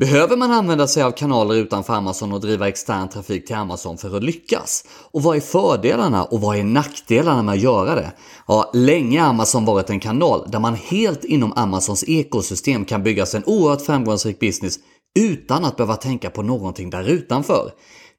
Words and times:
Behöver 0.00 0.36
man 0.36 0.52
använda 0.52 0.86
sig 0.86 1.02
av 1.02 1.10
kanaler 1.10 1.54
utanför 1.54 1.92
Amazon 1.92 2.32
och 2.32 2.40
driva 2.40 2.68
extern 2.68 3.08
trafik 3.08 3.46
till 3.46 3.56
Amazon 3.56 3.98
för 3.98 4.16
att 4.16 4.22
lyckas? 4.22 4.84
Och 5.12 5.22
vad 5.22 5.36
är 5.36 5.40
fördelarna 5.40 6.24
och 6.24 6.40
vad 6.40 6.56
är 6.56 6.64
nackdelarna 6.64 7.42
med 7.42 7.52
att 7.52 7.60
göra 7.60 7.94
det? 7.94 8.12
Ja, 8.46 8.70
länge 8.74 9.20
har 9.20 9.28
Amazon 9.28 9.64
varit 9.64 9.90
en 9.90 10.00
kanal 10.00 10.48
där 10.50 10.58
man 10.58 10.74
helt 10.74 11.24
inom 11.24 11.52
Amazons 11.56 12.04
ekosystem 12.08 12.84
kan 12.84 13.02
bygga 13.02 13.26
sig 13.26 13.38
en 13.38 13.44
oerhört 13.46 13.82
framgångsrik 13.82 14.40
business 14.40 14.78
utan 15.18 15.64
att 15.64 15.76
behöva 15.76 15.96
tänka 15.96 16.30
på 16.30 16.42
någonting 16.42 16.90
där 16.90 17.04
utanför. 17.04 17.70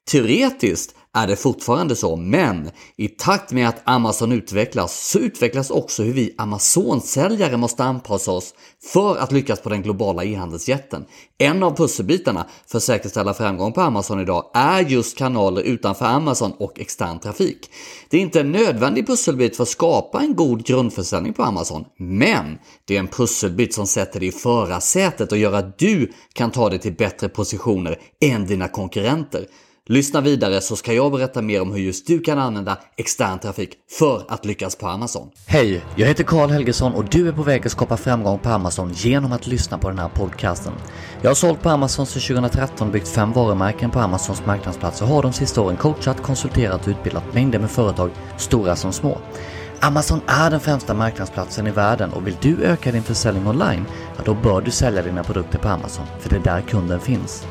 Teoretiskt 0.08 0.94
är 1.14 1.26
det 1.26 1.36
fortfarande 1.36 1.96
så, 1.96 2.16
men 2.16 2.70
i 2.96 3.08
takt 3.08 3.52
med 3.52 3.68
att 3.68 3.82
Amazon 3.84 4.32
utvecklas 4.32 5.08
så 5.08 5.18
utvecklas 5.18 5.70
också 5.70 6.02
hur 6.02 6.12
vi 6.12 6.34
Amazon-säljare 6.38 7.56
måste 7.56 7.84
anpassa 7.84 8.32
oss 8.32 8.54
för 8.92 9.16
att 9.16 9.32
lyckas 9.32 9.60
på 9.60 9.68
den 9.68 9.82
globala 9.82 10.24
e-handelsjätten. 10.24 11.04
En 11.38 11.62
av 11.62 11.76
pusselbitarna 11.76 12.46
för 12.66 12.78
att 12.78 12.84
säkerställa 12.84 13.34
framgång 13.34 13.72
på 13.72 13.80
Amazon 13.80 14.20
idag 14.20 14.50
är 14.54 14.80
just 14.80 15.18
kanaler 15.18 15.62
utanför 15.62 16.04
Amazon 16.04 16.52
och 16.58 16.80
extern 16.80 17.18
trafik. 17.18 17.70
Det 18.08 18.16
är 18.16 18.20
inte 18.20 18.40
en 18.40 18.52
nödvändig 18.52 19.06
pusselbit 19.06 19.56
för 19.56 19.62
att 19.62 19.68
skapa 19.68 20.20
en 20.20 20.34
god 20.34 20.64
grundförsäljning 20.64 21.32
på 21.32 21.42
Amazon, 21.42 21.84
men 21.96 22.58
det 22.84 22.96
är 22.96 23.00
en 23.00 23.08
pusselbit 23.08 23.74
som 23.74 23.86
sätter 23.86 24.20
dig 24.20 24.28
i 24.28 24.32
förarsätet 24.32 25.32
och 25.32 25.38
gör 25.38 25.52
att 25.52 25.78
du 25.78 26.12
kan 26.32 26.50
ta 26.50 26.68
dig 26.68 26.78
till 26.78 26.94
bättre 26.94 27.28
positioner 27.28 27.98
än 28.20 28.46
dina 28.46 28.68
konkurrenter. 28.68 29.46
Lyssna 29.90 30.20
vidare 30.20 30.60
så 30.60 30.76
ska 30.76 30.92
jag 30.92 31.12
berätta 31.12 31.42
mer 31.42 31.62
om 31.62 31.72
hur 31.72 31.80
just 31.80 32.06
du 32.06 32.20
kan 32.20 32.38
använda 32.38 32.78
extern 32.96 33.38
trafik 33.38 33.70
för 33.90 34.24
att 34.28 34.44
lyckas 34.44 34.76
på 34.76 34.86
Amazon. 34.86 35.30
Hej, 35.46 35.84
jag 35.96 36.06
heter 36.06 36.24
Karl 36.24 36.50
Helgesson 36.50 36.94
och 36.94 37.04
du 37.04 37.28
är 37.28 37.32
på 37.32 37.42
väg 37.42 37.66
att 37.66 37.72
skapa 37.72 37.96
framgång 37.96 38.38
på 38.38 38.48
Amazon 38.48 38.92
genom 38.92 39.32
att 39.32 39.46
lyssna 39.46 39.78
på 39.78 39.88
den 39.88 39.98
här 39.98 40.08
podcasten. 40.08 40.72
Jag 41.22 41.30
har 41.30 41.34
sålt 41.34 41.62
på 41.62 41.68
Amazon 41.68 42.06
sedan 42.06 42.22
2013, 42.22 42.92
byggt 42.92 43.08
fem 43.08 43.32
varumärken 43.32 43.90
på 43.90 44.00
Amazons 44.00 44.46
marknadsplats 44.46 45.02
och 45.02 45.08
har 45.08 45.22
de 45.22 45.32
sista 45.32 45.60
åren 45.60 45.76
coachat, 45.76 46.22
konsulterat 46.22 46.82
och 46.82 46.90
utbildat 46.90 47.34
mängder 47.34 47.58
med 47.58 47.70
företag, 47.70 48.10
stora 48.36 48.76
som 48.76 48.92
små. 48.92 49.18
Amazon 49.80 50.20
är 50.26 50.50
den 50.50 50.60
främsta 50.60 50.94
marknadsplatsen 50.94 51.66
i 51.66 51.70
världen 51.70 52.12
och 52.12 52.26
vill 52.26 52.36
du 52.40 52.64
öka 52.64 52.92
din 52.92 53.02
försäljning 53.02 53.46
online, 53.46 53.84
ja 54.16 54.22
då 54.24 54.34
bör 54.34 54.60
du 54.60 54.70
sälja 54.70 55.02
dina 55.02 55.24
produkter 55.24 55.58
på 55.58 55.68
Amazon, 55.68 56.06
för 56.20 56.30
det 56.30 56.36
är 56.36 56.40
där 56.40 56.60
kunden 56.60 57.00
finns. 57.00 57.44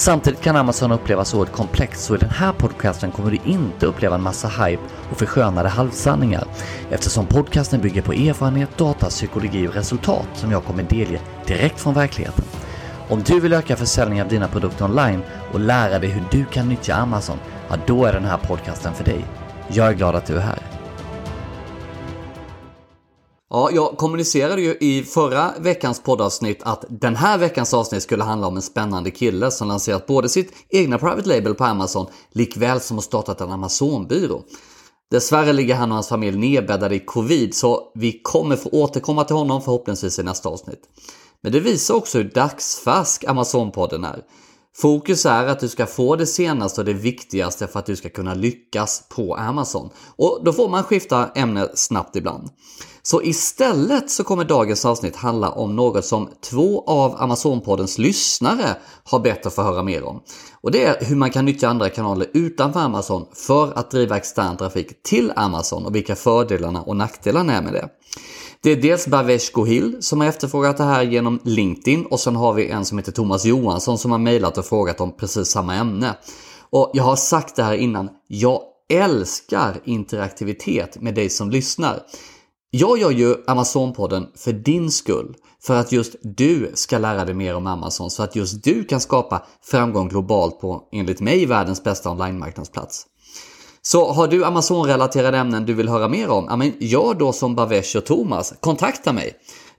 Samtidigt 0.00 0.40
kan 0.40 0.56
Amazon 0.56 0.92
upplevas 0.92 1.34
oerhört 1.34 1.52
komplext 1.52 2.04
så 2.04 2.14
i 2.14 2.18
den 2.18 2.30
här 2.30 2.52
podcasten 2.52 3.10
kommer 3.10 3.30
du 3.30 3.38
inte 3.44 3.86
uppleva 3.86 4.14
en 4.14 4.22
massa 4.22 4.48
hype 4.48 4.82
och 5.10 5.18
förskönade 5.18 5.68
halvsanningar 5.68 6.44
eftersom 6.90 7.26
podcasten 7.26 7.80
bygger 7.80 8.02
på 8.02 8.12
erfarenhet, 8.12 8.78
data, 8.78 9.06
psykologi 9.06 9.68
och 9.68 9.74
resultat 9.74 10.28
som 10.34 10.50
jag 10.50 10.64
kommer 10.64 10.82
delge 10.82 11.20
direkt 11.46 11.80
från 11.80 11.94
verkligheten. 11.94 12.44
Om 13.08 13.22
du 13.22 13.40
vill 13.40 13.52
öka 13.52 13.76
försäljningen 13.76 14.24
av 14.24 14.30
dina 14.30 14.48
produkter 14.48 14.84
online 14.84 15.22
och 15.52 15.60
lära 15.60 15.98
dig 15.98 16.10
hur 16.10 16.24
du 16.30 16.44
kan 16.44 16.68
nyttja 16.68 16.94
Amazon, 16.94 17.38
ja 17.68 17.76
då 17.86 18.04
är 18.04 18.12
den 18.12 18.24
här 18.24 18.38
podcasten 18.38 18.94
för 18.94 19.04
dig. 19.04 19.24
Jag 19.68 19.88
är 19.88 19.92
glad 19.92 20.16
att 20.16 20.26
du 20.26 20.36
är 20.36 20.40
här. 20.40 20.79
Ja, 23.52 23.70
jag 23.72 23.96
kommunicerade 23.96 24.62
ju 24.62 24.76
i 24.80 25.02
förra 25.02 25.54
veckans 25.58 26.00
poddavsnitt 26.02 26.62
att 26.62 26.84
den 26.88 27.16
här 27.16 27.38
veckans 27.38 27.74
avsnitt 27.74 28.02
skulle 28.02 28.24
handla 28.24 28.46
om 28.46 28.56
en 28.56 28.62
spännande 28.62 29.10
kille 29.10 29.50
som 29.50 29.68
lanserat 29.68 30.06
både 30.06 30.28
sitt 30.28 30.52
egna 30.68 30.98
private 30.98 31.28
label 31.28 31.54
på 31.54 31.64
Amazon 31.64 32.06
likväl 32.32 32.80
som 32.80 32.96
har 32.96 33.02
startat 33.02 33.40
en 33.40 33.50
Amazonbyrå. 33.50 34.42
Dessvärre 35.10 35.52
ligger 35.52 35.74
han 35.74 35.90
och 35.90 35.94
hans 35.94 36.08
familj 36.08 36.38
nedbäddade 36.38 36.94
i 36.94 37.00
covid 37.00 37.54
så 37.54 37.92
vi 37.94 38.20
kommer 38.22 38.56
få 38.56 38.68
återkomma 38.68 39.24
till 39.24 39.36
honom 39.36 39.62
förhoppningsvis 39.62 40.18
i 40.18 40.22
nästa 40.22 40.48
avsnitt. 40.48 40.82
Men 41.42 41.52
det 41.52 41.60
visar 41.60 41.94
också 41.94 42.18
hur 42.18 42.30
dagsfärsk 42.34 43.24
Amazonpodden 43.24 44.04
är. 44.04 44.22
Fokus 44.76 45.26
är 45.26 45.46
att 45.46 45.60
du 45.60 45.68
ska 45.68 45.86
få 45.86 46.16
det 46.16 46.26
senaste 46.26 46.80
och 46.80 46.84
det 46.84 46.92
viktigaste 46.92 47.66
för 47.66 47.78
att 47.78 47.86
du 47.86 47.96
ska 47.96 48.08
kunna 48.08 48.34
lyckas 48.34 49.02
på 49.08 49.34
Amazon. 49.34 49.90
Och 50.16 50.40
då 50.44 50.52
får 50.52 50.68
man 50.68 50.84
skifta 50.84 51.28
ämne 51.34 51.68
snabbt 51.74 52.16
ibland. 52.16 52.48
Så 53.02 53.22
istället 53.22 54.10
så 54.10 54.24
kommer 54.24 54.44
dagens 54.44 54.84
avsnitt 54.84 55.16
handla 55.16 55.50
om 55.50 55.76
något 55.76 56.04
som 56.04 56.28
två 56.50 56.84
av 56.86 57.16
Amazonpoddens 57.18 57.98
lyssnare 57.98 58.76
har 59.04 59.20
bett 59.20 59.46
att 59.46 59.54
få 59.54 59.62
höra 59.62 59.82
mer 59.82 60.04
om. 60.04 60.22
Och 60.60 60.70
det 60.70 60.84
är 60.84 61.04
hur 61.04 61.16
man 61.16 61.30
kan 61.30 61.44
nyttja 61.44 61.68
andra 61.68 61.88
kanaler 61.88 62.26
utanför 62.34 62.80
Amazon 62.80 63.26
för 63.34 63.78
att 63.78 63.90
driva 63.90 64.16
extern 64.16 64.56
trafik 64.56 65.02
till 65.02 65.32
Amazon 65.36 65.86
och 65.86 65.94
vilka 65.94 66.16
fördelarna 66.16 66.82
och 66.82 66.96
nackdelarna 66.96 67.52
är 67.52 67.62
med 67.62 67.72
det. 67.72 67.88
Det 68.62 68.70
är 68.70 68.76
dels 68.76 69.06
Bavesh 69.06 69.52
Gohil 69.52 69.96
som 70.00 70.20
har 70.20 70.28
efterfrågat 70.28 70.76
det 70.76 70.84
här 70.84 71.02
genom 71.02 71.40
LinkedIn 71.44 72.06
och 72.06 72.20
sen 72.20 72.36
har 72.36 72.52
vi 72.52 72.68
en 72.68 72.84
som 72.84 72.98
heter 72.98 73.12
Thomas 73.12 73.44
Johansson 73.44 73.98
som 73.98 74.10
har 74.10 74.18
mejlat 74.18 74.58
och 74.58 74.64
frågat 74.64 75.00
om 75.00 75.16
precis 75.16 75.48
samma 75.48 75.74
ämne. 75.74 76.14
Och 76.70 76.90
jag 76.94 77.04
har 77.04 77.16
sagt 77.16 77.56
det 77.56 77.62
här 77.62 77.74
innan, 77.74 78.10
jag 78.28 78.62
älskar 78.92 79.80
interaktivitet 79.84 81.00
med 81.00 81.14
dig 81.14 81.30
som 81.30 81.50
lyssnar. 81.50 82.02
Jag 82.72 82.98
gör 82.98 83.10
ju 83.10 83.34
Amazon-podden 83.46 84.26
för 84.36 84.52
din 84.52 84.90
skull. 84.90 85.36
För 85.62 85.74
att 85.74 85.92
just 85.92 86.16
du 86.22 86.70
ska 86.74 86.98
lära 86.98 87.24
dig 87.24 87.34
mer 87.34 87.54
om 87.54 87.66
Amazon 87.66 88.10
så 88.10 88.22
att 88.22 88.36
just 88.36 88.64
du 88.64 88.84
kan 88.84 89.00
skapa 89.00 89.42
framgång 89.62 90.08
globalt 90.08 90.60
på, 90.60 90.88
enligt 90.92 91.20
mig, 91.20 91.46
världens 91.46 91.84
bästa 91.84 92.10
online-marknadsplats. 92.10 93.06
Så 93.82 94.12
har 94.12 94.28
du 94.28 94.44
Amazon-relaterade 94.44 95.38
ämnen 95.38 95.66
du 95.66 95.74
vill 95.74 95.88
höra 95.88 96.08
mer 96.08 96.30
om? 96.30 96.46
Ja, 96.48 96.56
men 96.56 96.72
gör 96.78 97.14
då 97.14 97.32
som 97.32 97.54
Bavesh 97.54 97.96
och 97.96 98.04
Thomas. 98.04 98.54
Kontakta 98.60 99.12
mig. 99.12 99.32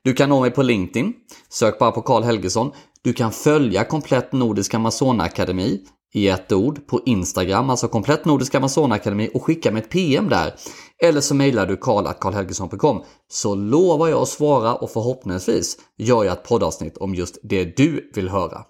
Du 0.03 0.13
kan 0.13 0.29
nå 0.29 0.41
mig 0.41 0.51
på 0.51 0.63
LinkedIn. 0.63 1.13
Sök 1.49 1.79
bara 1.79 1.91
på 1.91 2.01
Karl 2.01 2.23
Helgesson. 2.23 2.71
Du 3.01 3.13
kan 3.13 3.31
följa 3.31 3.83
Komplett 3.83 4.31
Nordisk 4.31 4.73
Amazon 4.73 5.21
Akademi 5.21 5.79
i 6.13 6.27
ett 6.27 6.51
ord 6.51 6.87
på 6.87 7.01
Instagram, 7.05 7.69
alltså 7.69 7.87
komplett 7.87 8.25
Nordisk 8.25 8.55
Amazonakademi 8.55 9.29
och 9.33 9.43
skicka 9.43 9.71
mig 9.71 9.81
ett 9.81 9.89
PM 9.89 10.29
där. 10.29 10.55
Eller 11.03 11.21
så 11.21 11.35
mejlar 11.35 11.67
du 11.67 11.77
karl.karlhelgesson.com 11.77 13.03
så 13.31 13.55
lovar 13.55 14.07
jag 14.07 14.21
att 14.21 14.29
svara 14.29 14.75
och 14.75 14.91
förhoppningsvis 14.91 15.77
gör 15.97 16.23
jag 16.23 16.33
ett 16.33 16.43
poddavsnitt 16.43 16.97
om 16.97 17.15
just 17.15 17.37
det 17.43 17.77
du 17.77 18.11
vill 18.13 18.29
höra. 18.29 18.61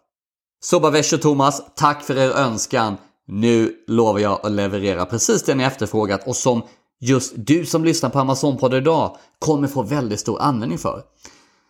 Så 0.63 0.79
Bavesh 0.79 1.13
och 1.13 1.21
Thomas, 1.21 1.61
tack 1.75 2.03
för 2.03 2.17
er 2.17 2.29
önskan. 2.29 2.97
Nu 3.27 3.75
lovar 3.87 4.19
jag 4.19 4.45
att 4.45 4.51
leverera 4.51 5.05
precis 5.05 5.43
det 5.43 5.55
ni 5.55 5.63
efterfrågat 5.63 6.27
och 6.27 6.35
som 6.35 6.61
just 6.99 7.33
du 7.35 7.65
som 7.65 7.85
lyssnar 7.85 8.09
på 8.09 8.19
Amazonpodden 8.19 8.81
idag 8.81 9.17
kommer 9.39 9.67
få 9.67 9.83
väldigt 9.83 10.19
stor 10.19 10.41
användning 10.41 10.77
för. 10.77 11.03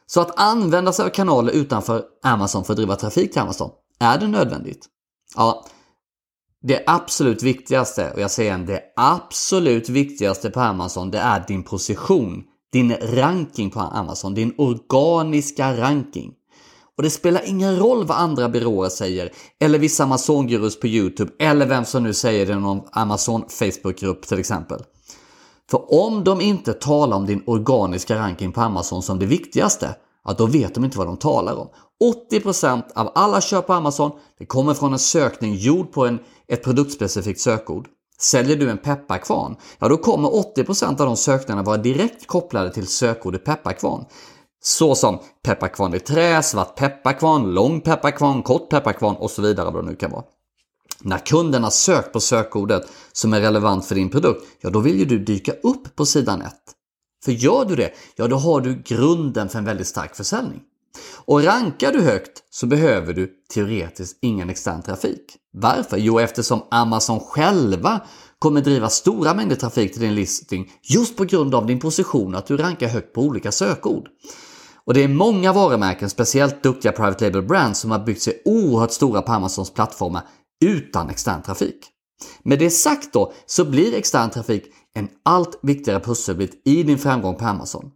Så 0.06 0.22
att 0.22 0.40
använda 0.40 0.94
sig 0.94 1.06
av 1.06 1.10
kanaler 1.10 1.54
utanför 1.54 2.04
Amazon 2.24 2.64
för 2.64 2.74
att 2.74 2.78
driva 2.78 2.96
trafik 2.96 3.32
till 3.32 3.42
Amazon, 3.42 3.70
är 4.00 4.18
det 4.18 4.28
nödvändigt? 4.28 4.88
Ja, 5.36 5.66
det 6.64 6.84
absolut 6.88 7.44
viktigaste, 7.44 8.12
och 8.12 8.22
jag 8.22 8.32
säger 8.32 8.58
det 8.58 8.82
absolut 8.96 9.90
viktigaste 9.90 10.50
på 10.50 10.60
Amazon, 10.60 11.12
det 11.12 11.20
är 11.20 11.44
din 11.48 11.64
position. 11.64 12.44
Din 12.74 12.96
ranking 13.02 13.70
på 13.70 13.80
Amazon, 13.80 14.34
din 14.34 14.54
organiska 14.58 15.78
ranking. 15.78 16.34
Och 16.98 17.04
det 17.04 17.10
spelar 17.10 17.42
ingen 17.46 17.78
roll 17.78 18.06
vad 18.06 18.18
andra 18.18 18.50
byråer 18.50 18.90
säger, 18.90 19.32
eller 19.60 19.80
vissa 19.80 20.04
Amazon-gurus 20.04 20.80
på 20.80 20.88
YouTube, 20.88 21.32
eller 21.40 21.66
vem 21.66 21.86
som 21.86 22.04
nu 22.04 22.14
säger 22.14 22.46
det 22.46 22.54
i 22.54 22.56
någon 22.56 22.82
Amazon 22.92 23.44
Facebook-grupp 23.50 24.28
till 24.28 24.40
exempel. 24.40 24.84
För 25.72 26.06
om 26.06 26.24
de 26.24 26.42
inte 26.42 26.74
talar 26.74 27.18
om 27.18 27.26
din 27.26 27.44
organiska 27.46 28.16
ranking 28.16 28.52
på 28.52 28.62
Amazon 28.62 29.04
som 29.04 29.20
det 29.20 29.26
viktigaste, 29.26 29.96
ja 30.26 30.34
då 30.38 30.46
vet 30.46 30.76
de 30.76 30.86
inte 30.86 30.98
vad 30.98 31.08
de 31.08 31.18
talar 31.18 31.56
om. 31.56 31.68
80% 32.32 32.84
av 32.96 33.12
alla 33.16 33.42
köp 33.42 33.68
på 33.68 33.74
Amazon 33.74 34.12
det 34.40 34.46
kommer 34.46 34.74
från 34.74 34.94
en 34.94 35.00
sökning 35.00 35.56
gjord 35.56 35.92
på 35.92 36.06
en, 36.06 36.20
ett 36.48 36.64
produktspecifikt 36.64 37.40
sökord. 37.40 37.88
Säljer 38.20 38.56
du 38.56 38.70
en 38.70 38.78
pepparkvarn, 38.78 39.56
ja 39.80 39.88
då 39.88 39.98
kommer 39.98 40.30
80% 40.30 41.02
av 41.02 41.08
de 41.08 41.18
sökningarna 41.18 41.64
vara 41.64 41.78
direkt 41.78 42.28
kopplade 42.28 42.74
till 42.74 42.88
sökordet 42.88 43.46
pepparkvarn. 43.46 44.06
Så 44.64 44.96
som 44.96 45.20
pepparkvarn 45.44 45.94
i 45.94 46.00
trä, 46.00 46.44
svart 46.44 46.76
pepparkvarn, 46.76 47.54
lång 47.54 47.82
pepparkvarn, 47.82 48.44
kort 48.44 48.70
pepparkvarn 48.70 49.16
och 49.16 49.32
så 49.32 49.42
vidare 49.42 49.72
vad 49.72 49.86
det 49.86 49.90
nu 49.90 49.96
kan 49.96 50.12
vara. 50.12 50.24
När 51.04 51.18
kunden 51.18 51.64
har 51.64 51.72
sökt 51.72 52.14
på 52.14 52.20
sökordet 52.20 52.84
som 53.12 53.34
är 53.34 53.42
relevant 53.42 53.86
för 53.86 53.96
din 53.96 54.10
produkt, 54.10 54.46
ja 54.62 54.70
då 54.70 54.80
vill 54.80 55.00
ju 55.00 55.06
du 55.06 55.20
dyka 55.20 55.52
upp 55.52 55.96
på 55.96 56.06
sidan 56.06 56.42
1. 56.42 56.54
För 57.26 57.32
gör 57.32 57.66
du 57.66 57.76
det, 57.76 57.92
ja 58.16 58.28
då 58.28 58.36
har 58.36 58.62
du 58.62 58.82
grunden 58.86 59.50
för 59.50 59.60
en 59.60 59.66
väldigt 59.66 59.88
stark 59.88 60.16
försäljning. 60.16 60.62
Och 61.26 61.44
rankar 61.44 61.92
du 61.92 62.02
högt 62.02 62.44
så 62.50 62.66
behöver 62.66 63.14
du 63.14 63.34
teoretiskt 63.54 64.18
ingen 64.22 64.50
extern 64.50 64.82
trafik. 64.82 65.38
Varför? 65.54 65.98
Jo, 65.98 66.20
eftersom 66.20 66.62
Amazon 66.72 67.20
själva 67.20 68.02
kommer 68.40 68.62
driva 68.62 68.90
stora 68.90 69.34
mängder 69.34 69.56
trafik 69.56 69.94
till 69.94 70.02
din 70.02 70.16
listing 70.16 70.72
just 70.84 71.18
på 71.18 71.26
grund 71.26 71.56
av 71.56 71.66
din 71.66 71.80
position 71.80 72.36
att 72.36 72.48
du 72.48 72.58
rankar 72.58 72.88
högt 72.88 73.14
på 73.14 73.22
olika 73.22 73.52
sökord. 73.52 74.08
Och 74.86 74.94
det 74.94 75.04
är 75.04 75.08
många 75.08 75.54
varumärken, 75.54 76.10
speciellt 76.10 76.64
duktiga 76.64 76.92
private 76.92 77.26
label 77.26 77.42
brands, 77.42 77.80
som 77.80 77.92
har 77.92 78.00
byggt 78.00 78.22
sig 78.22 78.42
oerhört 78.46 78.92
stora 78.92 79.22
på 79.22 79.32
Amazons 79.32 79.74
plattformar 79.74 80.24
utan 80.66 81.10
extern 81.10 81.42
trafik. 81.42 81.78
Med 82.44 82.60
det 82.60 82.70
sagt 82.70 83.14
då 83.14 83.34
så 83.46 83.66
blir 83.66 83.94
extern 83.94 84.30
trafik 84.30 84.64
en 84.96 85.10
allt 85.24 85.60
viktigare 85.62 86.00
pusselbit 86.00 86.62
i 86.66 86.84
din 86.84 86.98
framgång 86.98 87.36
på 87.36 87.46
Amazon. 87.46 87.92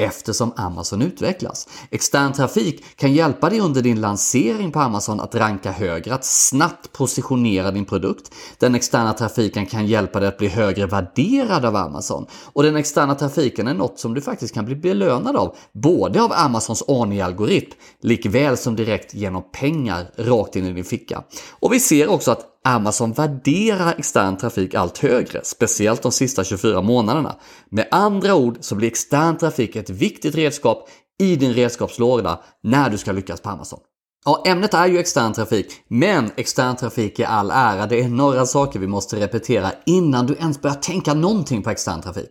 eftersom 0.00 0.52
Amazon 0.56 1.02
utvecklas. 1.02 1.68
Extern 1.90 2.32
trafik 2.32 2.84
kan 2.96 3.12
hjälpa 3.12 3.50
dig 3.50 3.60
under 3.60 3.82
din 3.82 4.00
lansering 4.00 4.72
på 4.72 4.80
Amazon 4.80 5.20
att 5.20 5.34
ranka 5.34 5.70
högre, 5.70 6.14
att 6.14 6.24
snabbt 6.24 6.92
positionera 6.92 7.70
din 7.70 7.84
produkt. 7.84 8.34
Den 8.58 8.74
externa 8.74 9.12
trafiken 9.12 9.66
kan 9.66 9.86
hjälpa 9.86 10.20
dig 10.20 10.28
att 10.28 10.38
bli 10.38 10.48
högre 10.48 10.86
värderad 10.86 11.64
av 11.64 11.76
Amazon. 11.76 12.26
Och 12.52 12.62
den 12.62 12.76
externa 12.76 13.14
trafiken 13.14 13.68
är 13.68 13.74
något 13.74 13.98
som 13.98 14.14
du 14.14 14.20
faktiskt 14.20 14.54
kan 14.54 14.64
bli 14.64 14.76
belönad 14.76 15.36
av, 15.36 15.56
både 15.72 16.22
av 16.22 16.32
Amazons 16.32 16.82
Ani-algoritm 16.88 17.70
likväl 18.00 18.56
som 18.56 18.76
direkt 18.76 19.14
genom 19.14 19.42
pengar 19.52 20.06
rakt 20.16 20.56
in 20.56 20.66
i 20.66 20.72
din 20.72 20.84
ficka. 20.84 21.22
Och 21.50 21.72
vi 21.72 21.80
ser 21.80 22.08
också 22.08 22.30
att 22.30 22.46
Amazon 22.64 23.12
värderar 23.12 23.94
extern 23.98 24.36
trafik 24.36 24.74
allt 24.74 24.98
högre, 24.98 25.40
speciellt 25.44 26.02
de 26.02 26.12
sista 26.12 26.44
24 26.44 26.82
månaderna. 26.82 27.36
Med 27.70 27.88
andra 27.90 28.34
ord 28.34 28.58
så 28.60 28.74
blir 28.74 28.88
extern 28.88 29.38
trafik 29.38 29.76
ett 29.76 29.90
viktigt 29.90 30.34
redskap 30.34 30.88
i 31.20 31.36
din 31.36 31.52
redskapslåda 31.52 32.40
när 32.62 32.90
du 32.90 32.98
ska 32.98 33.12
lyckas 33.12 33.40
på 33.40 33.50
Amazon. 33.50 33.80
Ja, 34.24 34.42
ämnet 34.46 34.74
är 34.74 34.86
ju 34.86 34.98
extern 34.98 35.32
trafik, 35.32 35.72
men 35.88 36.30
extern 36.36 36.76
trafik 36.76 37.18
i 37.18 37.24
all 37.24 37.50
ära. 37.50 37.86
Det 37.86 38.00
är 38.00 38.08
några 38.08 38.46
saker 38.46 38.78
vi 38.78 38.86
måste 38.86 39.16
repetera 39.16 39.72
innan 39.86 40.26
du 40.26 40.34
ens 40.34 40.60
börjar 40.62 40.76
tänka 40.76 41.14
någonting 41.14 41.62
på 41.62 41.70
extern 41.70 42.02
trafik. 42.02 42.30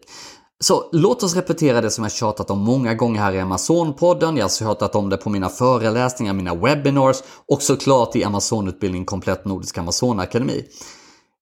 Så 0.64 0.90
låt 0.92 1.24
oss 1.24 1.36
repetera 1.36 1.82
det 1.82 1.92
som 1.92 2.04
jag 2.04 2.12
tjatat 2.12 2.50
om 2.50 2.60
många 2.60 2.94
gånger 2.94 3.22
här 3.22 3.34
i 3.34 3.40
Amazon-podden. 3.40 4.38
Jag 4.38 4.44
har 4.44 4.50
tjatat 4.50 4.96
om 4.96 5.10
det 5.10 5.18
på 5.18 5.30
mina 5.30 5.50
föreläsningar, 5.50 6.34
mina 6.34 6.56
webinars 6.56 7.18
och 7.48 7.62
såklart 7.62 8.16
i 8.16 8.24
Amazon-utbildning 8.24 9.06
Komplett 9.06 9.46
Nordisk 9.46 9.78
Amazon-akademi. 9.78 10.66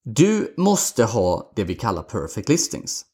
Du 0.04 0.54
måste 0.56 1.04
ha 1.04 1.52
det 1.56 1.64
vi 1.64 1.74
kallar 1.74 2.02
perfect 2.02 2.48
listings. 2.48 3.04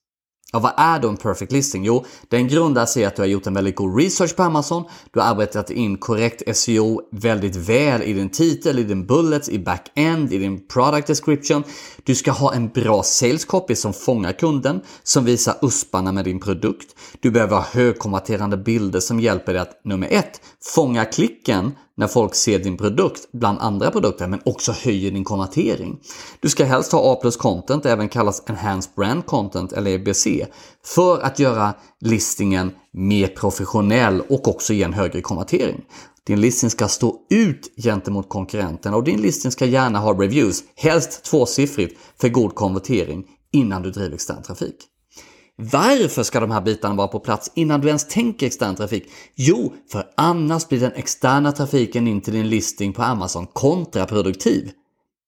Ja, 0.52 0.58
vad 0.58 0.72
är 0.76 0.98
då 0.98 1.08
en 1.08 1.16
perfect 1.16 1.52
listing? 1.52 1.84
Jo, 1.84 2.04
den 2.28 2.48
grundar 2.48 2.86
sig 2.86 3.02
i 3.02 3.04
att 3.04 3.16
du 3.16 3.22
har 3.22 3.26
gjort 3.26 3.46
en 3.46 3.54
väldigt 3.54 3.76
god 3.76 3.98
research 4.00 4.36
på 4.36 4.42
Amazon. 4.42 4.84
Du 5.12 5.20
har 5.20 5.26
arbetat 5.26 5.70
in 5.70 5.98
korrekt 5.98 6.56
SEO 6.56 7.00
väldigt 7.12 7.56
väl 7.56 8.02
i 8.02 8.12
din 8.12 8.30
titel, 8.30 8.78
i 8.78 8.82
din 8.82 9.06
bullets, 9.06 9.48
i 9.48 9.58
back-end, 9.58 10.32
i 10.32 10.38
din 10.38 10.66
product 10.66 11.06
description. 11.06 11.62
Du 12.04 12.14
ska 12.14 12.32
ha 12.32 12.54
en 12.54 12.68
bra 12.68 13.02
sales 13.02 13.44
copy 13.44 13.74
som 13.74 13.92
fångar 13.92 14.32
kunden, 14.32 14.80
som 15.02 15.24
visar 15.24 15.54
usparna 15.62 16.12
med 16.12 16.24
din 16.24 16.40
produkt. 16.40 16.96
Du 17.20 17.30
behöver 17.30 17.56
ha 17.56 17.64
högkonverterande 17.72 18.56
bilder 18.56 19.00
som 19.00 19.20
hjälper 19.20 19.52
dig 19.52 19.62
att 19.62 19.80
nummer 19.84 20.08
ett, 20.10 20.40
fånga 20.74 21.04
klicken 21.04 21.72
när 21.96 22.06
folk 22.06 22.34
ser 22.34 22.58
din 22.58 22.76
produkt 22.76 23.28
bland 23.32 23.58
andra 23.58 23.90
produkter 23.90 24.26
men 24.26 24.40
också 24.44 24.72
höjer 24.72 25.10
din 25.10 25.24
konvertering. 25.24 26.00
Du 26.40 26.48
ska 26.48 26.64
helst 26.64 26.92
ha 26.92 27.12
A 27.12 27.18
plus 27.20 27.36
content, 27.36 27.86
även 27.86 28.08
kallas 28.08 28.42
Enhanced 28.46 28.92
Brand 28.96 29.26
Content 29.26 29.72
eller 29.72 29.90
EBC, 29.90 30.26
för 30.84 31.20
att 31.20 31.38
göra 31.38 31.74
listingen 32.00 32.72
mer 32.92 33.26
professionell 33.26 34.20
och 34.20 34.48
också 34.48 34.72
ge 34.72 34.82
en 34.82 34.92
högre 34.92 35.20
konvertering. 35.20 35.84
Din 36.26 36.40
listing 36.40 36.70
ska 36.70 36.88
stå 36.88 37.16
ut 37.30 37.72
gentemot 37.76 38.28
konkurrenterna 38.28 38.96
och 38.96 39.04
din 39.04 39.20
listing 39.20 39.50
ska 39.50 39.66
gärna 39.66 39.98
ha 39.98 40.12
reviews, 40.12 40.62
helst 40.76 41.24
tvåsiffrigt, 41.24 42.00
för 42.20 42.28
god 42.28 42.54
konvertering 42.54 43.24
innan 43.52 43.82
du 43.82 43.90
driver 43.90 44.14
extern 44.14 44.42
trafik. 44.42 44.76
Varför 45.56 46.22
ska 46.22 46.40
de 46.40 46.50
här 46.50 46.60
bitarna 46.60 46.94
vara 46.94 47.08
på 47.08 47.20
plats 47.20 47.50
innan 47.54 47.80
du 47.80 47.88
ens 47.88 48.08
tänker 48.08 48.46
extern 48.46 48.76
trafik? 48.76 49.04
Jo, 49.34 49.72
för 49.92 50.06
annars 50.16 50.68
blir 50.68 50.80
den 50.80 50.92
externa 50.92 51.52
trafiken 51.52 52.08
in 52.08 52.20
till 52.20 52.32
din 52.32 52.48
listing 52.48 52.92
på 52.92 53.02
Amazon 53.02 53.46
kontraproduktiv. 53.46 54.70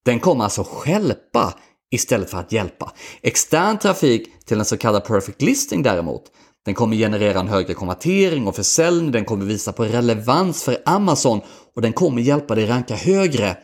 Den 0.05 0.20
kommer 0.20 0.44
alltså 0.44 0.64
skälpa 0.64 1.55
istället 1.90 2.31
för 2.31 2.38
att 2.38 2.52
hjälpa. 2.52 2.93
Extern 3.23 3.78
trafik 3.78 4.44
till 4.44 4.58
en 4.58 4.64
så 4.64 4.76
kallad 4.76 5.05
perfect 5.05 5.43
listing 5.43 5.82
däremot, 5.82 6.23
den 6.67 6.75
kommer 6.75 6.96
generera 6.96 7.40
en 7.40 7.49
högre 7.49 7.75
konvertering 7.75 8.46
och 8.46 8.56
försäljning, 8.56 9.12
den 9.12 9.25
kommer 9.25 9.44
visa 9.44 9.73
på 9.73 9.84
relevans 9.84 10.62
för 10.62 10.82
Amazon 10.84 11.40
och 11.75 11.82
den 11.82 11.93
kommer 11.93 12.23
hjälpa 12.23 12.55
dig 12.55 12.67
ranka 12.67 12.94
högre. 12.94 13.56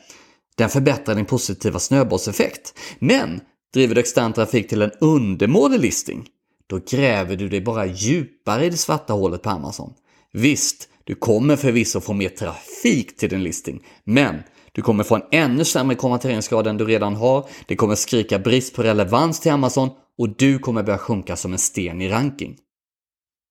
Den 0.56 0.69
förbättrar 0.69 1.14
din 1.14 1.25
positiva 1.25 1.79
snöbollseffekt. 1.79 2.75
Men 2.99 3.41
driver 3.75 3.94
du 3.94 4.00
extern 4.00 4.32
trafik 4.32 4.69
till 4.69 4.82
en 4.82 4.91
undermålig 5.00 5.81
listing, 5.81 6.26
då 6.73 6.81
gräver 6.97 7.37
du 7.37 7.49
dig 7.49 7.61
bara 7.61 7.87
djupare 7.87 8.67
i 8.67 8.71
det 8.71 8.77
svarta 8.77 9.13
hålet 9.13 9.43
på 9.43 9.51
Amazon. 9.51 9.93
Visst, 10.33 10.89
du 11.05 11.15
kommer 11.15 11.57
förvisso 11.57 12.01
få 12.01 12.13
mer 12.13 12.29
trafik 12.29 13.17
till 13.17 13.29
din 13.29 13.43
listing, 13.43 13.83
men 14.05 14.43
du 14.73 14.83
kommer 14.83 15.05
få 15.05 15.15
en 15.15 15.23
ännu 15.31 15.65
sämre 15.65 15.97
konverteringsgrad 15.97 16.67
än 16.67 16.77
du 16.77 16.85
redan 16.85 17.17
har, 17.17 17.47
det 17.67 17.77
kommer 17.77 17.95
skrika 17.95 18.39
brist 18.39 18.75
på 18.75 18.83
relevans 18.83 19.41
till 19.41 19.53
Amazon 19.53 19.91
och 20.19 20.37
du 20.37 20.59
kommer 20.59 20.83
börja 20.83 20.99
sjunka 20.99 21.37
som 21.37 21.53
en 21.53 21.59
sten 21.59 22.01
i 22.01 22.09
ranking. 22.09 22.57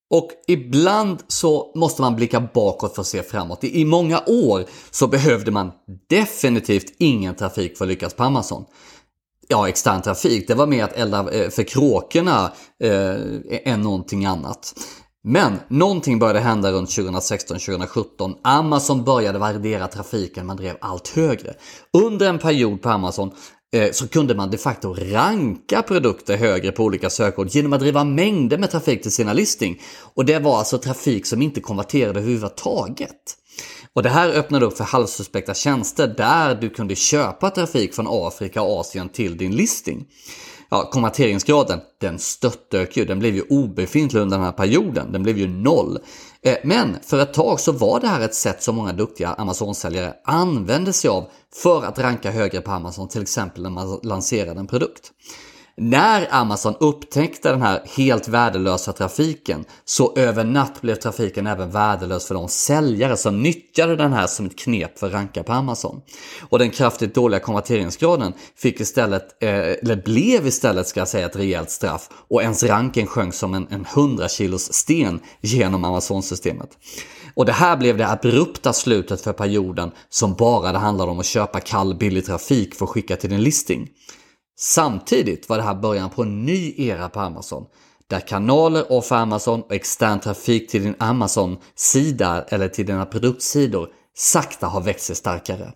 Och 0.10 0.30
ibland 0.48 1.24
så 1.28 1.72
måste 1.76 2.02
man 2.02 2.16
blicka 2.16 2.50
bakåt 2.54 2.96
för 2.96 3.02
att 3.02 3.08
se 3.08 3.24
framåt. 3.24 3.64
I 3.64 3.86
många 3.86 4.24
år 4.28 4.66
så 4.92 5.08
behövde 5.08 5.52
man 5.52 5.72
definitivt 6.10 6.94
ingen 6.98 7.36
trafik 7.36 7.78
för 7.78 7.86
att 7.86 7.90
lyckas 7.90 8.14
på 8.14 8.24
Amazon 8.24 8.66
ja, 9.52 9.70
extern 9.70 10.02
trafik. 10.02 10.48
Det 10.48 10.54
var 10.54 10.68
mer 10.68 10.84
att 10.84 10.94
elda 10.94 11.32
eh, 11.32 11.50
för 11.50 11.64
kråkorna 11.64 12.52
eh, 12.84 13.74
än 13.74 13.82
någonting 13.82 14.26
annat. 14.26 14.74
Men 15.24 15.60
någonting 15.68 16.20
började 16.20 16.40
hända 16.40 16.72
runt 16.72 16.90
2016-2017. 16.90 18.36
Amazon 18.44 19.04
började 19.04 19.40
värdera 19.40 19.88
trafiken, 19.88 20.46
man 20.46 20.58
drev 20.58 20.76
allt 20.82 21.08
högre. 21.08 21.54
Under 21.94 22.30
en 22.30 22.40
period 22.40 22.82
på 22.82 22.90
Amazon 22.90 23.32
eh, 23.76 23.92
så 23.92 24.08
kunde 24.08 24.36
man 24.36 24.52
de 24.52 24.58
facto 24.58 24.94
ranka 24.94 25.82
produkter 25.82 26.38
högre 26.38 26.72
på 26.72 26.84
olika 26.84 27.10
sökord 27.10 27.48
genom 27.50 27.74
att 27.74 27.80
driva 27.80 28.04
mängder 28.04 28.58
med 28.58 28.72
trafik 28.72 29.02
till 29.02 29.12
sina 29.12 29.34
listing. 29.34 29.82
Och 30.14 30.26
det 30.26 30.40
var 30.40 30.58
alltså 30.58 30.78
trafik 30.78 31.26
som 31.26 31.42
inte 31.42 31.62
konverterade 31.62 32.20
överhuvudtaget. 32.20 33.38
Och 33.96 34.04
det 34.04 34.10
här 34.10 34.30
öppnade 34.30 34.66
upp 34.66 34.78
för 34.78 34.84
halvsuspekta 34.84 35.54
tjänster 35.54 36.08
där 36.08 36.56
du 36.56 36.70
kunde 36.70 36.96
köpa 36.96 37.50
trafik 37.50 37.94
från 37.94 38.08
Afrika 38.10 38.62
och 38.62 38.80
Asien 38.80 39.10
till 39.10 39.38
din 39.38 39.56
listing. 39.56 40.06
Ja, 40.70 40.90
konverteringsgraden, 40.92 41.80
den 42.02 42.20
störtdök 42.20 42.98
ju. 42.98 43.06
Den 43.06 43.20
blev 43.20 43.36
ju 43.36 43.42
obefintlig 43.42 44.22
under 44.22 44.38
den 44.38 44.46
här 44.46 44.52
perioden. 44.52 45.12
Den 45.12 45.24
blev 45.24 45.38
ju 45.38 45.48
noll. 45.48 46.00
Eh, 46.42 46.58
men 46.64 46.98
för 47.04 47.20
ett 47.20 47.34
tag 47.34 47.60
så 47.60 47.72
var 47.72 48.00
det 48.00 48.08
här 48.08 48.22
ett 48.22 48.36
sätt 48.36 48.64
som 48.64 48.76
många 48.76 48.94
duktiga 48.94 49.34
Amazon-säljare 49.34 50.14
använde 50.26 50.94
sig 50.94 51.10
av 51.10 51.30
för 51.64 51.84
att 51.84 52.00
ranka 52.00 52.32
högre 52.32 52.62
på 52.62 52.72
Amazon, 52.72 53.08
till 53.08 53.22
exempel 53.22 53.64
när 53.64 53.70
man 53.70 54.00
lanserade 54.04 54.60
en 54.60 54.68
produkt. 54.68 55.12
När 55.84 56.28
Amazon 56.32 56.76
upptäckte 56.80 57.52
den 57.52 57.62
här 57.62 57.82
helt 57.86 58.28
värdelösa 58.28 58.94
trafiken 58.94 59.66
så 59.86 60.14
över 60.16 60.44
natt 60.44 60.82
blev 60.82 60.96
trafiken 60.96 61.48
även 61.48 61.72
värdelös 61.72 62.28
för 62.28 62.36
de 62.36 62.48
säljare 62.48 63.18
som 63.18 63.44
nyttjade 63.44 63.96
den 63.96 64.14
här 64.14 64.28
som 64.28 64.46
ett 64.46 64.60
knep 64.60 65.00
för 65.00 65.08
att 65.08 65.14
ranka 65.14 65.44
på 65.44 65.54
Amazon. 65.54 66.02
Och 66.50 66.60
den 66.60 66.70
kraftigt 66.70 67.16
dåliga 67.16 67.40
konverteringsgraden 67.40 68.34
fick 68.56 68.80
istället, 68.80 69.44
eh, 69.44 69.50
eller 69.50 70.04
blev 70.04 70.48
istället 70.48 70.88
ska 70.88 71.00
jag 71.00 71.08
säga, 71.08 71.26
ett 71.26 71.36
rejält 71.36 71.72
straff 71.72 72.10
och 72.14 72.42
ens 72.42 72.64
ranking 72.64 73.08
sjönk 73.08 73.34
som 73.34 73.54
en, 73.54 73.68
en 73.70 73.86
100 73.94 74.28
kilos 74.28 74.74
sten 74.74 75.20
genom 75.42 75.86
Amazon-systemet. 75.86 76.70
Och 77.34 77.46
det 77.46 77.52
här 77.52 77.78
blev 77.78 77.98
det 77.98 78.08
abrupta 78.08 78.74
slutet 78.74 79.22
för 79.22 79.34
perioden 79.34 79.92
som 80.10 80.34
bara 80.34 80.72
det 80.72 80.80
handlade 80.80 81.12
om 81.12 81.20
att 81.20 81.26
köpa 81.26 81.60
kall 81.60 81.96
billig 81.96 82.26
trafik 82.26 82.76
för 82.76 82.86
att 82.86 82.92
skicka 82.92 83.16
till 83.16 83.30
din 83.30 83.44
listing. 83.44 83.90
Samtidigt 84.62 85.50
var 85.50 85.58
det 85.58 85.64
här 85.64 85.76
början 85.76 86.10
på 86.10 86.22
en 86.22 86.46
ny 86.46 86.74
era 86.78 87.10
på 87.10 87.20
Amazon 87.20 87.66
där 88.10 88.20
kanaler 88.20 88.92
och 88.92 89.06
för 89.06 89.16
Amazon 89.16 89.62
och 89.62 89.74
extern 89.74 90.20
trafik 90.20 90.72
till 90.72 90.84
din 90.84 90.96
Amazon-sida 91.00 92.46
eller 92.48 92.68
till 92.68 92.86
dina 92.86 93.06
produktsidor 93.06 93.90
sakta 94.18 94.68
har 94.68 94.82
växt 94.82 95.06
sig 95.06 95.16
starkare. 95.16 95.72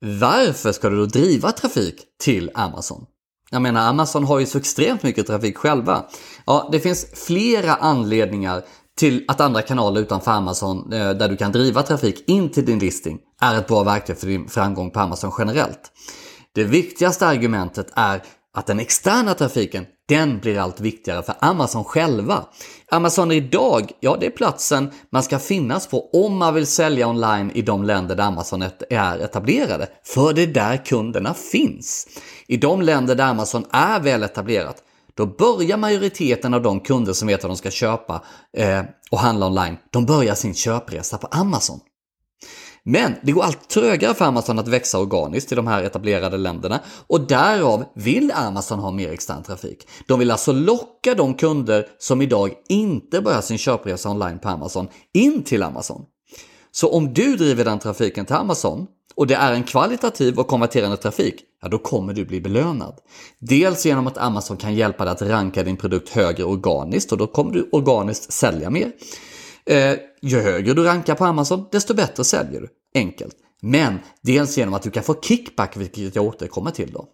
Varför 0.00 0.72
ska 0.72 0.88
du 0.88 0.96
då 0.96 1.06
driva 1.06 1.52
trafik 1.52 1.94
till 2.20 2.50
Amazon? 2.54 3.06
Jag 3.50 3.62
menar, 3.62 3.88
Amazon 3.88 4.24
har 4.24 4.38
ju 4.38 4.46
så 4.46 4.58
extremt 4.58 5.02
mycket 5.02 5.26
trafik 5.26 5.58
själva. 5.58 6.04
Ja, 6.46 6.68
det 6.72 6.80
finns 6.80 7.06
flera 7.26 7.74
anledningar 7.74 8.62
till 8.98 9.24
att 9.28 9.40
andra 9.40 9.62
kanaler 9.62 10.00
utanför 10.00 10.30
Amazon 10.30 10.92
eh, 10.92 11.10
där 11.10 11.28
du 11.28 11.36
kan 11.36 11.52
driva 11.52 11.82
trafik 11.82 12.28
in 12.28 12.50
till 12.50 12.64
din 12.64 12.78
listing 12.78 13.18
är 13.40 13.58
ett 13.58 13.68
bra 13.68 13.82
verktyg 13.82 14.18
för 14.18 14.26
din 14.26 14.48
framgång 14.48 14.90
på 14.90 15.00
Amazon 15.00 15.32
generellt. 15.38 15.92
Det 16.54 16.64
viktigaste 16.64 17.26
argumentet 17.26 17.86
är 17.94 18.22
att 18.54 18.66
den 18.66 18.80
externa 18.80 19.34
trafiken, 19.34 19.86
den 20.08 20.38
blir 20.38 20.58
allt 20.58 20.80
viktigare 20.80 21.22
för 21.22 21.34
Amazon 21.40 21.84
själva. 21.84 22.44
Amazon 22.90 23.32
idag, 23.32 23.90
ja 24.00 24.16
det 24.20 24.26
är 24.26 24.30
platsen 24.30 24.90
man 25.12 25.22
ska 25.22 25.38
finnas 25.38 25.86
på 25.86 26.10
om 26.12 26.36
man 26.36 26.54
vill 26.54 26.66
sälja 26.66 27.08
online 27.08 27.50
i 27.54 27.62
de 27.62 27.84
länder 27.84 28.16
där 28.16 28.24
Amazon 28.24 28.64
är 28.90 29.18
etablerade. 29.18 29.88
För 30.04 30.32
det 30.32 30.42
är 30.42 30.46
där 30.46 30.84
kunderna 30.84 31.34
finns. 31.34 32.06
I 32.46 32.56
de 32.56 32.82
länder 32.82 33.14
där 33.14 33.24
Amazon 33.24 33.64
är 33.70 34.00
väl 34.00 34.22
etablerat, 34.22 34.82
då 35.14 35.26
börjar 35.26 35.76
majoriteten 35.76 36.54
av 36.54 36.62
de 36.62 36.80
kunder 36.80 37.12
som 37.12 37.28
vet 37.28 37.42
vad 37.42 37.50
de 37.50 37.56
ska 37.56 37.70
köpa 37.70 38.22
eh, 38.56 38.82
och 39.10 39.18
handla 39.18 39.46
online, 39.46 39.76
de 39.90 40.06
börjar 40.06 40.34
sin 40.34 40.54
köpresa 40.54 41.18
på 41.18 41.26
Amazon. 41.26 41.80
Men 42.82 43.14
det 43.22 43.32
går 43.32 43.42
allt 43.42 43.68
trögare 43.68 44.14
för 44.14 44.24
Amazon 44.24 44.58
att 44.58 44.68
växa 44.68 44.98
organiskt 44.98 45.52
i 45.52 45.54
de 45.54 45.66
här 45.66 45.82
etablerade 45.82 46.36
länderna 46.36 46.80
och 47.06 47.20
därav 47.20 47.84
vill 47.94 48.32
Amazon 48.34 48.78
ha 48.78 48.90
mer 48.90 49.12
extern 49.12 49.42
trafik. 49.42 49.88
De 50.06 50.18
vill 50.18 50.30
alltså 50.30 50.52
locka 50.52 51.14
de 51.14 51.34
kunder 51.34 51.86
som 51.98 52.22
idag 52.22 52.52
inte 52.68 53.20
börjar 53.20 53.40
sin 53.40 53.58
köpresa 53.58 54.10
online 54.10 54.38
på 54.38 54.48
Amazon 54.48 54.88
in 55.14 55.42
till 55.42 55.62
Amazon. 55.62 56.02
Så 56.70 56.92
om 56.92 57.14
du 57.14 57.36
driver 57.36 57.64
den 57.64 57.78
trafiken 57.78 58.26
till 58.26 58.36
Amazon 58.36 58.86
och 59.14 59.26
det 59.26 59.34
är 59.34 59.52
en 59.52 59.62
kvalitativ 59.62 60.38
och 60.38 60.48
konverterande 60.48 60.96
trafik, 60.96 61.34
ja 61.62 61.68
då 61.68 61.78
kommer 61.78 62.12
du 62.14 62.24
bli 62.24 62.40
belönad. 62.40 62.94
Dels 63.38 63.86
genom 63.86 64.06
att 64.06 64.18
Amazon 64.18 64.56
kan 64.56 64.74
hjälpa 64.74 65.04
dig 65.04 65.12
att 65.12 65.22
ranka 65.22 65.62
din 65.62 65.76
produkt 65.76 66.08
högre 66.08 66.44
organiskt 66.44 67.12
och 67.12 67.18
då 67.18 67.26
kommer 67.26 67.52
du 67.52 67.68
organiskt 67.72 68.32
sälja 68.32 68.70
mer. 68.70 68.92
Eh, 69.68 69.96
ju 70.22 70.40
högre 70.40 70.74
du 70.74 70.84
rankar 70.84 71.14
på 71.14 71.24
Amazon, 71.24 71.68
desto 71.72 71.94
bättre 71.94 72.24
säljer 72.24 72.60
du. 72.60 72.68
Enkelt. 72.94 73.36
Men 73.62 73.98
dels 74.22 74.58
genom 74.58 74.74
att 74.74 74.82
du 74.82 74.90
kan 74.90 75.02
få 75.02 75.20
kickback, 75.20 75.76
vilket 75.76 76.16
jag 76.16 76.24
återkommer 76.24 76.70
till 76.70 76.92
då. 76.92 77.08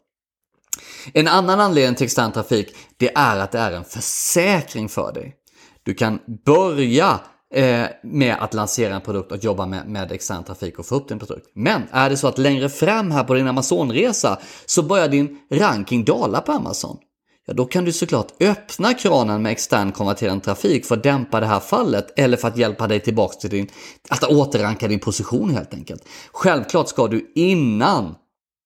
En 1.12 1.28
annan 1.28 1.60
anledning 1.60 1.94
till 1.94 2.04
extern 2.04 2.32
trafik, 2.32 2.76
det 2.96 3.16
är 3.16 3.38
att 3.38 3.52
det 3.52 3.58
är 3.58 3.72
en 3.72 3.84
försäkring 3.84 4.88
för 4.88 5.12
dig. 5.12 5.34
Du 5.82 5.94
kan 5.94 6.18
börja 6.44 7.20
eh, 7.54 7.86
med 8.02 8.36
att 8.40 8.54
lansera 8.54 8.94
en 8.94 9.00
produkt 9.00 9.32
och 9.32 9.44
jobba 9.44 9.66
med, 9.66 9.88
med 9.88 10.12
extern 10.12 10.44
trafik 10.44 10.78
och 10.78 10.86
få 10.86 10.94
upp 10.94 11.08
din 11.08 11.18
produkt. 11.18 11.46
Men 11.54 11.82
är 11.90 12.10
det 12.10 12.16
så 12.16 12.28
att 12.28 12.38
längre 12.38 12.68
fram 12.68 13.10
här 13.10 13.24
på 13.24 13.34
din 13.34 13.48
Amazon-resa 13.48 14.38
så 14.66 14.82
börjar 14.82 15.08
din 15.08 15.38
ranking 15.50 16.04
dala 16.04 16.40
på 16.40 16.52
Amazon 16.52 16.98
ja 17.46 17.54
då 17.54 17.64
kan 17.64 17.84
du 17.84 17.92
såklart 17.92 18.42
öppna 18.42 18.94
kranen 18.94 19.42
med 19.42 19.52
extern 19.52 19.92
konverterande 19.92 20.44
trafik 20.44 20.84
för 20.86 20.96
att 20.96 21.02
dämpa 21.02 21.40
det 21.40 21.46
här 21.46 21.60
fallet 21.60 22.18
eller 22.18 22.36
för 22.36 22.48
att 22.48 22.56
hjälpa 22.56 22.86
dig 22.86 23.00
tillbaka 23.00 23.34
till 23.34 23.50
din, 23.50 23.68
att 24.08 24.24
återranka 24.24 24.88
din 24.88 25.00
position 25.00 25.50
helt 25.50 25.74
enkelt. 25.74 26.04
Självklart 26.32 26.88
ska 26.88 27.08
du 27.08 27.32
innan 27.34 28.14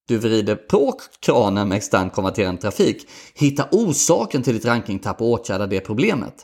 du 0.09 0.19
vrider 0.19 0.55
på 0.55 0.95
kranen 1.21 1.69
med 1.69 1.77
extern 1.77 2.11
konverterande 2.11 2.61
trafik, 2.61 3.09
hitta 3.35 3.69
orsaken 3.71 4.43
till 4.43 4.55
ditt 4.55 4.65
rankingtapp 4.65 5.21
och 5.21 5.29
åtgärda 5.29 5.67
det 5.67 5.81
problemet. 5.81 6.35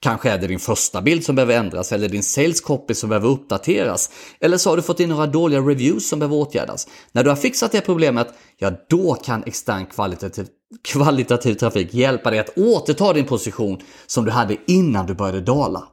Kanske 0.00 0.30
är 0.30 0.38
det 0.38 0.46
din 0.46 0.58
första 0.58 1.02
bild 1.02 1.24
som 1.24 1.34
behöver 1.34 1.54
ändras 1.54 1.92
eller 1.92 2.08
din 2.08 2.22
sales 2.22 2.60
copy 2.60 2.94
som 2.94 3.08
behöver 3.08 3.28
uppdateras. 3.28 4.10
Eller 4.40 4.56
så 4.56 4.70
har 4.70 4.76
du 4.76 4.82
fått 4.82 5.00
in 5.00 5.08
några 5.08 5.26
dåliga 5.26 5.60
reviews 5.60 6.08
som 6.08 6.18
behöver 6.18 6.36
åtgärdas. 6.36 6.88
När 7.12 7.24
du 7.24 7.30
har 7.30 7.36
fixat 7.36 7.72
det 7.72 7.80
problemet, 7.80 8.28
ja 8.58 8.72
då 8.88 9.14
kan 9.14 9.44
extern 9.44 9.86
kvalitativ, 9.86 10.46
kvalitativ 10.84 11.54
trafik 11.54 11.94
hjälpa 11.94 12.30
dig 12.30 12.38
att 12.38 12.58
återta 12.58 13.12
din 13.12 13.26
position 13.26 13.80
som 14.06 14.24
du 14.24 14.30
hade 14.30 14.56
innan 14.66 15.06
du 15.06 15.14
började 15.14 15.40
dala. 15.40 15.84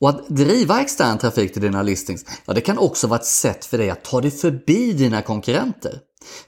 Och 0.00 0.08
att 0.08 0.28
driva 0.28 0.80
extern 0.80 1.18
trafik 1.18 1.52
till 1.52 1.62
dina 1.62 1.82
listings, 1.82 2.24
ja 2.44 2.54
det 2.54 2.60
kan 2.60 2.78
också 2.78 3.06
vara 3.06 3.20
ett 3.20 3.26
sätt 3.26 3.64
för 3.64 3.78
dig 3.78 3.90
att 3.90 4.04
ta 4.04 4.20
dig 4.20 4.30
förbi 4.30 4.92
dina 4.92 5.22
konkurrenter. 5.22 6.00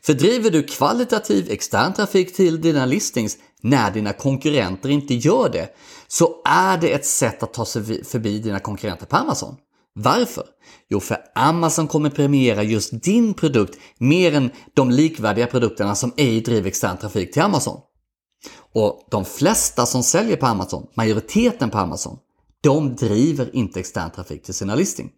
För 0.02 0.14
driver 0.14 0.50
du 0.50 0.62
kvalitativ 0.62 1.50
extern 1.50 1.92
trafik 1.92 2.36
till 2.36 2.60
dina 2.60 2.86
listings 2.86 3.36
när 3.62 3.90
dina 3.90 4.12
konkurrenter 4.12 4.88
inte 4.88 5.14
gör 5.14 5.48
det, 5.48 5.68
så 6.08 6.42
är 6.44 6.78
det 6.78 6.92
ett 6.92 7.06
sätt 7.06 7.42
att 7.42 7.54
ta 7.54 7.64
sig 7.64 8.04
förbi 8.04 8.38
dina 8.38 8.60
konkurrenter 8.60 9.06
på 9.06 9.16
Amazon. 9.16 9.56
Varför? 9.94 10.44
Jo, 10.88 11.00
för 11.00 11.18
Amazon 11.34 11.88
kommer 11.88 12.10
premiera 12.10 12.62
just 12.62 13.02
din 13.02 13.34
produkt 13.34 13.78
mer 13.98 14.34
än 14.34 14.50
de 14.74 14.90
likvärdiga 14.90 15.46
produkterna 15.46 15.94
som 15.94 16.12
ej 16.16 16.40
driver 16.40 16.68
extern 16.68 16.96
trafik 16.96 17.32
till 17.32 17.42
Amazon. 17.42 17.80
Och 18.74 19.08
de 19.10 19.24
flesta 19.24 19.86
som 19.86 20.02
säljer 20.02 20.36
på 20.36 20.46
Amazon, 20.46 20.86
majoriteten 20.94 21.70
på 21.70 21.78
Amazon, 21.78 22.18
de 22.60 22.96
driver 22.96 23.56
inte 23.56 23.80
extern 23.80 24.10
trafik 24.10 24.42
till 24.42 24.54
sina 24.54 24.74
listing. 24.74 25.10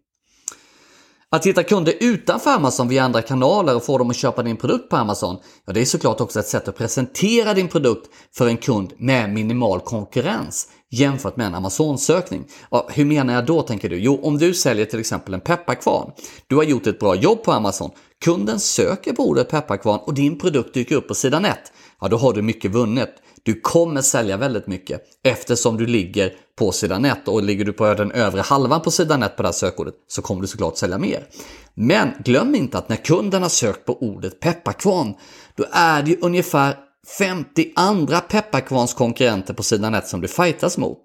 Att 1.35 1.45
hitta 1.45 1.63
kunder 1.63 1.93
utanför 1.99 2.49
Amazon 2.49 2.87
via 2.87 3.03
andra 3.03 3.21
kanaler 3.21 3.75
och 3.75 3.85
få 3.85 3.97
dem 3.97 4.09
att 4.09 4.15
köpa 4.15 4.43
din 4.43 4.57
produkt 4.57 4.89
på 4.89 4.95
Amazon, 4.95 5.37
ja 5.65 5.73
det 5.73 5.81
är 5.81 5.85
såklart 5.85 6.21
också 6.21 6.39
ett 6.39 6.47
sätt 6.47 6.67
att 6.67 6.77
presentera 6.77 7.53
din 7.53 7.67
produkt 7.67 8.09
för 8.35 8.47
en 8.47 8.57
kund 8.57 8.93
med 8.97 9.29
minimal 9.29 9.79
konkurrens 9.79 10.67
jämfört 10.91 11.35
med 11.35 11.47
en 11.47 11.55
Amazon-sökning. 11.55 12.45
Ja, 12.71 12.87
hur 12.91 13.05
menar 13.05 13.33
jag 13.33 13.45
då 13.45 13.61
tänker 13.61 13.89
du? 13.89 13.99
Jo, 13.99 14.19
om 14.23 14.37
du 14.37 14.53
säljer 14.53 14.85
till 14.85 14.99
exempel 14.99 15.33
en 15.33 15.41
pepparkvarn. 15.41 16.11
Du 16.47 16.55
har 16.55 16.63
gjort 16.63 16.87
ett 16.87 16.99
bra 16.99 17.15
jobb 17.15 17.43
på 17.43 17.51
Amazon. 17.51 17.91
Kunden 18.23 18.59
söker 18.59 19.13
på 19.13 19.23
ordet 19.23 19.49
pepparkvarn 19.49 19.99
och 20.03 20.13
din 20.13 20.39
produkt 20.39 20.73
dyker 20.73 20.95
upp 20.95 21.07
på 21.07 21.15
sidan 21.15 21.45
1. 21.45 21.57
Ja, 22.01 22.07
då 22.07 22.17
har 22.17 22.33
du 22.33 22.41
mycket 22.41 22.71
vunnet. 22.71 23.09
Du 23.43 23.61
kommer 23.61 24.01
sälja 24.01 24.37
väldigt 24.37 24.67
mycket 24.67 25.01
eftersom 25.23 25.77
du 25.77 25.85
ligger 25.85 26.33
på 26.55 26.71
sidan 26.71 27.05
1 27.05 27.27
och 27.27 27.43
ligger 27.43 27.65
du 27.65 27.73
på 27.73 27.93
den 27.93 28.11
övre 28.11 28.41
halvan 28.41 28.81
på 28.81 28.91
sidan 28.91 29.23
1 29.23 29.35
på 29.35 29.41
det 29.41 29.47
här 29.47 29.53
sökordet 29.53 29.93
så 30.07 30.21
kommer 30.21 30.41
du 30.41 30.47
såklart 30.47 30.77
sälja 30.77 30.97
mer. 30.97 31.27
Men 31.73 32.09
glöm 32.23 32.55
inte 32.55 32.77
att 32.77 32.89
när 32.89 32.95
kunden 32.95 33.41
har 33.41 33.49
sökt 33.49 33.85
på 33.85 33.97
ordet 34.01 34.39
pepparkvarn 34.39 35.13
då 35.55 35.65
är 35.71 36.03
det 36.03 36.11
ju 36.11 36.17
ungefär 36.21 36.75
50 37.17 37.71
andra 37.75 38.19
pepparkvarns 38.19 38.93
konkurrenter 38.93 39.53
på 39.53 39.63
sidan 39.63 39.95
1 39.95 40.07
som 40.07 40.21
du 40.21 40.27
fightas 40.27 40.77
mot. 40.77 41.03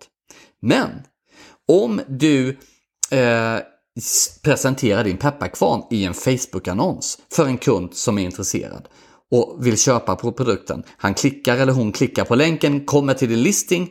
Men 0.63 0.91
om 1.69 2.01
du 2.09 2.49
eh, 3.11 3.59
presenterar 4.43 5.05
din 5.05 5.17
pepparkvarn 5.17 5.83
i 5.91 6.05
en 6.05 6.15
Facebook-annons 6.15 7.19
för 7.33 7.47
en 7.47 7.59
kund 7.59 7.95
som 7.95 8.19
är 8.19 8.23
intresserad 8.23 8.89
och 9.31 9.67
vill 9.67 9.79
köpa 9.79 10.17
på 10.17 10.33
produkten. 10.33 10.83
Han 10.97 11.15
klickar 11.15 11.57
eller 11.57 11.73
hon 11.73 11.93
klickar 11.93 12.25
på 12.25 12.35
länken, 12.35 12.85
kommer 12.85 13.15
till 13.15 13.29
din 13.29 13.43
listing, 13.43 13.91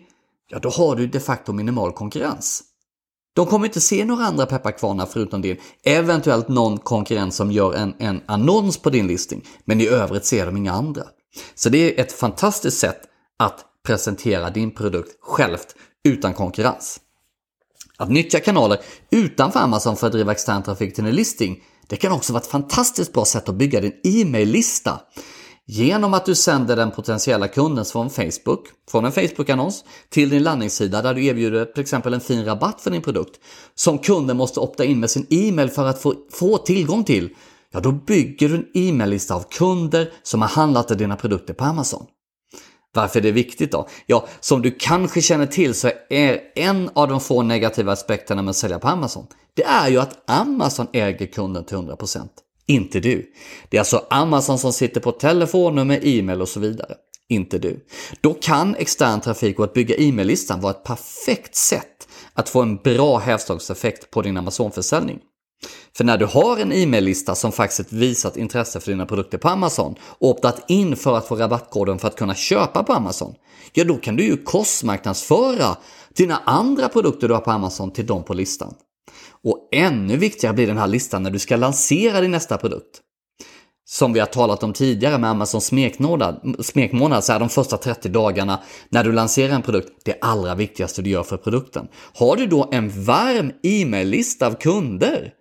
ja 0.49 0.59
då 0.59 0.69
har 0.69 0.95
du 0.95 1.07
de 1.07 1.19
facto 1.19 1.53
minimal 1.53 1.91
konkurrens. 1.91 2.63
De 3.35 3.45
kommer 3.45 3.65
inte 3.65 3.81
se 3.81 4.05
några 4.05 4.25
andra 4.25 4.45
pepparkvarnar 4.45 5.05
förutom 5.05 5.41
din, 5.41 5.57
eventuellt 5.83 6.47
någon 6.47 6.77
konkurrent 6.77 7.33
som 7.33 7.51
gör 7.51 7.73
en, 7.73 7.93
en 7.99 8.21
annons 8.25 8.77
på 8.77 8.89
din 8.89 9.07
listing, 9.07 9.45
men 9.65 9.81
i 9.81 9.87
övrigt 9.87 10.25
ser 10.25 10.45
de 10.45 10.57
inga 10.57 10.71
andra. 10.71 11.03
Så 11.55 11.69
det 11.69 11.99
är 11.99 12.03
ett 12.03 12.11
fantastiskt 12.11 12.79
sätt 12.79 13.01
att 13.39 13.65
presentera 13.85 14.49
din 14.49 14.71
produkt 14.71 15.17
självt 15.21 15.75
utan 16.03 16.33
konkurrens. 16.33 16.99
Att 17.97 18.09
nyttja 18.09 18.39
kanaler 18.39 18.79
utanför 19.09 19.59
Amazon 19.59 19.95
för 19.95 20.07
att 20.07 20.13
driva 20.13 20.31
extern 20.31 20.63
trafik 20.63 20.95
till 20.95 21.03
din 21.03 21.15
listing 21.15 21.63
det 21.87 21.95
kan 21.95 22.11
också 22.11 22.33
vara 22.33 22.41
ett 22.41 22.49
fantastiskt 22.49 23.13
bra 23.13 23.25
sätt 23.25 23.49
att 23.49 23.55
bygga 23.55 23.81
din 23.81 23.93
e-mail-lista. 24.03 24.99
Genom 25.67 26.13
att 26.13 26.25
du 26.25 26.35
sänder 26.35 26.75
den 26.75 26.91
potentiella 26.91 27.47
kunden 27.47 27.85
från 27.85 28.09
Facebook, 28.09 28.67
från 28.91 29.05
en 29.05 29.11
Facebook-annons, 29.11 29.83
till 30.09 30.29
din 30.29 30.43
landningssida 30.43 31.01
där 31.01 31.13
du 31.13 31.25
erbjuder 31.25 31.65
till 31.65 31.81
exempel 31.81 32.13
en 32.13 32.21
fin 32.21 32.45
rabatt 32.45 32.81
för 32.81 32.91
din 32.91 33.01
produkt 33.01 33.39
som 33.75 33.97
kunden 33.97 34.37
måste 34.37 34.59
opta 34.59 34.85
in 34.85 34.99
med 34.99 35.09
sin 35.09 35.27
e-mail 35.29 35.69
för 35.69 35.85
att 35.85 36.01
få, 36.01 36.13
få 36.31 36.57
tillgång 36.57 37.03
till. 37.03 37.29
Ja, 37.71 37.79
då 37.79 37.91
bygger 37.91 38.49
du 38.49 38.55
en 38.55 38.65
e-maillista 38.73 39.35
av 39.35 39.43
kunder 39.49 40.11
som 40.23 40.41
har 40.41 40.49
handlat 40.49 40.97
dina 40.97 41.15
produkter 41.15 41.53
på 41.53 41.63
Amazon. 41.63 42.05
Varför 42.95 43.19
är 43.19 43.23
det 43.23 43.31
viktigt 43.31 43.71
då? 43.71 43.87
Ja, 44.05 44.27
som 44.39 44.61
du 44.61 44.71
kanske 44.71 45.21
känner 45.21 45.45
till 45.45 45.73
så 45.73 45.91
är 46.09 46.39
en 46.55 46.89
av 46.93 47.07
de 47.07 47.19
få 47.19 47.41
negativa 47.41 47.91
aspekterna 47.91 48.41
med 48.41 48.49
att 48.49 48.55
sälja 48.55 48.79
på 48.79 48.87
Amazon, 48.87 49.27
det 49.53 49.63
är 49.63 49.89
ju 49.89 49.99
att 49.99 50.29
Amazon 50.29 50.87
äger 50.93 51.25
kunden 51.25 51.65
till 51.65 51.77
100%. 51.77 52.27
Inte 52.67 52.99
du. 52.99 53.31
Det 53.69 53.77
är 53.77 53.81
alltså 53.81 54.05
Amazon 54.09 54.59
som 54.59 54.73
sitter 54.73 55.01
på 55.01 55.11
telefonnummer, 55.11 55.99
e-mail 56.03 56.41
och 56.41 56.49
så 56.49 56.59
vidare. 56.59 56.95
Inte 57.29 57.57
du. 57.57 57.85
Då 58.21 58.33
kan 58.33 58.75
extern 58.75 59.21
trafik 59.21 59.59
och 59.59 59.65
att 59.65 59.73
bygga 59.73 59.95
e-maillistan 59.95 60.61
vara 60.61 60.71
ett 60.71 60.83
perfekt 60.83 61.55
sätt 61.55 62.07
att 62.33 62.49
få 62.49 62.61
en 62.61 62.75
bra 62.75 63.17
hävstångseffekt 63.17 64.11
på 64.11 64.21
din 64.21 64.37
Amazon-försäljning. 64.37 65.19
För 65.97 66.03
när 66.03 66.17
du 66.17 66.25
har 66.25 66.57
en 66.57 66.71
e-maillista 66.71 67.35
som 67.35 67.51
faktiskt 67.51 67.91
visat 67.91 68.37
intresse 68.37 68.79
för 68.79 68.91
dina 68.91 69.05
produkter 69.05 69.37
på 69.37 69.49
Amazon 69.49 69.95
och 70.01 70.29
optat 70.29 70.63
in 70.67 70.95
för 70.95 71.17
att 71.17 71.27
få 71.27 71.35
rabattkoden 71.35 71.99
för 71.99 72.07
att 72.07 72.15
kunna 72.15 72.35
köpa 72.35 72.83
på 72.83 72.93
Amazon, 72.93 73.35
ja 73.73 73.83
då 73.83 73.95
kan 73.95 74.15
du 74.15 74.23
ju 74.23 74.37
kostmarknadsföra 74.37 75.77
dina 76.13 76.41
andra 76.45 76.89
produkter 76.89 77.27
du 77.27 77.33
har 77.33 77.41
på 77.41 77.51
Amazon 77.51 77.91
till 77.91 78.05
dem 78.05 78.23
på 78.23 78.33
listan. 78.33 78.73
Och 79.43 79.69
ännu 79.71 80.17
viktigare 80.17 80.53
blir 80.53 80.67
den 80.67 80.77
här 80.77 80.87
listan 80.87 81.23
när 81.23 81.31
du 81.31 81.39
ska 81.39 81.55
lansera 81.55 82.21
din 82.21 82.31
nästa 82.31 82.57
produkt. 82.57 83.01
Som 83.87 84.13
vi 84.13 84.19
har 84.19 84.27
talat 84.27 84.63
om 84.63 84.73
tidigare 84.73 85.17
med 85.17 85.29
Amazon 85.29 85.61
smekmånad, 85.61 87.23
så 87.23 87.33
är 87.33 87.39
de 87.39 87.49
första 87.49 87.77
30 87.77 88.09
dagarna 88.09 88.59
när 88.89 89.03
du 89.03 89.11
lanserar 89.11 89.53
en 89.53 89.61
produkt 89.61 89.89
det 90.05 90.17
allra 90.21 90.55
viktigaste 90.55 91.01
du 91.01 91.09
gör 91.09 91.23
för 91.23 91.37
produkten. 91.37 91.87
Har 92.13 92.35
du 92.35 92.47
då 92.47 92.69
en 92.71 93.03
varm 93.03 93.51
e-maillista 93.63 94.47
av 94.47 94.53
kunder 94.53 95.33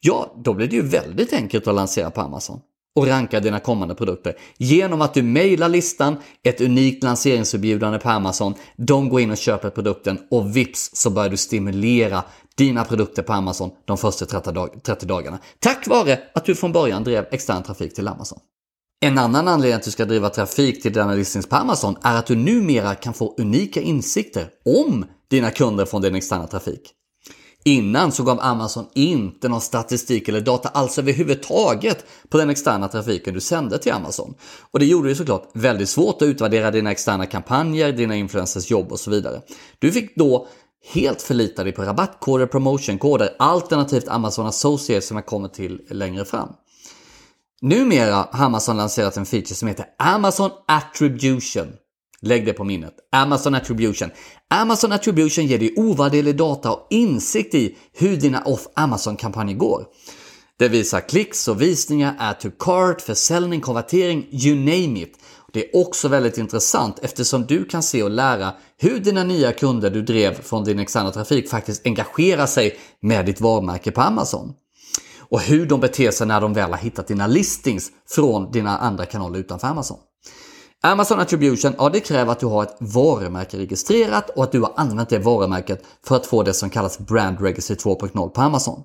Ja, 0.00 0.34
då 0.44 0.54
blir 0.54 0.68
det 0.68 0.76
ju 0.76 0.82
väldigt 0.82 1.32
enkelt 1.32 1.66
att 1.66 1.74
lansera 1.74 2.10
på 2.10 2.20
Amazon 2.20 2.60
och 2.96 3.06
ranka 3.06 3.40
dina 3.40 3.60
kommande 3.60 3.94
produkter 3.94 4.34
genom 4.58 5.00
att 5.00 5.14
du 5.14 5.22
mejlar 5.22 5.68
listan, 5.68 6.16
ett 6.42 6.60
unikt 6.60 7.02
lanseringserbjudande 7.02 7.98
på 7.98 8.08
Amazon, 8.08 8.54
de 8.76 9.08
går 9.08 9.20
in 9.20 9.30
och 9.30 9.36
köper 9.36 9.70
produkten 9.70 10.18
och 10.30 10.56
vips 10.56 10.90
så 10.92 11.10
börjar 11.10 11.28
du 11.28 11.36
stimulera 11.36 12.24
dina 12.56 12.84
produkter 12.84 13.22
på 13.22 13.32
Amazon 13.32 13.70
de 13.84 13.98
första 13.98 14.26
30 14.26 15.06
dagarna. 15.06 15.38
Tack 15.58 15.86
vare 15.86 16.18
att 16.34 16.44
du 16.44 16.54
från 16.54 16.72
början 16.72 17.04
drev 17.04 17.26
extern 17.30 17.62
trafik 17.62 17.94
till 17.94 18.08
Amazon. 18.08 18.38
En 19.02 19.18
annan 19.18 19.48
anledning 19.48 19.76
att 19.76 19.82
du 19.82 19.90
ska 19.90 20.04
driva 20.04 20.28
trafik 20.28 20.82
till 20.82 20.92
dina 20.92 21.14
listings 21.14 21.48
på 21.48 21.56
Amazon 21.56 21.96
är 22.02 22.18
att 22.18 22.26
du 22.26 22.36
numera 22.36 22.94
kan 22.94 23.14
få 23.14 23.34
unika 23.38 23.80
insikter 23.80 24.48
om 24.64 25.04
dina 25.30 25.50
kunder 25.50 25.84
från 25.84 26.02
din 26.02 26.14
externa 26.14 26.46
trafik. 26.46 26.94
Innan 27.64 28.12
så 28.12 28.22
gav 28.22 28.40
Amazon 28.40 28.86
inte 28.94 29.48
någon 29.48 29.60
statistik 29.60 30.28
eller 30.28 30.40
data 30.40 30.68
alls 30.68 30.98
överhuvudtaget 30.98 32.04
på 32.28 32.38
den 32.38 32.50
externa 32.50 32.88
trafiken 32.88 33.34
du 33.34 33.40
sände 33.40 33.78
till 33.78 33.92
Amazon. 33.92 34.34
Och 34.70 34.78
det 34.78 34.86
gjorde 34.86 35.08
det 35.08 35.14
såklart 35.14 35.50
väldigt 35.52 35.88
svårt 35.88 36.22
att 36.22 36.28
utvärdera 36.28 36.70
dina 36.70 36.90
externa 36.90 37.26
kampanjer, 37.26 37.92
dina 37.92 38.16
influencers 38.16 38.70
jobb 38.70 38.92
och 38.92 39.00
så 39.00 39.10
vidare. 39.10 39.42
Du 39.78 39.92
fick 39.92 40.16
då 40.16 40.48
helt 40.92 41.22
förlita 41.22 41.64
dig 41.64 41.72
på 41.72 41.82
rabattkoder, 41.82 42.46
promotionkoder 42.46 43.36
alternativt 43.38 44.08
Amazon 44.08 44.46
Associates 44.46 45.06
som 45.06 45.16
jag 45.16 45.26
kommer 45.26 45.48
till 45.48 45.80
längre 45.90 46.24
fram. 46.24 46.48
Numera 47.62 48.28
har 48.32 48.44
Amazon 48.44 48.76
lanserat 48.76 49.16
en 49.16 49.26
feature 49.26 49.54
som 49.54 49.68
heter 49.68 49.86
Amazon 49.98 50.50
Attribution. 50.68 51.68
Lägg 52.22 52.46
det 52.46 52.52
på 52.52 52.64
minnet. 52.64 52.94
Amazon 53.12 53.54
Attribution. 53.54 54.10
Amazon 54.50 54.92
Attribution 54.92 55.46
ger 55.46 55.58
dig 55.58 55.74
ovärderlig 55.76 56.36
data 56.36 56.72
och 56.72 56.86
insikt 56.90 57.54
i 57.54 57.76
hur 57.92 58.16
dina 58.16 58.42
off 58.42 58.66
Amazon-kampanjer 58.74 59.56
går. 59.56 59.86
Det 60.58 60.68
visar 60.68 61.00
klicks 61.00 61.48
och 61.48 61.62
visningar, 61.62 62.16
add 62.18 62.40
to 62.40 62.50
cart, 62.58 63.00
försäljning, 63.00 63.60
konvertering, 63.60 64.26
you 64.30 64.56
name 64.56 65.00
it. 65.00 65.18
Det 65.52 65.64
är 65.64 65.80
också 65.80 66.08
väldigt 66.08 66.38
intressant 66.38 66.98
eftersom 67.02 67.46
du 67.46 67.64
kan 67.64 67.82
se 67.82 68.02
och 68.02 68.10
lära 68.10 68.52
hur 68.78 68.98
dina 68.98 69.24
nya 69.24 69.52
kunder 69.52 69.90
du 69.90 70.02
drev 70.02 70.42
från 70.42 70.64
din 70.64 70.78
externa 70.78 71.10
trafik 71.10 71.48
faktiskt 71.48 71.86
engagerar 71.86 72.46
sig 72.46 72.78
med 73.02 73.26
ditt 73.26 73.40
varumärke 73.40 73.90
på 73.90 74.00
Amazon. 74.00 74.52
Och 75.18 75.40
hur 75.40 75.66
de 75.66 75.80
beter 75.80 76.10
sig 76.10 76.26
när 76.26 76.40
de 76.40 76.52
väl 76.52 76.70
har 76.70 76.78
hittat 76.78 77.06
dina 77.06 77.26
listings 77.26 77.90
från 78.08 78.50
dina 78.52 78.78
andra 78.78 79.06
kanaler 79.06 79.38
utanför 79.38 79.68
Amazon. 79.68 79.98
Amazon 80.82 81.20
Attribution, 81.20 81.74
ja 81.78 81.88
det 81.88 82.00
kräver 82.00 82.32
att 82.32 82.40
du 82.40 82.46
har 82.46 82.62
ett 82.62 82.76
varumärke 82.80 83.58
registrerat 83.58 84.30
och 84.30 84.44
att 84.44 84.52
du 84.52 84.60
har 84.60 84.72
använt 84.76 85.08
det 85.08 85.18
varumärket 85.18 85.82
för 86.06 86.16
att 86.16 86.26
få 86.26 86.42
det 86.42 86.54
som 86.54 86.70
kallas 86.70 86.98
Brand 86.98 87.40
Registry 87.40 87.76
2.0 87.76 88.28
på 88.28 88.40
Amazon. 88.40 88.82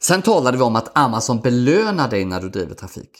Sen 0.00 0.22
talade 0.22 0.56
vi 0.56 0.62
om 0.62 0.76
att 0.76 0.98
Amazon 0.98 1.40
belönar 1.40 2.10
dig 2.10 2.24
när 2.24 2.40
du 2.40 2.48
driver 2.48 2.74
trafik. 2.74 3.10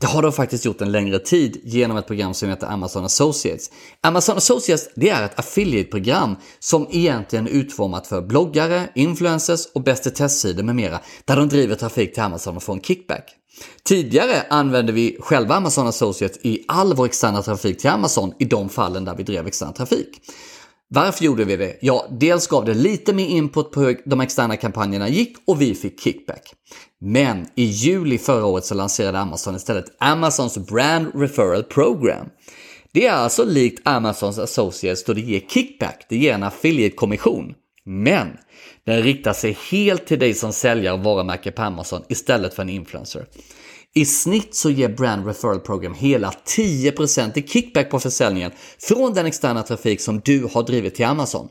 Det 0.00 0.06
har 0.06 0.22
de 0.22 0.32
faktiskt 0.32 0.64
gjort 0.64 0.80
en 0.80 0.92
längre 0.92 1.18
tid 1.18 1.60
genom 1.64 1.96
ett 1.96 2.06
program 2.06 2.34
som 2.34 2.48
heter 2.48 2.66
Amazon 2.66 3.04
Associates. 3.04 3.70
Amazon 4.00 4.36
Associates 4.36 4.88
det 4.96 5.10
är 5.10 5.24
ett 5.24 5.38
affiliate-program 5.38 6.36
som 6.58 6.86
egentligen 6.90 7.46
är 7.46 7.50
utformat 7.50 8.06
för 8.06 8.22
bloggare, 8.22 8.88
influencers 8.94 9.66
och 9.74 9.82
bäst 9.82 10.06
i 10.06 10.10
testsidor 10.10 10.62
med 10.62 10.76
mera 10.76 11.00
där 11.24 11.36
de 11.36 11.48
driver 11.48 11.74
trafik 11.74 12.14
till 12.14 12.22
Amazon 12.22 12.56
och 12.56 12.62
får 12.62 12.72
en 12.72 12.80
kickback. 12.80 13.36
Tidigare 13.82 14.42
använde 14.50 14.92
vi 14.92 15.16
själva 15.20 15.54
Amazon 15.54 15.86
Associates 15.86 16.38
i 16.42 16.64
all 16.68 16.94
vår 16.94 17.06
externa 17.06 17.42
trafik 17.42 17.78
till 17.78 17.90
Amazon 17.90 18.32
i 18.38 18.44
de 18.44 18.68
fallen 18.68 19.04
där 19.04 19.14
vi 19.14 19.22
drev 19.22 19.46
extern 19.46 19.72
trafik. 19.72 20.20
Varför 20.88 21.24
gjorde 21.24 21.44
vi 21.44 21.56
det? 21.56 21.78
Ja, 21.80 22.06
dels 22.10 22.46
gav 22.46 22.64
det 22.64 22.74
lite 22.74 23.12
mer 23.12 23.26
input 23.26 23.70
på 23.70 23.80
hur 23.80 24.00
de 24.04 24.20
externa 24.20 24.56
kampanjerna 24.56 25.08
gick 25.08 25.36
och 25.46 25.62
vi 25.62 25.74
fick 25.74 26.00
kickback. 26.00 26.52
Men 27.00 27.46
i 27.54 27.64
juli 27.64 28.18
förra 28.18 28.44
året 28.44 28.64
så 28.64 28.74
lanserade 28.74 29.18
Amazon 29.18 29.56
istället 29.56 29.84
Amazons 29.98 30.58
Brand 30.58 31.06
Referral 31.14 31.62
Program. 31.62 32.26
Det 32.92 33.06
är 33.06 33.12
alltså 33.12 33.44
likt 33.44 33.88
Amazons 33.88 34.38
Associates 34.38 35.04
då 35.04 35.12
det 35.12 35.20
ger 35.20 35.40
kickback, 35.40 36.06
det 36.08 36.16
ger 36.16 36.34
en 36.34 36.42
affiliate-kommission. 36.42 37.54
Men 37.84 38.28
den 38.86 39.02
riktar 39.02 39.32
sig 39.32 39.58
helt 39.70 40.06
till 40.06 40.18
dig 40.18 40.34
som 40.34 40.52
säljare 40.52 40.94
och 40.94 41.04
varumärke 41.04 41.50
på 41.50 41.62
Amazon 41.62 42.02
istället 42.08 42.54
för 42.54 42.62
en 42.62 42.68
influencer. 42.68 43.26
I 43.94 44.04
snitt 44.04 44.54
så 44.54 44.70
ger 44.70 44.88
Brand 44.88 45.26
Referral 45.26 45.60
Program 45.60 45.94
hela 45.94 46.32
10% 46.46 47.38
i 47.38 47.48
kickback 47.48 47.90
på 47.90 48.00
försäljningen 48.00 48.52
från 48.78 49.14
den 49.14 49.26
externa 49.26 49.62
trafik 49.62 50.00
som 50.00 50.20
du 50.20 50.48
har 50.52 50.62
drivit 50.62 50.94
till 50.94 51.04
Amazon. 51.04 51.48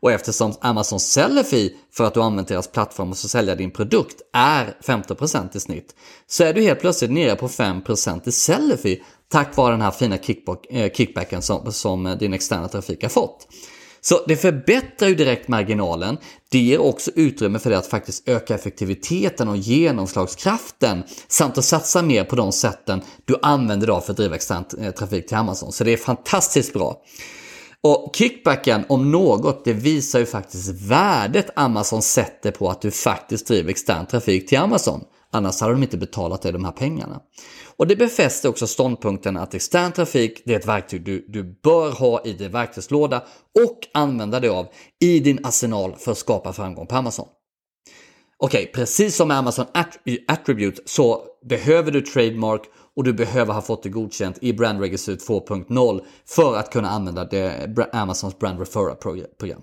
Och 0.00 0.12
eftersom 0.12 0.54
Amazon 0.60 1.00
säljer 1.00 1.42
fi 1.42 1.76
för 1.92 2.04
att 2.04 2.14
du 2.14 2.22
använt 2.22 2.48
deras 2.48 2.68
plattform 2.68 3.10
och 3.10 3.16
så 3.16 3.28
sälja 3.28 3.54
din 3.54 3.70
produkt 3.70 4.16
är 4.32 4.74
15% 4.84 5.56
i 5.56 5.60
snitt 5.60 5.94
så 6.26 6.44
är 6.44 6.54
du 6.54 6.62
helt 6.62 6.80
plötsligt 6.80 7.10
nere 7.10 7.36
på 7.36 7.48
5% 7.48 8.28
i 8.28 8.32
säljer 8.32 8.76
tack 9.28 9.56
vare 9.56 9.72
den 9.72 9.80
här 9.80 9.90
fina 9.90 10.18
eh, 10.70 10.92
kickbacken 10.92 11.42
som, 11.42 11.72
som 11.72 12.16
din 12.18 12.34
externa 12.34 12.68
trafik 12.68 13.02
har 13.02 13.08
fått. 13.08 13.46
Så 14.00 14.24
det 14.26 14.36
förbättrar 14.36 15.08
ju 15.08 15.14
direkt 15.14 15.48
marginalen. 15.48 16.18
Det 16.50 16.58
ger 16.58 16.80
också 16.80 17.10
utrymme 17.14 17.58
för 17.58 17.70
det 17.70 17.78
att 17.78 17.86
faktiskt 17.86 18.28
öka 18.28 18.54
effektiviteten 18.54 19.48
och 19.48 19.56
genomslagskraften 19.56 21.02
samt 21.28 21.58
att 21.58 21.64
satsa 21.64 22.02
mer 22.02 22.24
på 22.24 22.36
de 22.36 22.52
sätten 22.52 23.02
du 23.24 23.36
använder 23.42 23.86
idag 23.86 24.04
för 24.04 24.12
att 24.12 24.16
driva 24.16 24.34
extern 24.34 24.64
eh, 24.80 24.90
trafik 24.90 25.26
till 25.26 25.36
Amazon. 25.36 25.72
Så 25.72 25.84
det 25.84 25.92
är 25.92 25.96
fantastiskt 25.96 26.72
bra. 26.72 27.02
Och 27.82 28.16
kickbacken 28.16 28.84
om 28.88 29.10
något, 29.10 29.64
det 29.64 29.72
visar 29.72 30.18
ju 30.18 30.26
faktiskt 30.26 30.68
värdet 30.68 31.50
Amazon 31.56 32.02
sätter 32.02 32.50
på 32.50 32.70
att 32.70 32.82
du 32.82 32.90
faktiskt 32.90 33.46
driver 33.46 33.70
extern 33.70 34.06
trafik 34.06 34.48
till 34.48 34.58
Amazon. 34.58 35.00
Annars 35.32 35.60
hade 35.60 35.72
de 35.72 35.82
inte 35.82 35.98
betalat 35.98 36.42
dig 36.42 36.52
de 36.52 36.64
här 36.64 36.72
pengarna. 36.72 37.20
Och 37.76 37.86
det 37.86 37.96
befäster 37.96 38.48
också 38.48 38.66
ståndpunkten 38.66 39.36
att 39.36 39.54
extern 39.54 39.92
trafik 39.92 40.42
det 40.44 40.54
är 40.54 40.58
ett 40.58 40.68
verktyg 40.68 41.04
du, 41.04 41.26
du 41.28 41.42
bör 41.62 41.90
ha 41.90 42.22
i 42.24 42.32
din 42.32 42.52
verktygslåda 42.52 43.22
och 43.66 43.78
använda 43.94 44.40
dig 44.40 44.50
av 44.50 44.66
i 45.00 45.20
din 45.20 45.46
arsenal 45.46 45.94
för 45.96 46.12
att 46.12 46.18
skapa 46.18 46.52
framgång 46.52 46.86
på 46.86 46.96
Amazon. 46.96 47.28
Okej, 48.42 48.62
okay, 48.62 48.72
precis 48.72 49.16
som 49.16 49.28
med 49.28 49.36
Amazon 49.36 49.66
Attribute 50.28 50.82
så 50.84 51.22
behöver 51.44 51.92
du 51.92 52.00
trademark 52.00 52.62
och 52.96 53.04
du 53.04 53.12
behöver 53.12 53.54
ha 53.54 53.62
fått 53.62 53.82
det 53.82 53.88
godkänt 53.88 54.38
i 54.40 54.52
Brand 54.52 54.80
Registry 54.80 55.14
2.0 55.14 56.00
för 56.26 56.56
att 56.56 56.72
kunna 56.72 56.90
använda 56.90 57.24
det, 57.24 57.88
Amazons 57.92 58.38
Brand 58.38 58.58
Referral 58.58 58.96
program. 59.38 59.62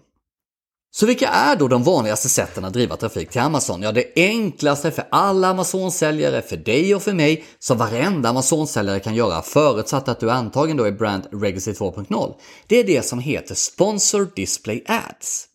Så 0.91 1.05
vilka 1.05 1.27
är 1.27 1.55
då 1.55 1.67
de 1.67 1.83
vanligaste 1.83 2.29
sätten 2.29 2.65
att 2.65 2.73
driva 2.73 2.95
trafik 2.95 3.29
till 3.29 3.41
Amazon? 3.41 3.81
Ja, 3.81 3.91
det 3.91 4.13
enklaste 4.15 4.91
för 4.91 5.07
alla 5.11 5.47
Amazon-säljare, 5.47 6.41
för 6.41 6.57
dig 6.57 6.95
och 6.95 7.03
för 7.03 7.13
mig, 7.13 7.45
som 7.59 7.77
varenda 7.77 8.29
Amazon-säljare 8.29 8.99
kan 8.99 9.15
göra 9.15 9.41
förutsatt 9.41 10.07
att 10.07 10.19
du 10.19 10.29
är 10.29 10.33
antagen 10.33 10.77
då 10.77 10.87
i 10.87 10.91
Brand 10.91 11.23
Registry 11.31 11.73
2.0. 11.73 12.33
Det 12.67 12.79
är 12.79 12.83
det 12.83 13.05
som 13.05 13.19
heter 13.19 13.55
Sponsor 13.55 14.27
Display 14.35 14.83
Ads. 14.87 15.45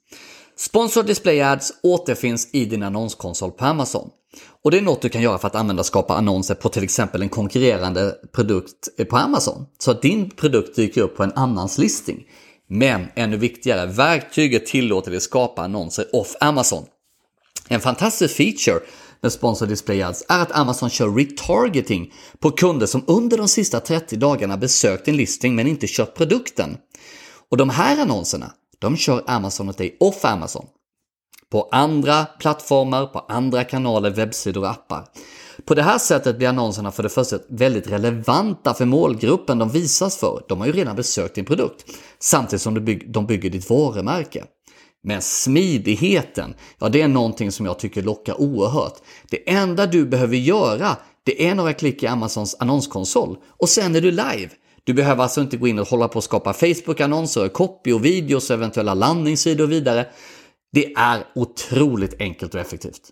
Sponsor 0.57 1.03
Display 1.03 1.41
Ads 1.41 1.73
återfinns 1.83 2.49
i 2.53 2.65
din 2.65 2.83
annonskonsol 2.83 3.51
på 3.51 3.65
Amazon. 3.65 4.11
Och 4.65 4.71
det 4.71 4.79
är 4.79 4.83
något 4.83 5.03
du 5.03 5.09
kan 5.09 5.23
göra 5.23 5.39
för 5.39 5.47
att 5.47 5.55
använda 5.55 5.81
och 5.81 5.87
skapa 5.87 6.15
annonser 6.15 6.55
på 6.55 6.69
till 6.69 6.85
exempel 6.85 7.23
en 7.23 7.29
konkurrerande 7.29 8.15
produkt 8.33 9.09
på 9.11 9.17
Amazon. 9.17 9.67
Så 9.79 9.91
att 9.91 10.03
din 10.03 10.31
produkt 10.31 10.77
dyker 10.77 11.03
upp 11.03 11.17
på 11.17 11.23
en 11.23 11.33
annans 11.33 11.79
listing. 11.79 12.25
Men 12.75 13.09
ännu 13.15 13.37
viktigare, 13.37 13.87
verktyget 13.87 14.67
tillåter 14.67 15.11
dig 15.11 15.21
skapa 15.21 15.63
annonser 15.63 16.17
off 16.17 16.37
Amazon. 16.41 16.85
En 17.69 17.81
fantastisk 17.81 18.37
feature 18.37 18.81
med 19.21 19.33
Sponsor 19.33 19.67
Display 19.67 20.03
Ads 20.03 20.25
är 20.29 20.41
att 20.41 20.53
Amazon 20.53 20.91
kör 20.91 21.15
retargeting 21.15 22.13
på 22.39 22.51
kunder 22.51 22.87
som 22.87 23.05
under 23.07 23.39
de 23.39 23.49
sista 23.49 23.81
30 23.81 24.17
dagarna 24.17 24.57
besökt 24.57 25.09
en 25.09 25.17
listing 25.17 25.55
men 25.55 25.67
inte 25.67 25.87
köpt 25.87 26.17
produkten. 26.17 26.77
Och 27.51 27.57
de 27.57 27.71
här 27.71 28.03
annonserna, 28.03 28.53
de 28.79 28.97
kör 28.97 29.25
Amazon 29.27 29.69
åt 29.69 29.79
dig 29.79 29.97
off 30.01 30.25
Amazon. 30.25 30.67
På 31.51 31.69
andra 31.73 32.25
plattformar, 32.25 33.07
på 33.07 33.19
andra 33.19 33.65
kanaler, 33.65 34.11
webbsidor 34.11 34.63
och 34.63 34.71
appar. 34.71 35.05
På 35.65 35.75
det 35.75 35.83
här 35.83 35.99
sättet 35.99 36.39
blir 36.39 36.49
annonserna 36.49 36.93
för 36.93 37.03
det 37.03 37.09
första 37.09 37.39
väldigt 37.49 37.91
relevanta 37.91 38.75
för 38.75 38.85
målgruppen 38.85 39.59
de 39.59 39.69
visas 39.69 40.17
för. 40.17 40.45
De 40.49 40.61
har 40.61 40.67
ju 40.67 40.73
redan 40.73 40.97
besökt 40.97 41.35
din 41.35 41.45
produkt. 41.45 41.85
Samtidigt 42.19 42.63
som 42.63 43.03
de 43.07 43.27
bygger 43.27 43.51
ditt 43.51 43.71
varumärke. 43.71 44.45
Men 45.05 45.23
smidigheten, 45.23 46.55
ja 46.79 46.89
det 46.89 47.03
är 47.03 47.09
någonting 47.09 47.53
som 47.53 47.67
jag 47.67 47.79
tycker 47.79 48.03
lockar 48.03 48.41
oerhört. 48.41 48.95
Det 49.31 49.51
enda 49.51 49.87
du 49.87 50.07
behöver 50.07 50.37
göra, 50.37 50.97
det 51.25 51.47
är 51.47 51.55
några 51.55 51.73
klick 51.73 52.03
i 52.03 52.07
Amazons 52.07 52.57
annonskonsol 52.59 53.37
och 53.49 53.69
sen 53.69 53.97
är 53.97 54.01
du 54.01 54.11
live. 54.11 54.49
Du 54.85 54.95
behöver 54.95 55.23
alltså 55.23 55.41
inte 55.41 55.57
gå 55.57 55.69
in 55.69 55.79
och 55.79 55.89
hålla 55.89 56.09
på 56.09 56.17
och 56.17 56.25
skapa 56.25 56.53
Facebook-annonser, 56.53 57.49
copy 57.49 57.93
och 57.93 58.05
videos, 58.05 58.51
eventuella 58.51 58.95
landningssidor 58.95 59.65
och 59.65 59.73
vidare. 59.73 60.07
Det 60.73 60.93
är 60.95 61.25
otroligt 61.35 62.21
enkelt 62.21 62.55
och 62.55 62.61
effektivt. 62.61 63.11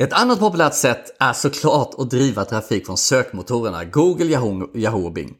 Ett 0.00 0.12
annat 0.12 0.40
populärt 0.40 0.74
sätt 0.74 1.16
är 1.18 1.32
såklart 1.32 1.94
att 1.98 2.10
driva 2.10 2.44
trafik 2.44 2.86
från 2.86 2.96
sökmotorerna 2.96 3.84
Google, 3.84 4.24
Yahoo, 4.24 4.68
Yahoo 4.74 5.06
och 5.06 5.12
Bing. 5.12 5.34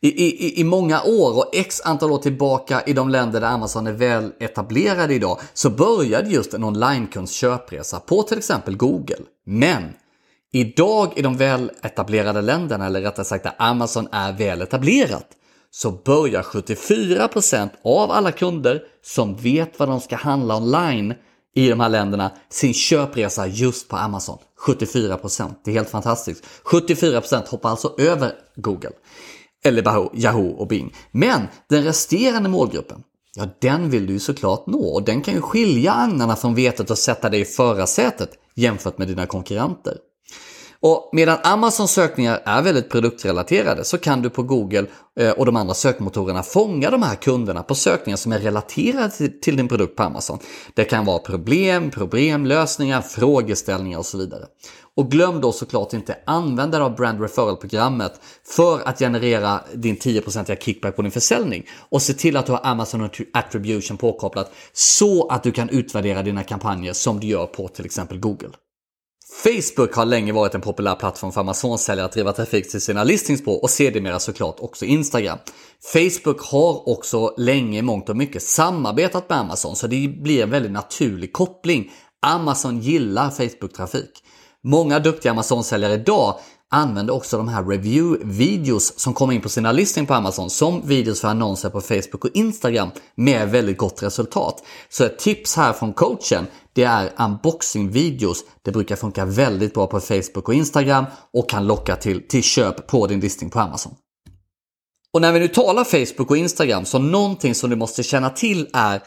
I, 0.00 0.08
i, 0.08 0.60
I 0.60 0.64
många 0.64 1.02
år 1.02 1.36
och 1.36 1.50
x 1.52 1.80
antal 1.84 2.12
år 2.12 2.18
tillbaka 2.18 2.82
i 2.86 2.92
de 2.92 3.08
länder 3.08 3.40
där 3.40 3.48
Amazon 3.48 3.86
är 3.86 3.92
väl 3.92 4.32
etablerade 4.40 5.14
idag 5.14 5.40
så 5.54 5.70
började 5.70 6.30
just 6.30 6.54
en 6.54 6.64
onlinekunds 6.64 7.32
köpresa 7.32 8.00
på 8.00 8.22
till 8.22 8.38
exempel 8.38 8.76
Google. 8.76 9.20
Men 9.46 9.82
idag 10.52 11.12
i 11.16 11.22
de 11.22 11.36
väl 11.36 11.70
etablerade 11.82 12.42
länderna, 12.42 12.86
eller 12.86 13.00
rättare 13.00 13.24
sagt 13.24 13.44
där 13.44 13.54
Amazon 13.58 14.08
är 14.12 14.32
väl 14.32 14.62
etablerat, 14.62 15.28
så 15.70 15.90
börjar 15.90 16.42
74% 16.42 17.68
av 17.84 18.10
alla 18.10 18.32
kunder 18.32 18.82
som 19.02 19.36
vet 19.36 19.78
vad 19.78 19.88
de 19.88 20.00
ska 20.00 20.16
handla 20.16 20.56
online 20.56 21.14
i 21.54 21.68
de 21.68 21.80
här 21.80 21.88
länderna 21.88 22.30
sin 22.48 22.74
köpresa 22.74 23.46
just 23.46 23.88
på 23.88 23.96
Amazon. 23.96 24.38
74%. 24.66 25.54
Det 25.64 25.70
är 25.70 25.74
helt 25.74 25.90
fantastiskt. 25.90 26.44
74% 26.64 27.48
hoppar 27.48 27.70
alltså 27.70 27.94
över 27.98 28.32
Google. 28.56 28.90
Eller 29.64 30.08
Yahoo 30.14 30.50
och 30.50 30.68
Bing. 30.68 30.94
Men 31.10 31.42
den 31.68 31.84
resterande 31.84 32.48
målgruppen, 32.48 33.02
ja 33.36 33.48
den 33.60 33.90
vill 33.90 34.06
du 34.06 34.12
ju 34.12 34.20
såklart 34.20 34.66
nå 34.66 34.94
och 34.94 35.02
den 35.02 35.22
kan 35.22 35.34
ju 35.34 35.40
skilja 35.40 35.92
agnarna 35.92 36.36
från 36.36 36.54
vetet 36.54 36.90
och 36.90 36.98
sätta 36.98 37.30
dig 37.30 37.40
i 37.40 37.44
förarsätet 37.44 38.30
jämfört 38.54 38.98
med 38.98 39.08
dina 39.08 39.26
konkurrenter. 39.26 39.96
Och 40.86 41.10
medan 41.12 41.38
Amazons 41.42 41.90
sökningar 41.90 42.42
är 42.44 42.62
väldigt 42.62 42.90
produktrelaterade 42.90 43.84
så 43.84 43.98
kan 43.98 44.22
du 44.22 44.30
på 44.30 44.42
Google 44.42 44.86
eh, 45.20 45.30
och 45.30 45.46
de 45.46 45.56
andra 45.56 45.74
sökmotorerna 45.74 46.42
fånga 46.42 46.90
de 46.90 47.02
här 47.02 47.14
kunderna 47.14 47.62
på 47.62 47.74
sökningar 47.74 48.16
som 48.16 48.32
är 48.32 48.38
relaterade 48.38 49.28
till 49.42 49.56
din 49.56 49.68
produkt 49.68 49.96
på 49.96 50.02
Amazon. 50.02 50.38
Det 50.74 50.84
kan 50.84 51.04
vara 51.04 51.18
problem, 51.18 51.90
problemlösningar, 51.90 53.00
frågeställningar 53.00 53.98
och 53.98 54.06
så 54.06 54.18
vidare. 54.18 54.44
Och 54.96 55.10
glöm 55.10 55.40
då 55.40 55.52
såklart 55.52 55.92
inte 55.92 56.16
använda 56.26 56.82
av 56.82 56.96
Brand 56.96 57.20
Referral-programmet 57.20 58.20
för 58.56 58.88
att 58.88 58.98
generera 58.98 59.60
din 59.74 59.96
10% 59.96 60.60
kickback 60.60 60.96
på 60.96 61.02
din 61.02 61.10
försäljning. 61.10 61.66
Och 61.88 62.02
se 62.02 62.12
till 62.12 62.36
att 62.36 62.46
du 62.46 62.52
har 62.52 62.60
Amazon 62.64 63.08
Attribution 63.32 63.96
påkopplat 63.96 64.52
så 64.72 65.28
att 65.28 65.42
du 65.42 65.52
kan 65.52 65.68
utvärdera 65.68 66.22
dina 66.22 66.42
kampanjer 66.42 66.92
som 66.92 67.20
du 67.20 67.26
gör 67.26 67.46
på 67.46 67.68
till 67.68 67.84
exempel 67.84 68.18
Google. 68.18 68.50
Facebook 69.42 69.94
har 69.94 70.04
länge 70.04 70.32
varit 70.32 70.54
en 70.54 70.60
populär 70.60 70.94
plattform 70.94 71.32
för 71.32 71.40
Amazon-säljare 71.40 72.06
att 72.06 72.12
driva 72.12 72.32
trafik 72.32 72.70
till 72.70 72.80
sina 72.80 73.04
listings 73.04 73.44
på 73.44 73.52
och 73.52 73.70
sedermera 73.70 74.18
såklart 74.18 74.56
också 74.58 74.84
Instagram. 74.84 75.38
Facebook 75.92 76.40
har 76.40 76.88
också 76.88 77.34
länge 77.36 77.82
mångt 77.82 78.08
och 78.08 78.16
mycket 78.16 78.42
samarbetat 78.42 79.28
med 79.28 79.38
Amazon 79.38 79.76
så 79.76 79.86
det 79.86 80.08
blir 80.22 80.42
en 80.42 80.50
väldigt 80.50 80.72
naturlig 80.72 81.32
koppling. 81.32 81.92
Amazon 82.26 82.80
gillar 82.80 83.30
Facebook-trafik. 83.30 84.10
Många 84.62 84.98
duktiga 84.98 85.32
Amazon-säljare 85.32 85.94
idag 85.94 86.38
använder 86.70 87.14
också 87.14 87.36
de 87.36 87.48
här 87.48 87.62
review-videos 87.62 88.92
som 88.96 89.14
kommer 89.14 89.32
in 89.34 89.40
på 89.40 89.48
sina 89.48 89.72
listing 89.72 90.06
på 90.06 90.14
Amazon 90.14 90.50
som 90.50 90.82
videos 90.86 91.20
för 91.20 91.28
annonser 91.28 91.70
på 91.70 91.80
Facebook 91.80 92.24
och 92.24 92.30
Instagram 92.34 92.90
med 93.14 93.50
väldigt 93.50 93.78
gott 93.78 94.02
resultat. 94.02 94.62
Så 94.88 95.04
ett 95.04 95.18
tips 95.18 95.56
här 95.56 95.72
från 95.72 95.92
coachen 95.92 96.46
det 96.72 96.84
är 96.84 97.10
unboxing-videos. 97.16 98.38
Det 98.62 98.72
brukar 98.72 98.96
funka 98.96 99.24
väldigt 99.24 99.74
bra 99.74 99.86
på 99.86 100.00
Facebook 100.00 100.48
och 100.48 100.54
Instagram 100.54 101.04
och 101.32 101.48
kan 101.50 101.66
locka 101.66 101.96
till, 101.96 102.28
till 102.28 102.42
köp 102.42 102.86
på 102.86 103.06
din 103.06 103.20
listing 103.20 103.50
på 103.50 103.60
Amazon. 103.60 103.94
Och 105.12 105.20
när 105.20 105.32
vi 105.32 105.38
nu 105.40 105.48
talar 105.48 105.84
Facebook 105.84 106.30
och 106.30 106.36
Instagram 106.36 106.84
så 106.84 106.98
någonting 106.98 107.54
som 107.54 107.70
du 107.70 107.76
måste 107.76 108.02
känna 108.02 108.30
till 108.30 108.68
är 108.72 109.02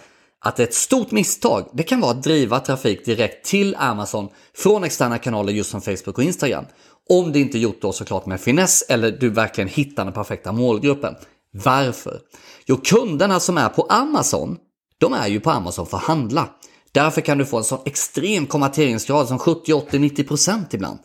att 0.46 0.60
ett 0.60 0.74
stort 0.74 1.12
misstag 1.12 1.70
det 1.74 1.84
kan 1.84 2.02
vara 2.02 2.12
att 2.12 2.24
driva 2.24 2.60
trafik 2.60 3.06
direkt 3.06 3.46
till 3.46 3.76
Amazon 3.76 4.30
från 4.56 4.84
externa 4.84 5.17
kanaler 5.17 5.54
just 5.54 5.70
som 5.70 5.82
Facebook 5.82 6.17
och 6.17 6.24
Instagram. 6.24 6.65
Om 7.10 7.32
det 7.32 7.39
inte 7.39 7.58
gjort 7.58 7.82
då 7.82 7.91
såklart 7.91 8.26
med 8.26 8.41
finess 8.41 8.84
eller 8.89 9.12
du 9.12 9.30
verkligen 9.30 9.67
hittar 9.67 10.06
den 10.06 10.13
perfekta 10.13 10.52
målgruppen. 10.52 11.15
Varför? 11.52 12.20
Jo, 12.65 12.78
kunderna 12.78 13.39
som 13.39 13.58
är 13.58 13.70
på 13.70 13.82
Amazon, 13.82 14.58
de 14.98 15.13
är 15.13 15.28
ju 15.28 15.39
på 15.39 15.52
Amazon 15.52 15.88
för 15.88 15.98
att 15.98 16.04
handla. 16.04 16.50
Därför 16.91 17.22
kan 17.22 17.38
du 17.38 17.46
få 17.46 17.58
en 17.58 17.63
sån 17.63 17.80
extrem 17.86 18.46
konverteringsgrad 18.46 19.28
som 19.28 19.39
70, 19.39 19.74
80, 19.74 20.00
90 20.00 20.24
procent 20.24 20.74
ibland. 20.74 21.00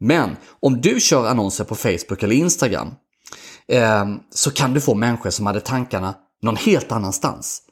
Men 0.00 0.36
om 0.60 0.80
du 0.80 1.00
kör 1.00 1.26
annonser 1.26 1.64
på 1.64 1.74
Facebook 1.74 2.22
eller 2.22 2.36
Instagram 2.36 2.94
eh, 3.68 4.06
så 4.30 4.50
kan 4.50 4.74
du 4.74 4.80
få 4.80 4.94
människor 4.94 5.30
som 5.30 5.46
hade 5.46 5.60
tankarna 5.60 6.14
någon 6.42 6.56
helt 6.56 6.92
annanstans. 6.92 7.62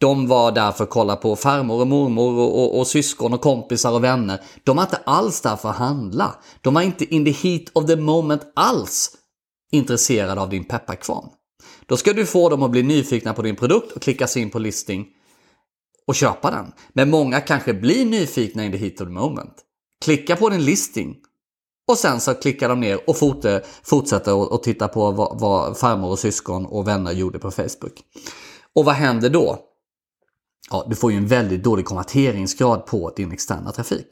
De 0.00 0.26
var 0.28 0.52
där 0.52 0.72
för 0.72 0.84
att 0.84 0.90
kolla 0.90 1.16
på 1.16 1.36
farmor 1.36 1.80
och 1.80 1.86
mormor 1.86 2.38
och, 2.38 2.62
och, 2.62 2.78
och, 2.78 2.86
syskon 2.86 3.34
och 3.34 3.40
kompisar 3.40 3.92
och 3.92 4.04
vänner. 4.04 4.40
De 4.64 4.76
var 4.76 4.82
inte 4.82 4.96
alls 4.96 5.40
där 5.40 5.56
för 5.56 5.68
att 5.68 5.76
handla. 5.76 6.34
De 6.60 6.74
var 6.74 6.82
inte 6.82 7.14
in 7.14 7.24
the 7.24 7.30
heat 7.30 7.62
of 7.72 7.86
the 7.86 7.96
moment 7.96 8.42
alls 8.56 9.10
intresserade 9.72 10.40
av 10.40 10.48
din 10.48 10.64
pepparkvarn. 10.64 11.28
Då 11.86 11.96
ska 11.96 12.12
du 12.12 12.26
få 12.26 12.48
dem 12.48 12.62
att 12.62 12.70
bli 12.70 12.82
nyfikna 12.82 13.34
på 13.34 13.42
din 13.42 13.56
produkt 13.56 13.92
och 13.92 14.02
klicka 14.02 14.26
sig 14.26 14.42
in 14.42 14.50
på 14.50 14.58
listing 14.58 15.06
och 16.06 16.14
köpa 16.14 16.50
den. 16.50 16.72
Men 16.92 17.10
många 17.10 17.40
kanske 17.40 17.74
blir 17.74 18.04
nyfikna 18.04 18.64
in 18.64 18.72
the 18.72 18.78
heat 18.78 19.00
of 19.00 19.06
the 19.06 19.12
moment. 19.12 19.54
Klicka 20.04 20.36
på 20.36 20.48
din 20.48 20.64
listing 20.64 21.16
och 21.88 21.98
sen 21.98 22.20
så 22.20 22.34
klickar 22.34 22.68
de 22.68 22.80
ner 22.80 23.10
och 23.10 23.16
fortsätter 23.82 24.52
och 24.52 24.62
titta 24.62 24.88
på 24.88 25.10
vad, 25.10 25.40
vad 25.40 25.78
farmor 25.78 26.10
och 26.10 26.18
syskon 26.18 26.66
och 26.66 26.88
vänner 26.88 27.12
gjorde 27.12 27.38
på 27.38 27.50
Facebook. 27.50 28.02
Och 28.74 28.84
vad 28.84 28.94
händer 28.94 29.30
då? 29.30 29.58
Ja, 30.70 30.86
du 30.90 30.96
får 30.96 31.12
ju 31.12 31.18
en 31.18 31.26
väldigt 31.26 31.64
dålig 31.64 31.84
konverteringsgrad 31.84 32.86
på 32.86 33.12
din 33.16 33.32
externa 33.32 33.72
trafik. 33.72 34.06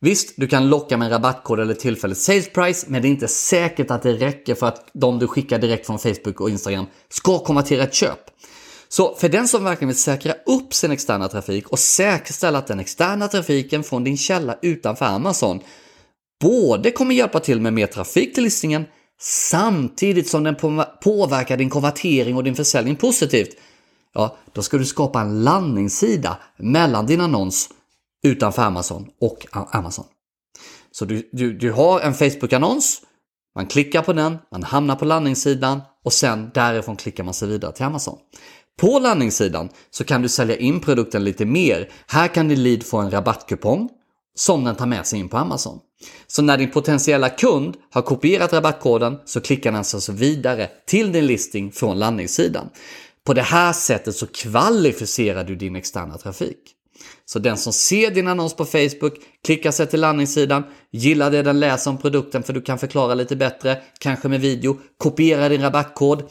Visst, 0.00 0.34
du 0.36 0.46
kan 0.46 0.68
locka 0.68 0.96
med 0.96 1.06
en 1.06 1.12
rabattkod 1.12 1.60
eller 1.60 1.74
tillfälligt 1.74 2.18
sales 2.18 2.52
price, 2.52 2.86
men 2.88 3.02
det 3.02 3.08
är 3.08 3.10
inte 3.10 3.28
säkert 3.28 3.90
att 3.90 4.02
det 4.02 4.12
räcker 4.12 4.54
för 4.54 4.66
att 4.66 4.90
de 4.92 5.18
du 5.18 5.26
skickar 5.26 5.58
direkt 5.58 5.86
från 5.86 5.98
Facebook 5.98 6.40
och 6.40 6.50
Instagram 6.50 6.86
ska 7.08 7.38
konvertera 7.38 7.82
ett 7.82 7.94
köp. 7.94 8.18
Så 8.88 9.14
för 9.14 9.28
den 9.28 9.48
som 9.48 9.64
verkligen 9.64 9.88
vill 9.88 9.96
säkra 9.96 10.32
upp 10.46 10.74
sin 10.74 10.90
externa 10.90 11.28
trafik 11.28 11.68
och 11.68 11.78
säkerställa 11.78 12.58
att 12.58 12.66
den 12.66 12.80
externa 12.80 13.28
trafiken 13.28 13.84
från 13.84 14.04
din 14.04 14.16
källa 14.16 14.58
utanför 14.62 15.04
Amazon 15.04 15.60
både 16.40 16.90
kommer 16.90 17.14
hjälpa 17.14 17.40
till 17.40 17.60
med 17.60 17.72
mer 17.72 17.86
trafik 17.86 18.34
till 18.34 18.44
listningen 18.44 18.84
samtidigt 19.20 20.28
som 20.28 20.44
den 20.44 20.56
påverkar 21.02 21.56
din 21.56 21.70
konvertering 21.70 22.36
och 22.36 22.44
din 22.44 22.54
försäljning 22.54 22.96
positivt. 22.96 23.56
Ja, 24.14 24.36
då 24.52 24.62
ska 24.62 24.78
du 24.78 24.84
skapa 24.84 25.20
en 25.20 25.44
landningssida 25.44 26.38
mellan 26.56 27.06
din 27.06 27.20
annons 27.20 27.68
utanför 28.22 28.62
Amazon 28.62 29.08
och 29.20 29.46
Amazon. 29.52 30.04
Så 30.90 31.04
du, 31.04 31.30
du, 31.32 31.52
du 31.52 31.72
har 31.72 32.00
en 32.00 32.14
Facebook-annons, 32.14 33.02
man 33.54 33.66
klickar 33.66 34.02
på 34.02 34.12
den, 34.12 34.38
man 34.52 34.62
hamnar 34.62 34.96
på 34.96 35.04
landningssidan 35.04 35.80
och 36.04 36.12
sen 36.12 36.50
därifrån 36.54 36.96
klickar 36.96 37.24
man 37.24 37.34
sig 37.34 37.48
vidare 37.48 37.72
till 37.72 37.84
Amazon. 37.84 38.18
På 38.80 38.98
landningssidan 38.98 39.68
så 39.90 40.04
kan 40.04 40.22
du 40.22 40.28
sälja 40.28 40.56
in 40.56 40.80
produkten 40.80 41.24
lite 41.24 41.44
mer. 41.44 41.90
Här 42.06 42.28
kan 42.28 42.48
din 42.48 42.62
lead 42.62 42.82
få 42.82 42.98
en 42.98 43.10
rabattkupong 43.10 43.88
som 44.34 44.64
den 44.64 44.76
tar 44.76 44.86
med 44.86 45.06
sig 45.06 45.18
in 45.18 45.28
på 45.28 45.36
Amazon. 45.36 45.78
Så 46.26 46.42
när 46.42 46.58
din 46.58 46.70
potentiella 46.70 47.28
kund 47.28 47.76
har 47.90 48.02
kopierat 48.02 48.52
rabattkoden 48.52 49.18
så 49.24 49.40
klickar 49.40 49.72
den 49.72 49.84
sig 49.84 50.14
vidare 50.14 50.70
till 50.86 51.12
din 51.12 51.26
listing 51.26 51.72
från 51.72 51.98
landningssidan. 51.98 52.68
På 53.24 53.34
det 53.34 53.42
här 53.42 53.72
sättet 53.72 54.16
så 54.16 54.26
kvalificerar 54.26 55.44
du 55.44 55.56
din 55.56 55.76
externa 55.76 56.18
trafik. 56.18 56.74
Så 57.24 57.38
den 57.38 57.56
som 57.56 57.72
ser 57.72 58.10
din 58.10 58.28
annons 58.28 58.56
på 58.56 58.64
Facebook, 58.64 59.14
klickar 59.44 59.70
sig 59.70 59.86
till 59.86 60.00
landningssidan, 60.00 60.64
gillar 60.92 61.30
det 61.30 61.42
den 61.42 61.60
läser 61.60 61.90
om 61.90 61.98
produkten 61.98 62.42
för 62.42 62.52
du 62.52 62.60
kan 62.60 62.78
förklara 62.78 63.14
lite 63.14 63.36
bättre, 63.36 63.82
kanske 64.00 64.28
med 64.28 64.40
video, 64.40 64.78
kopiera 64.98 65.48
din 65.48 65.62
rabattkod, 65.62 66.22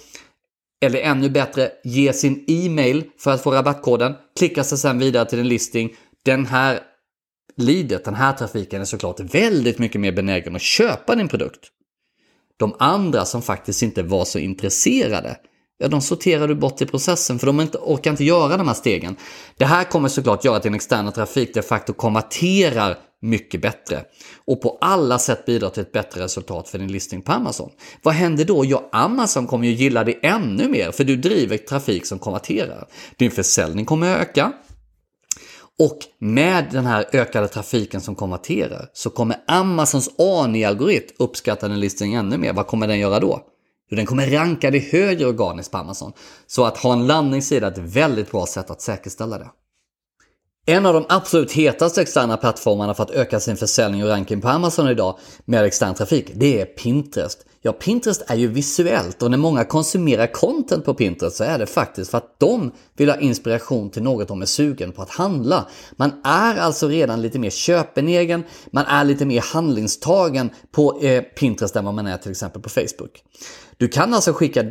eller 0.82 1.00
ännu 1.00 1.30
bättre, 1.30 1.71
ge 1.84 2.13
sin 2.13 2.43
e-mail 2.47 3.04
för 3.19 3.32
att 3.32 3.43
få 3.43 3.52
rabattkoden, 3.52 4.13
klicka 4.38 4.63
sig 4.63 4.78
sedan 4.78 5.00
vidare 5.00 5.26
till 5.26 5.38
din 5.38 5.47
listing. 5.47 5.95
Den 6.26 6.45
här 6.45 6.80
leadet, 7.58 8.06
den 8.06 8.15
här 8.15 8.34
trafiken 8.34 8.82
är 8.82 8.86
såklart 8.86 9.19
väldigt 9.19 9.80
mycket 9.80 10.02
mer 10.02 10.12
benägen 10.12 10.56
att 10.56 10.62
köpa 10.62 11.15
din 11.15 11.28
produkt. 11.28 11.71
De 12.58 12.76
andra 12.80 13.26
som 13.26 13.41
faktiskt 13.41 13.84
inte 13.84 14.04
var 14.04 14.26
så 14.26 14.39
intresserade, 14.39 15.38
ja 15.78 15.88
de 15.88 16.02
sorterar 16.02 16.48
du 16.48 16.56
bort 16.56 16.82
i 16.82 16.86
processen 16.86 17.40
för 17.40 17.48
de 17.48 17.62
inte, 17.62 17.78
orkar 17.78 18.12
inte 18.12 18.24
göra 18.24 18.58
de 18.58 18.68
här 18.68 18.76
stegen. 18.76 19.16
Det 19.58 19.66
här 19.66 19.84
kommer 19.84 20.10
såklart 20.10 20.46
göra 20.46 20.58
att 20.58 20.63
din 20.63 20.76
externa 20.76 21.12
trafik 21.12 21.54
de 21.54 21.62
facto 21.62 21.94
konverterar 21.94 22.98
mycket 23.22 23.62
bättre 23.62 24.04
och 24.46 24.62
på 24.62 24.78
alla 24.82 25.20
sätt 25.20 25.46
bidrar 25.46 25.70
till 25.70 25.82
ett 25.82 25.92
bättre 25.92 26.24
resultat 26.24 26.70
för 26.70 26.78
din 26.78 26.92
listing 26.92 27.22
på 27.22 27.32
Amazon. 27.32 27.70
Vad 28.04 28.13
händer 28.13 28.46
då? 28.46 28.66
Ja, 28.66 28.90
Amazon 28.92 29.48
kommer 29.48 29.68
ju 29.68 29.74
gilla 29.74 30.04
det 30.04 30.26
ännu 30.26 30.68
mer 30.68 30.92
för 30.92 31.04
du 31.04 31.16
driver 31.16 31.58
trafik 31.58 32.06
som 32.06 32.20
konverterar. 32.20 32.88
Din 33.18 33.32
försäljning 33.32 33.86
kommer 33.86 34.16
öka 34.16 34.54
och 35.80 35.98
med 36.20 36.68
den 36.72 36.86
här 36.86 37.06
ökade 37.13 37.48
trafiken 37.48 38.02
som 38.02 38.16
konverterar 38.16 38.90
så 38.94 39.10
kommer 39.10 39.38
Amazons 39.48 40.10
ANI-algoritm 40.18 41.16
uppskatta 41.20 41.68
din 41.68 41.80
listing 41.80 42.13
ännu 42.13 42.38
mer. 42.38 42.54
Vad 42.54 42.68
kommer 42.68 42.88
den 42.88 43.00
göra 43.00 43.20
då? 43.20 43.42
Hur 43.89 43.97
den 43.97 44.06
kommer 44.06 44.28
ranka 44.28 44.69
i 44.69 44.80
högre 44.80 45.26
organiskt 45.26 45.71
på 45.71 45.78
Amazon. 45.78 46.13
Så 46.47 46.65
att 46.65 46.78
ha 46.78 46.93
en 46.93 47.08
landningssida 47.08 47.67
är 47.67 47.71
ett 47.71 47.78
väldigt 47.78 48.32
bra 48.32 48.45
sätt 48.45 48.69
att 48.69 48.82
säkerställa 48.82 49.38
det. 49.38 49.50
En 50.69 50.86
av 50.86 50.93
de 50.93 51.06
absolut 51.10 51.51
hetaste 51.51 52.01
externa 52.01 52.38
plattformarna 52.38 52.93
för 52.93 53.03
att 53.03 53.12
öka 53.12 53.39
sin 53.39 53.58
försäljning 53.58 54.03
och 54.03 54.10
ranking 54.10 54.41
på 54.41 54.47
Amazon 54.47 54.89
idag 54.89 55.17
med 55.45 55.63
extern 55.63 55.95
trafik, 55.95 56.32
det 56.36 56.62
är 56.62 56.65
Pinterest. 56.65 57.45
Ja, 57.62 57.71
Pinterest 57.71 58.23
är 58.27 58.36
ju 58.36 58.47
visuellt 58.47 59.21
och 59.21 59.32
när 59.32 59.38
många 59.38 59.63
konsumerar 59.63 60.27
content 60.27 60.86
på 60.86 60.93
Pinterest 60.93 61.36
så 61.36 61.43
är 61.43 61.60
det 61.60 61.65
faktiskt 61.65 62.12
för 62.12 62.17
att 62.17 62.39
de 62.39 62.71
vill 62.97 63.10
ha 63.10 63.17
inspiration 63.17 63.89
till 63.89 64.03
något 64.03 64.27
de 64.27 64.41
är 64.41 64.45
sugen 64.45 64.91
på 64.91 65.01
att 65.01 65.10
handla. 65.10 65.67
Man 65.95 66.12
är 66.23 66.58
alltså 66.58 66.88
redan 66.88 67.21
lite 67.21 67.39
mer 67.39 67.49
köpenegen, 67.49 68.43
man 68.71 68.86
är 68.86 69.03
lite 69.03 69.25
mer 69.25 69.41
handlingstagen 69.41 70.49
på 70.71 71.01
eh, 71.01 71.21
Pinterest 71.21 71.75
än 71.75 71.86
vad 71.86 71.93
man 71.93 72.08
är 72.08 72.17
till 72.17 72.32
exempel 72.32 72.62
på 72.62 72.69
Facebook. 72.69 73.23
Du 73.77 73.88
kan 73.88 74.13
alltså 74.13 74.34
skicka 74.34 74.63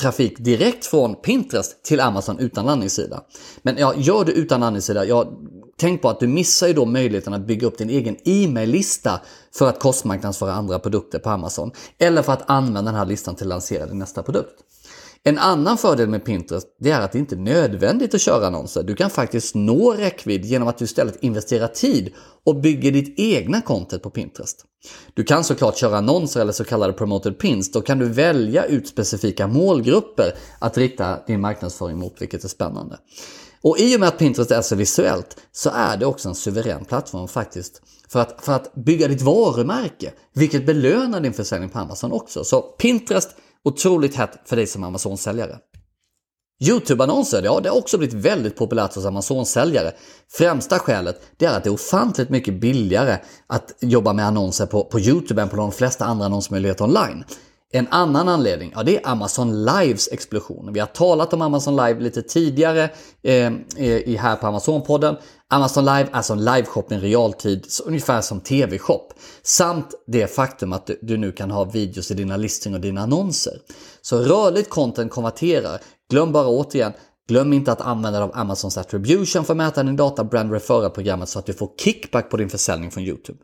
trafik 0.00 0.38
direkt 0.38 0.86
från 0.86 1.14
Pinterest 1.14 1.84
till 1.84 2.00
Amazon 2.00 2.38
utan 2.38 2.66
landningssida. 2.66 3.22
Men 3.62 3.76
ja, 3.76 3.94
gör 3.96 4.24
du 4.24 4.32
utan 4.32 4.60
landningssida, 4.60 5.04
ja, 5.04 5.32
tänk 5.76 6.02
på 6.02 6.08
att 6.08 6.20
du 6.20 6.26
missar 6.26 6.66
ju 6.68 6.72
då 6.72 6.86
möjligheten 6.86 7.34
att 7.34 7.46
bygga 7.46 7.66
upp 7.66 7.78
din 7.78 7.90
egen 7.90 8.16
e-mail-lista 8.24 9.20
för 9.54 9.68
att 9.68 9.80
kostmarknadsföra 9.80 10.52
andra 10.52 10.78
produkter 10.78 11.18
på 11.18 11.30
Amazon. 11.30 11.70
Eller 11.98 12.22
för 12.22 12.32
att 12.32 12.50
använda 12.50 12.90
den 12.90 12.98
här 12.98 13.06
listan 13.06 13.34
till 13.34 13.46
att 13.46 13.48
lansera 13.48 13.86
din 13.86 13.98
nästa 13.98 14.22
produkt. 14.22 14.54
En 15.24 15.38
annan 15.38 15.78
fördel 15.78 16.08
med 16.08 16.24
Pinterest 16.24 16.66
det 16.80 16.90
är 16.90 17.00
att 17.00 17.12
det 17.12 17.18
inte 17.18 17.34
är 17.34 17.38
nödvändigt 17.38 18.14
att 18.14 18.20
köra 18.20 18.46
annonser. 18.46 18.82
Du 18.82 18.94
kan 18.94 19.10
faktiskt 19.10 19.54
nå 19.54 19.92
räckvidd 19.92 20.44
genom 20.44 20.68
att 20.68 20.78
du 20.78 20.84
istället 20.84 21.22
investerar 21.22 21.68
tid 21.68 22.12
och 22.46 22.60
bygger 22.60 22.92
ditt 22.92 23.14
egna 23.18 23.60
content 23.60 24.02
på 24.02 24.10
Pinterest. 24.10 24.64
Du 25.14 25.24
kan 25.24 25.44
såklart 25.44 25.76
köra 25.76 25.98
annonser 25.98 26.40
eller 26.40 26.52
så 26.52 26.64
kallade 26.64 26.92
promoted 26.92 27.38
pins. 27.38 27.72
Då 27.72 27.80
kan 27.80 27.98
du 27.98 28.08
välja 28.08 28.64
ut 28.64 28.88
specifika 28.88 29.46
målgrupper 29.46 30.34
att 30.58 30.78
rikta 30.78 31.18
din 31.26 31.40
marknadsföring 31.40 31.98
mot, 31.98 32.22
vilket 32.22 32.44
är 32.44 32.48
spännande. 32.48 32.98
Och 33.62 33.78
i 33.78 33.96
och 33.96 34.00
med 34.00 34.08
att 34.08 34.18
Pinterest 34.18 34.50
är 34.50 34.62
så 34.62 34.76
visuellt 34.76 35.36
så 35.52 35.70
är 35.74 35.96
det 35.96 36.06
också 36.06 36.28
en 36.28 36.34
suverän 36.34 36.84
plattform 36.84 37.28
faktiskt 37.28 37.82
för 38.08 38.20
att, 38.20 38.44
för 38.44 38.52
att 38.52 38.74
bygga 38.74 39.08
ditt 39.08 39.22
varumärke, 39.22 40.12
vilket 40.32 40.66
belönar 40.66 41.20
din 41.20 41.32
försäljning 41.32 41.70
på 41.70 41.78
Amazon 41.78 42.12
också. 42.12 42.44
Så 42.44 42.62
Pinterest, 42.62 43.30
otroligt 43.64 44.14
hett 44.14 44.40
för 44.44 44.56
dig 44.56 44.66
som 44.66 44.84
Amazon-säljare. 44.84 45.58
Youtube-annonser, 46.68 47.42
ja 47.42 47.60
det 47.60 47.68
har 47.68 47.76
också 47.76 47.98
blivit 47.98 48.14
väldigt 48.14 48.56
populärt 48.56 48.94
hos 48.94 49.06
Amazon-säljare. 49.06 49.92
Främsta 50.32 50.78
skälet 50.78 51.20
det 51.36 51.46
är 51.46 51.56
att 51.56 51.64
det 51.64 51.70
är 51.70 51.74
ofantligt 51.74 52.30
mycket 52.30 52.60
billigare 52.60 53.18
att 53.46 53.74
jobba 53.80 54.12
med 54.12 54.26
annonser 54.26 54.66
på, 54.66 54.84
på 54.84 55.00
Youtube 55.00 55.42
än 55.42 55.48
på 55.48 55.56
de 55.56 55.72
flesta 55.72 56.04
andra 56.04 56.26
annonsmöjligheter 56.26 56.84
online. 56.84 57.24
En 57.74 57.88
annan 57.90 58.28
anledning, 58.28 58.72
ja 58.74 58.82
det 58.82 58.96
är 58.96 59.08
Amazon 59.08 59.64
Lives 59.64 60.12
explosion. 60.12 60.72
Vi 60.72 60.80
har 60.80 60.86
talat 60.86 61.32
om 61.32 61.42
Amazon 61.42 61.76
Live 61.76 62.00
lite 62.00 62.22
tidigare 62.22 62.90
eh, 63.22 63.52
i 63.78 64.16
här 64.20 64.36
på 64.36 64.46
Amazon-podden. 64.46 65.16
Amazon 65.52 65.84
Live 65.84 66.08
är 66.12 66.22
som 66.22 66.38
liveshopping 66.38 66.98
i 66.98 67.00
realtid, 67.00 67.66
ungefär 67.84 68.20
som 68.20 68.40
TV-shop. 68.40 69.08
Samt 69.42 69.94
det 70.06 70.26
faktum 70.26 70.72
att 70.72 70.90
du, 71.02 71.16
nu 71.16 71.32
kan 71.32 71.50
ha 71.50 71.64
videos 71.64 72.10
i 72.10 72.14
dina 72.14 72.36
listing 72.36 72.74
och 72.74 72.80
dina 72.80 73.00
annonser. 73.00 73.58
Så 74.02 74.18
rörligt 74.18 74.70
content 74.70 75.12
konverterar. 75.12 75.80
Glöm 76.10 76.32
bara 76.32 76.46
återigen, 76.46 76.92
glöm 77.28 77.52
inte 77.52 77.72
att 77.72 77.80
använda 77.80 78.18
dig 78.18 78.28
av 78.28 78.30
Amazons 78.34 78.78
attribution 78.78 79.44
för 79.44 79.52
att 79.52 79.56
mäta 79.56 79.82
din 79.82 79.96
data 79.96 80.24
brand 80.24 80.52
referral-programmet 80.52 81.28
så 81.28 81.38
att 81.38 81.46
du 81.46 81.52
får 81.52 81.70
kickback 81.78 82.30
på 82.30 82.36
din 82.36 82.50
försäljning 82.50 82.90
från 82.90 83.04
Youtube. 83.04 83.38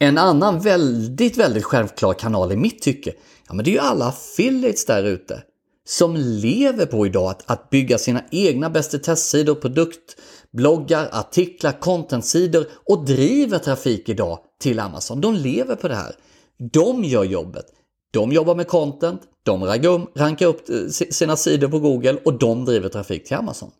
En 0.00 0.18
annan 0.18 0.60
väldigt, 0.60 1.36
väldigt 1.36 1.64
självklar 1.64 2.14
kanal 2.14 2.52
i 2.52 2.56
mitt 2.56 2.82
tycke, 2.82 3.12
ja 3.48 3.54
men 3.54 3.64
det 3.64 3.70
är 3.70 3.72
ju 3.72 3.78
alla 3.78 4.06
affiliates 4.06 4.86
där 4.86 5.04
ute 5.04 5.42
som 5.84 6.16
lever 6.16 6.86
på 6.86 7.06
idag 7.06 7.30
att, 7.30 7.50
att 7.50 7.70
bygga 7.70 7.98
sina 7.98 8.24
egna 8.30 8.70
bäst 8.70 8.94
i 8.94 9.44
produkt, 9.54 10.16
bloggar, 10.52 11.08
artiklar, 11.12 11.72
contentsidor 11.80 12.66
och 12.88 13.04
driver 13.04 13.58
trafik 13.58 14.08
idag 14.08 14.38
till 14.60 14.80
Amazon. 14.80 15.20
De 15.20 15.34
lever 15.34 15.76
på 15.76 15.88
det 15.88 15.94
här. 15.94 16.16
De 16.72 17.04
gör 17.04 17.24
jobbet. 17.24 17.64
De 18.12 18.32
jobbar 18.32 18.54
med 18.54 18.68
content, 18.68 19.22
de 19.42 19.64
rankar 20.16 20.46
upp 20.46 20.68
eh, 20.68 20.86
sina 21.10 21.36
sidor 21.36 21.68
på 21.68 21.78
Google 21.78 22.18
och 22.24 22.38
de 22.38 22.64
driver 22.64 22.88
trafik 22.88 23.24
till 23.24 23.36
Amazon. 23.36 23.70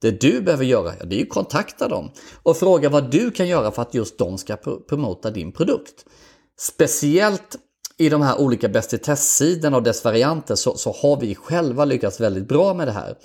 Det 0.00 0.20
du 0.20 0.40
behöver 0.40 0.64
göra, 0.64 0.92
ja, 0.98 1.04
det 1.04 1.16
är 1.16 1.18
ju 1.18 1.26
kontakta 1.26 1.88
dem 1.88 2.10
och 2.42 2.56
fråga 2.56 2.88
vad 2.88 3.10
du 3.10 3.30
kan 3.30 3.48
göra 3.48 3.70
för 3.70 3.82
att 3.82 3.94
just 3.94 4.18
de 4.18 4.38
ska 4.38 4.56
promota 4.88 5.30
din 5.30 5.52
produkt. 5.52 6.04
Speciellt 6.58 7.56
i 7.96 8.08
de 8.08 8.22
här 8.22 8.40
olika 8.40 8.68
bäst 8.68 8.94
i 8.94 8.98
test-sidorna 8.98 9.76
och 9.76 9.82
dess 9.82 10.04
varianter 10.04 10.54
så, 10.54 10.76
så 10.76 10.92
har 10.92 11.20
vi 11.20 11.34
själva 11.34 11.84
lyckats 11.84 12.20
väldigt 12.20 12.48
bra 12.48 12.74
med 12.74 12.88
det 12.88 12.92
här. 12.92 13.16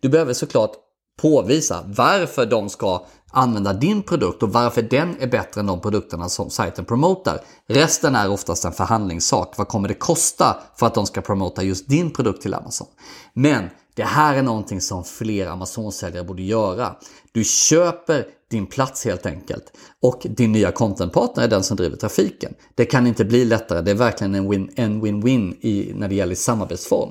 Du 0.00 0.08
behöver 0.08 0.32
såklart 0.32 0.72
påvisa 1.20 1.84
varför 1.86 2.46
de 2.46 2.68
ska 2.68 3.06
använda 3.30 3.72
din 3.72 4.02
produkt 4.02 4.42
och 4.42 4.52
varför 4.52 4.82
den 4.82 5.16
är 5.20 5.26
bättre 5.26 5.60
än 5.60 5.66
de 5.66 5.80
produkterna 5.80 6.28
som 6.28 6.50
sajten 6.50 6.84
promotar. 6.84 7.40
Resten 7.66 8.14
är 8.14 8.30
oftast 8.30 8.64
en 8.64 8.72
förhandlingssak. 8.72 9.54
Vad 9.56 9.68
kommer 9.68 9.88
det 9.88 9.94
kosta 9.94 10.56
för 10.76 10.86
att 10.86 10.94
de 10.94 11.06
ska 11.06 11.20
promota 11.20 11.62
just 11.62 11.88
din 11.88 12.10
produkt 12.10 12.42
till 12.42 12.54
Amazon? 12.54 12.86
Men 13.32 13.64
det 13.94 14.04
här 14.04 14.34
är 14.36 14.42
någonting 14.42 14.80
som 14.80 15.04
fler 15.04 15.46
Amazon-säljare 15.46 16.24
borde 16.24 16.42
göra. 16.42 16.96
Du 17.32 17.44
köper 17.44 18.26
din 18.50 18.66
plats 18.66 19.04
helt 19.04 19.26
enkelt. 19.26 19.64
Och 20.02 20.26
din 20.30 20.52
nya 20.52 20.72
contentpartner 20.72 21.44
är 21.44 21.48
den 21.48 21.62
som 21.62 21.76
driver 21.76 21.96
trafiken. 21.96 22.54
Det 22.74 22.84
kan 22.84 23.06
inte 23.06 23.24
bli 23.24 23.44
lättare. 23.44 23.80
Det 23.80 23.90
är 23.90 23.94
verkligen 23.94 24.34
en 24.34 25.02
win-win 25.02 25.94
när 25.94 26.08
det 26.08 26.14
gäller 26.14 26.34
samarbetsform. 26.34 27.10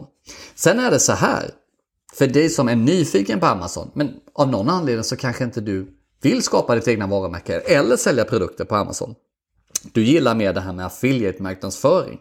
Sen 0.55 0.79
är 0.79 0.91
det 0.91 0.99
så 0.99 1.13
här. 1.13 1.51
För 2.17 2.27
dig 2.27 2.49
som 2.49 2.67
är 2.67 2.75
nyfiken 2.75 3.39
på 3.39 3.45
Amazon, 3.45 3.91
men 3.93 4.13
av 4.33 4.49
någon 4.49 4.69
anledning 4.69 5.03
så 5.03 5.15
kanske 5.15 5.43
inte 5.43 5.61
du 5.61 5.87
vill 6.21 6.43
skapa 6.43 6.75
ditt 6.75 6.87
egna 6.87 7.07
varumärke 7.07 7.59
eller 7.59 7.97
sälja 7.97 8.25
produkter 8.25 8.65
på 8.65 8.75
Amazon. 8.75 9.15
Du 9.93 10.03
gillar 10.03 10.35
mer 10.35 10.53
det 10.53 10.61
här 10.61 10.73
med 10.73 10.85
affiliate-marknadsföring. 10.85 12.19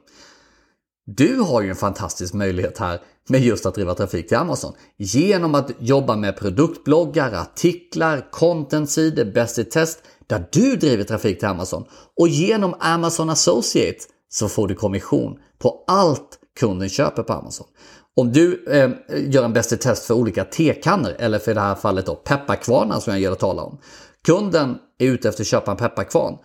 Du 1.07 1.41
har 1.41 1.63
ju 1.63 1.71
en 1.71 1.77
fantastisk 1.77 2.35
möjlighet 2.35 2.79
här 2.79 3.01
med 3.29 3.41
just 3.41 3.67
att 3.67 3.75
driva 3.75 3.95
trafik 3.95 4.29
till 4.29 4.37
Amazon. 4.37 4.73
Genom 4.97 5.55
att 5.55 5.71
jobba 5.79 6.17
med 6.17 6.37
produktbloggar, 6.37 7.33
artiklar, 7.33 8.29
contentsidor, 8.31 9.25
bäst 9.25 9.59
i 9.59 9.65
test 9.65 9.99
där 10.27 10.49
du 10.53 10.77
driver 10.77 11.05
trafik 11.05 11.39
till 11.39 11.49
Amazon. 11.49 11.85
Och 12.17 12.29
genom 12.29 12.75
Amazon 12.81 13.31
Associate 13.31 13.99
så 14.29 14.49
får 14.49 14.69
du 14.69 14.75
kommission 14.75 15.39
på 15.59 15.85
allt 15.87 16.39
kunden 16.61 16.89
köper 16.89 17.23
på 17.23 17.33
Amazon. 17.33 17.67
Om 18.17 18.33
du 18.33 18.65
eh, 18.69 18.91
gör 19.31 19.45
en 19.45 19.53
bäst 19.53 19.73
i 19.73 19.77
test 19.77 20.05
för 20.05 20.15
olika 20.15 20.45
tekannor 20.45 21.13
eller 21.19 21.39
för 21.39 21.55
det 21.55 21.61
här 21.61 21.75
fallet 21.75 22.07
då 22.07 22.15
pepparkvarnar 22.15 23.01
som 23.01 23.13
jag 23.13 23.21
gillar 23.21 23.33
att 23.33 23.39
tala 23.39 23.63
om. 23.63 23.79
Kunden 24.27 24.79
är 24.99 25.07
ute 25.07 25.29
efter 25.29 25.43
att 25.43 25.49
köpa 25.49 25.71
en 25.71 25.77
pepparkvarn. 25.77 26.39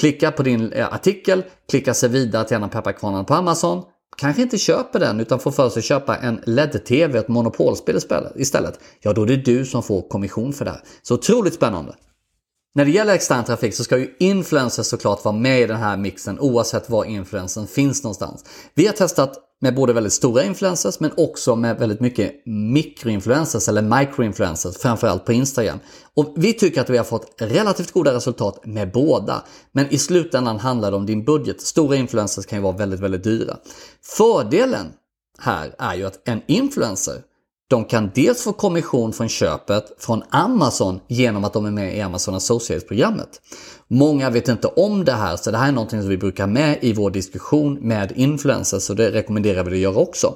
Klicka 0.00 0.30
på 0.30 0.42
din 0.42 0.72
eh, 0.72 0.94
artikel, 0.94 1.44
klicka 1.70 1.94
sig 1.94 2.08
vidare 2.08 2.44
till 2.44 2.56
en 2.56 2.64
av 2.64 2.68
pepparkvarnarna 2.68 3.24
på 3.24 3.34
Amazon 3.34 3.82
kanske 4.16 4.42
inte 4.42 4.58
köper 4.58 5.00
den 5.00 5.20
utan 5.20 5.38
får 5.38 5.50
för 5.50 5.68
sig 5.68 5.80
att 5.80 5.84
köpa 5.84 6.16
en 6.16 6.40
LED-TV, 6.46 7.18
ett 7.18 7.28
monopolspel 7.28 7.96
istället, 8.36 8.80
ja 9.00 9.12
då 9.12 9.22
är 9.22 9.26
det 9.26 9.36
du 9.36 9.64
som 9.64 9.82
får 9.82 10.08
kommission 10.08 10.52
för 10.52 10.64
det 10.64 10.70
här. 10.70 10.82
Så 11.02 11.14
otroligt 11.14 11.54
spännande! 11.54 11.94
När 12.74 12.84
det 12.84 12.90
gäller 12.90 13.14
extern 13.14 13.44
trafik 13.44 13.74
så 13.74 13.84
ska 13.84 13.98
ju 13.98 14.16
influencers 14.18 14.86
såklart 14.86 15.24
vara 15.24 15.36
med 15.36 15.60
i 15.60 15.66
den 15.66 15.76
här 15.76 15.96
mixen 15.96 16.40
oavsett 16.40 16.90
var 16.90 17.04
influensen 17.04 17.66
finns 17.66 18.02
någonstans. 18.02 18.44
Vi 18.74 18.86
har 18.86 18.92
testat 18.92 19.38
med 19.60 19.74
både 19.74 19.92
väldigt 19.92 20.12
stora 20.12 20.44
influencers 20.44 21.00
men 21.00 21.10
också 21.16 21.56
med 21.56 21.78
väldigt 21.78 22.00
mycket 22.00 22.32
mikroinfluencers 22.46 23.68
eller 23.68 23.82
microinfluencers, 23.82 24.76
framförallt 24.76 25.24
på 25.24 25.32
Instagram. 25.32 25.78
Och 26.14 26.34
vi 26.36 26.52
tycker 26.52 26.80
att 26.80 26.90
vi 26.90 26.96
har 26.96 27.04
fått 27.04 27.34
relativt 27.38 27.92
goda 27.92 28.14
resultat 28.14 28.66
med 28.66 28.92
båda. 28.92 29.44
Men 29.72 29.90
i 29.90 29.98
slutändan 29.98 30.58
handlar 30.58 30.90
det 30.90 30.96
om 30.96 31.06
din 31.06 31.24
budget. 31.24 31.60
Stora 31.60 31.96
influencers 31.96 32.46
kan 32.46 32.58
ju 32.58 32.62
vara 32.62 32.76
väldigt, 32.76 33.00
väldigt 33.00 33.24
dyra. 33.24 33.56
Fördelen 34.16 34.86
här 35.38 35.74
är 35.78 35.94
ju 35.94 36.06
att 36.06 36.28
en 36.28 36.42
influencer 36.46 37.22
de 37.68 37.84
kan 37.84 38.10
dels 38.14 38.42
få 38.42 38.52
kommission 38.52 39.12
från 39.12 39.28
köpet 39.28 39.84
från 39.98 40.22
Amazon 40.30 41.00
genom 41.08 41.44
att 41.44 41.52
de 41.52 41.66
är 41.66 41.70
med 41.70 41.96
i 41.96 42.00
Amazon 42.00 42.34
Associates-programmet. 42.34 43.40
Många 43.88 44.30
vet 44.30 44.48
inte 44.48 44.68
om 44.68 45.04
det 45.04 45.12
här 45.12 45.36
så 45.36 45.50
det 45.50 45.58
här 45.58 45.68
är 45.68 45.72
någonting 45.72 46.00
som 46.00 46.08
vi 46.08 46.16
brukar 46.16 46.46
med 46.46 46.78
i 46.80 46.92
vår 46.92 47.10
diskussion 47.10 47.74
med 47.74 48.12
influencers 48.16 48.82
så 48.82 48.94
det 48.94 49.10
rekommenderar 49.10 49.64
vi 49.64 49.70
dig 49.70 49.78
att 49.78 49.82
göra 49.82 50.02
också. 50.02 50.34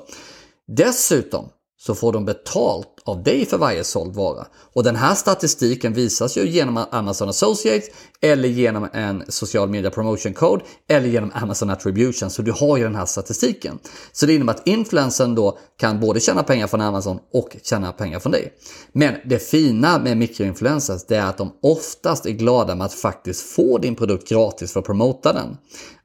Dessutom 0.67 1.49
så 1.83 1.95
får 1.95 2.13
de 2.13 2.25
betalt 2.25 2.89
av 3.05 3.23
dig 3.23 3.47
för 3.47 3.59
varje 3.59 3.85
såld 3.85 4.15
vara. 4.15 4.47
Och 4.75 4.85
den 4.85 4.97
här 4.97 5.15
statistiken 5.15 5.93
visas 5.93 6.37
ju 6.39 6.49
genom 6.49 6.85
Amazon 6.91 7.29
Associates 7.29 7.85
eller 8.21 8.49
genom 8.49 8.89
en 8.93 9.25
social 9.29 9.69
media 9.69 9.91
promotion 9.91 10.35
code 10.35 10.65
eller 10.89 11.09
genom 11.09 11.33
Amazon 11.35 11.71
Attribution. 11.71 12.31
Så 12.31 12.43
du 12.43 12.53
har 12.53 12.77
ju 12.77 12.83
den 12.83 12.95
här 12.95 13.07
statistiken. 13.07 13.79
Så 14.13 14.27
det 14.27 14.35
innebär 14.35 14.53
att 14.53 14.67
influensen 14.67 15.35
då 15.35 15.59
kan 15.81 16.01
både 16.01 16.21
tjäna 16.21 16.43
pengar 16.43 16.67
från 16.67 16.81
Amazon 16.81 17.19
och 17.33 17.57
tjäna 17.63 17.93
pengar 17.93 18.19
från 18.19 18.33
dig. 18.33 18.53
Men 18.93 19.15
det 19.25 19.39
fina 19.39 19.99
med 19.99 20.17
mikroinfluencers 20.17 21.05
det 21.09 21.17
är 21.17 21.27
att 21.27 21.39
de 21.39 21.53
oftast 21.63 22.27
är 22.27 22.31
glada 22.31 22.75
med 22.75 22.85
att 22.85 22.95
faktiskt 22.95 23.43
få 23.43 23.79
din 23.79 23.95
produkt 23.95 24.29
gratis 24.29 24.73
för 24.73 24.81
att 24.81 24.87
promota 24.87 25.33
den. 25.33 25.57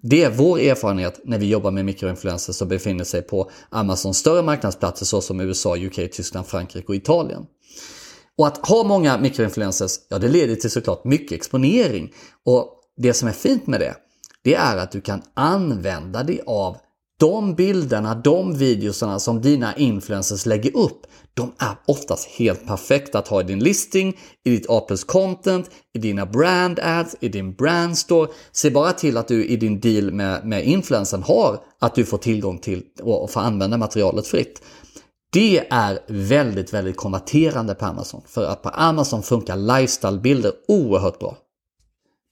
Det 0.10 0.24
är 0.24 0.30
vår 0.30 0.60
erfarenhet 0.60 1.20
när 1.24 1.40
vi 1.40 1.50
jobbar 1.50 1.72
med 1.72 1.86
mikroinfluencers 1.86 2.56
som 2.56 2.68
befinner 2.68 3.04
sig 3.04 3.22
på 3.22 3.52
Amazons 3.70 4.18
större 4.18 4.42
marknadsplatser 4.42 5.06
såsom 5.06 5.40
USA, 5.40 5.78
UK, 5.78 5.96
Tyskland, 5.96 6.48
Frankrike 6.48 6.88
och 6.88 6.96
Italien. 6.96 7.46
Och 8.38 8.48
att 8.48 8.68
ha 8.68 8.84
många 8.84 9.18
mikroinfluencers, 9.18 9.92
ja 10.10 10.20
det 10.20 10.28
leder 10.28 10.56
till 10.56 10.72
såklart 10.72 11.04
mycket 11.06 11.32
exponering. 11.32 12.14
Och 12.44 12.70
det 12.98 13.14
som 13.14 13.28
är 13.28 13.32
fint 13.32 13.68
med 13.68 13.80
det, 13.80 13.96
det 14.44 14.56
är 14.56 14.78
att 14.78 14.92
du 14.92 15.02
kan 15.02 15.22
använda 15.34 16.24
dig 16.24 16.42
av 16.46 16.78
de 17.20 17.56
bilderna, 17.56 18.16
de 18.16 18.58
videorna 18.58 19.20
som 19.20 19.42
dina 19.42 19.76
influencers 19.76 20.46
lägger 20.46 20.78
upp, 20.78 21.08
de 21.34 21.54
är 21.58 21.76
oftast 21.86 22.30
helt 22.30 22.68
perfekta 22.68 23.20
att 23.20 23.28
ha 23.28 23.42
i 23.42 23.44
din 23.44 23.60
listing, 23.60 24.18
i 24.44 24.50
ditt 24.50 24.66
A 24.70 24.88
content, 25.06 25.70
i 25.94 26.00
dina 26.00 26.26
brand 26.26 26.80
ads, 26.80 27.16
i 27.20 27.30
din 27.30 27.54
brand 27.54 27.98
store. 27.98 28.30
Se 28.52 28.70
bara 28.70 28.92
till 28.92 29.18
att 29.18 29.28
du 29.28 29.46
i 29.46 29.58
din 29.58 29.80
deal 29.80 30.12
med, 30.12 30.46
med 30.46 30.66
influencern 30.66 31.24
har 31.24 31.60
att 31.80 31.96
du 31.96 32.06
får 32.06 32.18
tillgång 32.18 32.58
till 32.58 32.84
och 33.02 33.32
får 33.32 33.42
använda 33.42 33.78
materialet 33.78 34.28
fritt. 34.28 34.62
Det 35.32 35.68
är 35.70 36.00
väldigt, 36.08 36.74
väldigt 36.74 36.98
konverterande 36.98 37.76
på 37.76 37.86
Amazon. 37.86 38.22
För 38.28 38.46
att 38.46 38.62
på 38.62 38.70
Amazon 38.70 39.24
funkar 39.24 39.56
lifestyle-bilder 39.56 40.52
oerhört 40.68 41.20
bra. 41.20 41.38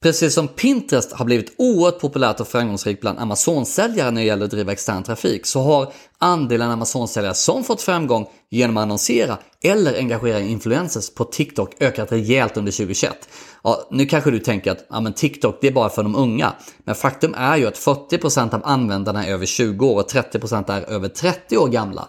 Precis 0.03 0.33
som 0.33 0.47
Pinterest 0.47 1.11
har 1.11 1.25
blivit 1.25 1.53
oerhört 1.57 1.99
populärt 1.99 2.39
och 2.39 2.47
framgångsrikt 2.47 3.01
bland 3.01 3.19
Amazon-säljare 3.19 4.11
när 4.11 4.21
det 4.21 4.27
gäller 4.27 4.45
att 4.45 4.51
driva 4.51 4.71
extern 4.71 5.03
trafik 5.03 5.45
så 5.45 5.61
har 5.61 5.93
andelen 6.17 6.71
Amazon-säljare 6.71 7.33
som 7.33 7.63
fått 7.63 7.81
framgång 7.81 8.29
genom 8.49 8.77
att 8.77 8.81
annonsera 8.81 9.37
eller 9.63 9.97
engagera 9.97 10.39
influencers 10.39 11.09
på 11.09 11.23
TikTok 11.23 11.81
ökat 11.81 12.11
rejält 12.11 12.57
under 12.57 12.71
2021. 12.71 13.29
Ja, 13.63 13.87
nu 13.91 14.05
kanske 14.05 14.31
du 14.31 14.39
tänker 14.39 14.71
att 14.71 14.85
ja, 14.89 14.99
men 14.99 15.13
TikTok 15.13 15.57
det 15.61 15.67
är 15.67 15.71
bara 15.71 15.89
för 15.89 16.03
de 16.03 16.15
unga. 16.15 16.53
Men 16.83 16.95
faktum 16.95 17.33
är 17.37 17.57
ju 17.57 17.67
att 17.67 17.77
40% 17.77 18.53
av 18.55 18.61
användarna 18.63 19.25
är 19.25 19.33
över 19.33 19.45
20 19.45 19.87
år 19.87 19.99
och 19.99 20.09
30% 20.09 20.71
är 20.71 20.81
över 20.81 21.07
30 21.07 21.57
år 21.57 21.67
gamla. 21.67 22.07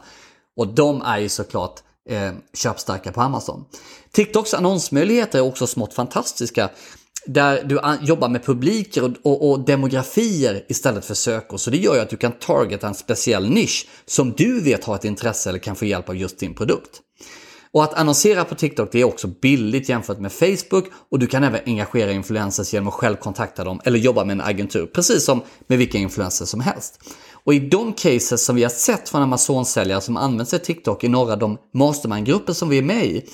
Och 0.56 0.74
de 0.74 1.02
är 1.02 1.18
ju 1.18 1.28
såklart 1.28 1.80
eh, 2.10 2.32
köpstarka 2.54 3.12
på 3.12 3.20
Amazon. 3.20 3.64
TikToks 4.12 4.54
annonsmöjligheter 4.54 5.38
är 5.38 5.42
också 5.42 5.66
smått 5.66 5.94
fantastiska 5.94 6.70
där 7.26 7.64
du 7.64 7.80
jobbar 8.06 8.28
med 8.28 8.44
publiker 8.44 9.04
och, 9.04 9.12
och, 9.22 9.50
och, 9.50 9.60
demografier 9.60 10.64
istället 10.68 11.04
för 11.04 11.14
sökord. 11.14 11.60
Så 11.60 11.70
det 11.70 11.76
gör 11.76 11.94
ju 11.94 12.00
att 12.00 12.10
du 12.10 12.16
kan 12.16 12.32
targeta 12.32 12.88
en 12.88 12.94
speciell 12.94 13.50
nisch 13.50 13.86
som 14.06 14.32
du 14.32 14.60
vet 14.60 14.84
har 14.84 14.94
ett 14.94 15.04
intresse 15.04 15.48
eller 15.48 15.58
kan 15.58 15.76
få 15.76 15.84
hjälp 15.84 16.08
av 16.08 16.16
just 16.16 16.38
din 16.38 16.54
produkt. 16.54 17.00
Och 17.72 17.84
att 17.84 17.94
annonsera 17.94 18.44
på 18.44 18.54
TikTok 18.54 18.88
det 18.92 19.00
är 19.00 19.04
också 19.04 19.28
billigt 19.28 19.88
jämfört 19.88 20.18
med 20.18 20.32
Facebook 20.32 20.84
och 21.10 21.18
du 21.18 21.26
kan 21.26 21.44
även 21.44 21.60
engagera 21.66 22.12
influencers 22.12 22.72
genom 22.72 22.88
att 22.88 22.94
själv 22.94 23.16
kontakta 23.16 23.64
dem 23.64 23.80
eller 23.84 23.98
jobba 23.98 24.24
med 24.24 24.34
en 24.34 24.40
agentur, 24.40 24.86
precis 24.86 25.24
som 25.24 25.42
med 25.66 25.78
vilka 25.78 25.98
influencers 25.98 26.48
som 26.48 26.60
helst. 26.60 27.00
Och 27.32 27.54
i 27.54 27.58
de 27.58 27.92
cases 27.92 28.44
som 28.44 28.56
vi 28.56 28.62
har 28.62 28.70
sett 28.70 29.08
från 29.08 29.22
Amazon-säljare 29.22 30.00
som 30.00 30.16
använt 30.16 30.48
sig 30.48 30.58
av 30.58 30.64
TikTok 30.64 31.04
i 31.04 31.08
några 31.08 31.32
av 31.32 31.38
de 31.38 31.58
mastermind-grupper 31.72 32.52
som 32.52 32.68
vi 32.68 32.78
är 32.78 32.82
med 32.82 33.06
i 33.06 33.24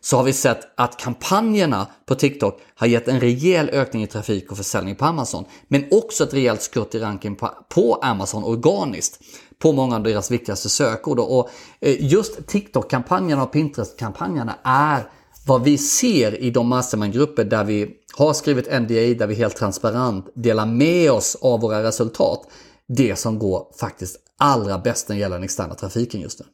så 0.00 0.16
har 0.16 0.24
vi 0.24 0.32
sett 0.32 0.60
att 0.74 0.96
kampanjerna 0.96 1.86
på 2.06 2.14
TikTok 2.14 2.60
har 2.74 2.86
gett 2.86 3.08
en 3.08 3.20
rejäl 3.20 3.68
ökning 3.68 4.02
i 4.02 4.06
trafik 4.06 4.50
och 4.50 4.56
försäljning 4.56 4.96
på 4.96 5.04
Amazon. 5.04 5.44
Men 5.68 5.84
också 5.90 6.24
ett 6.24 6.34
rejält 6.34 6.62
skutt 6.62 6.94
i 6.94 6.98
ranking 6.98 7.36
på, 7.36 7.50
på 7.68 7.94
Amazon 7.94 8.44
organiskt 8.44 9.20
på 9.58 9.72
många 9.72 9.96
av 9.96 10.02
deras 10.02 10.30
viktigaste 10.30 10.68
sökord. 10.68 11.18
Och 11.18 11.50
eh, 11.80 12.04
just 12.04 12.46
TikTok-kampanjerna 12.46 13.42
och 13.42 13.52
Pinterest-kampanjerna 13.52 14.54
är 14.64 15.10
vad 15.46 15.62
vi 15.62 15.78
ser 15.78 16.42
i 16.42 16.50
de 16.50 16.68
mastermind-grupper 16.68 17.44
där 17.44 17.64
vi 17.64 17.90
har 18.16 18.32
skrivit 18.32 18.66
NDA, 18.66 19.14
där 19.18 19.26
vi 19.26 19.34
helt 19.34 19.56
transparent 19.56 20.28
delar 20.34 20.66
med 20.66 21.10
oss 21.10 21.36
av 21.40 21.60
våra 21.60 21.82
resultat. 21.82 22.46
Det 22.88 23.16
som 23.16 23.38
går 23.38 23.66
faktiskt 23.80 24.16
allra 24.38 24.78
bäst 24.78 25.08
när 25.08 25.16
det 25.16 25.20
gäller 25.20 25.36
den 25.36 25.44
externa 25.44 25.74
trafiken 25.74 26.20
just 26.20 26.40
nu. 26.40 26.46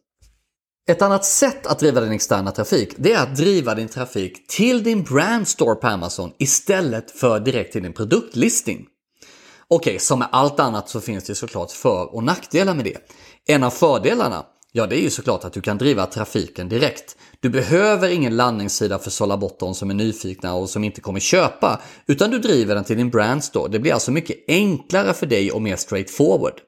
Ett 0.88 1.02
annat 1.02 1.24
sätt 1.24 1.66
att 1.66 1.78
driva 1.78 2.00
din 2.00 2.12
externa 2.12 2.50
trafik 2.50 2.94
det 2.96 3.12
är 3.12 3.22
att 3.22 3.36
driva 3.36 3.74
din 3.74 3.88
trafik 3.88 4.46
till 4.48 4.82
din 4.82 5.02
brandstore 5.02 5.74
på 5.74 5.86
Amazon 5.86 6.32
istället 6.38 7.10
för 7.10 7.40
direkt 7.40 7.72
till 7.72 7.82
din 7.82 7.92
produktlistning. 7.92 8.86
Okej, 9.68 9.90
okay, 9.90 9.98
som 9.98 10.18
med 10.18 10.28
allt 10.32 10.60
annat 10.60 10.88
så 10.88 11.00
finns 11.00 11.24
det 11.24 11.34
såklart 11.34 11.70
för 11.70 12.14
och 12.14 12.24
nackdelar 12.24 12.74
med 12.74 12.84
det. 12.84 12.96
En 13.46 13.62
av 13.62 13.70
fördelarna, 13.70 14.46
ja 14.72 14.86
det 14.86 15.00
är 15.00 15.02
ju 15.02 15.10
såklart 15.10 15.44
att 15.44 15.52
du 15.52 15.60
kan 15.60 15.78
driva 15.78 16.06
trafiken 16.06 16.68
direkt. 16.68 17.16
Du 17.40 17.50
behöver 17.50 18.08
ingen 18.08 18.36
landningssida 18.36 18.98
för 18.98 19.10
sålla 19.10 19.36
bottom 19.36 19.74
som 19.74 19.90
är 19.90 19.94
nyfikna 19.94 20.54
och 20.54 20.70
som 20.70 20.84
inte 20.84 21.00
kommer 21.00 21.20
köpa, 21.20 21.80
utan 22.06 22.30
du 22.30 22.38
driver 22.38 22.74
den 22.74 22.84
till 22.84 22.96
din 22.96 23.10
brandstore. 23.10 23.68
Det 23.68 23.78
blir 23.78 23.92
alltså 23.92 24.10
mycket 24.10 24.36
enklare 24.48 25.14
för 25.14 25.26
dig 25.26 25.52
och 25.52 25.62
mer 25.62 25.76
straightforward. 25.76 26.60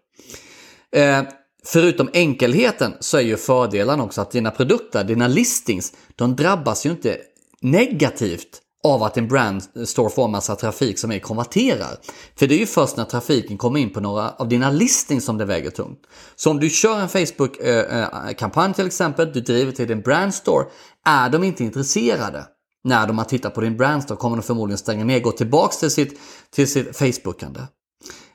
Eh, 0.93 1.23
Förutom 1.71 2.11
enkelheten 2.13 2.95
så 3.01 3.17
är 3.17 3.23
ju 3.23 3.37
fördelen 3.37 4.01
också 4.01 4.21
att 4.21 4.31
dina 4.31 4.51
produkter, 4.51 5.05
dina 5.05 5.29
listings, 5.29 5.93
de 6.17 6.37
drabbas 6.37 6.87
ju 6.87 6.91
inte 6.91 7.17
negativt 7.61 8.63
av 8.85 9.03
att 9.03 9.17
en 9.17 9.29
brand 9.29 9.63
står 9.85 10.09
för 10.09 10.29
massa 10.29 10.57
trafik 10.57 10.99
som 10.99 11.13
är 11.13 11.19
konverterar. 11.19 11.97
För 12.39 12.47
det 12.47 12.55
är 12.55 12.59
ju 12.59 12.67
först 12.67 12.97
när 12.97 13.05
trafiken 13.05 13.59
kommer 13.59 13.81
in 13.81 13.93
på 13.93 14.01
några 14.01 14.31
av 14.31 14.49
dina 14.49 14.71
listings 14.71 15.25
som 15.25 15.39
det 15.39 15.45
väger 15.45 15.71
tungt. 15.71 16.01
Så 16.37 16.51
om 16.51 16.61
du 16.61 16.71
kör 16.71 17.01
en 17.01 17.09
Facebook-kampanj 17.09 18.75
till 18.75 18.87
exempel, 18.87 19.33
du 19.33 19.41
driver 19.41 19.73
till 19.73 19.89
din 19.89 20.01
brandstore, 20.01 20.67
är 21.05 21.31
de 21.31 21.45
inte 21.45 21.65
intresserade 21.65 22.47
när 22.85 23.07
de 23.07 23.19
har 23.19 23.25
tittat 23.25 23.55
på 23.55 23.61
din 23.61 23.77
brandstore 23.77 24.17
kommer 24.19 24.37
de 24.37 24.43
förmodligen 24.43 24.79
stänga 24.79 25.05
ner, 25.05 25.21
gå 25.21 25.33
tillbaks 25.33 25.79
till 25.79 25.91
sitt, 25.91 26.21
till 26.51 26.73
sitt 26.73 26.97
Facebookande. 26.97 27.61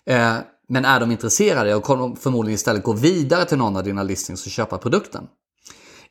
Eh, 0.10 0.38
men 0.70 0.86
är 0.86 1.00
de 1.00 1.12
intresserade 1.12 1.76
och 1.76 1.84
kommer 1.84 2.02
de 2.02 2.16
förmodligen 2.16 2.56
istället 2.56 2.84
gå 2.84 2.94
vidare 2.94 3.46
till 3.46 3.58
någon 3.58 3.78
av 3.78 3.84
dina 3.84 4.04
listings 4.04 4.46
och 4.46 4.52
köpa 4.52 4.78
produkten. 4.78 5.28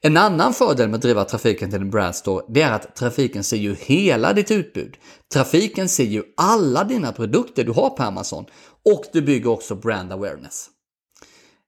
En 0.05 0.17
annan 0.17 0.55
fördel 0.55 0.88
med 0.88 0.97
att 0.97 1.03
driva 1.03 1.25
trafiken 1.25 1.71
till 1.71 1.79
din 1.79 1.91
brandstore 1.91 2.45
det 2.49 2.62
är 2.62 2.73
att 2.73 2.97
trafiken 2.97 3.45
ser 3.45 3.57
ju 3.57 3.75
hela 3.75 4.33
ditt 4.33 4.51
utbud. 4.51 4.97
Trafiken 5.33 5.88
ser 5.88 6.05
ju 6.05 6.23
alla 6.37 6.85
dina 6.85 7.12
produkter 7.12 7.65
du 7.65 7.73
har 7.73 7.91
på 7.91 8.03
Amazon 8.03 8.45
och 8.85 9.05
du 9.12 9.23
bygger 9.23 9.51
också 9.51 9.75
brand 9.75 10.12
awareness. 10.12 10.67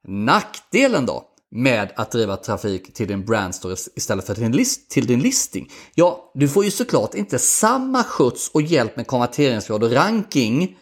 Nackdelen 0.09 1.07
då 1.07 1.25
med 1.51 1.93
att 1.97 2.11
driva 2.11 2.37
trafik 2.37 2.95
till 2.95 3.09
din 3.09 3.25
brandstore 3.25 3.77
istället 3.97 4.27
för 4.27 4.35
till 4.35 4.43
din, 4.43 4.53
list, 4.53 4.91
till 4.91 5.07
din 5.07 5.21
listing? 5.21 5.71
Ja, 5.95 6.33
du 6.35 6.49
får 6.49 6.65
ju 6.65 6.71
såklart 6.71 7.15
inte 7.15 7.39
samma 7.39 8.05
skjuts 8.05 8.51
och 8.55 8.63
hjälp 8.63 8.97
med 8.97 9.07
konverteringsgrad 9.07 9.85
och 9.85 9.93
ranking 9.93 10.77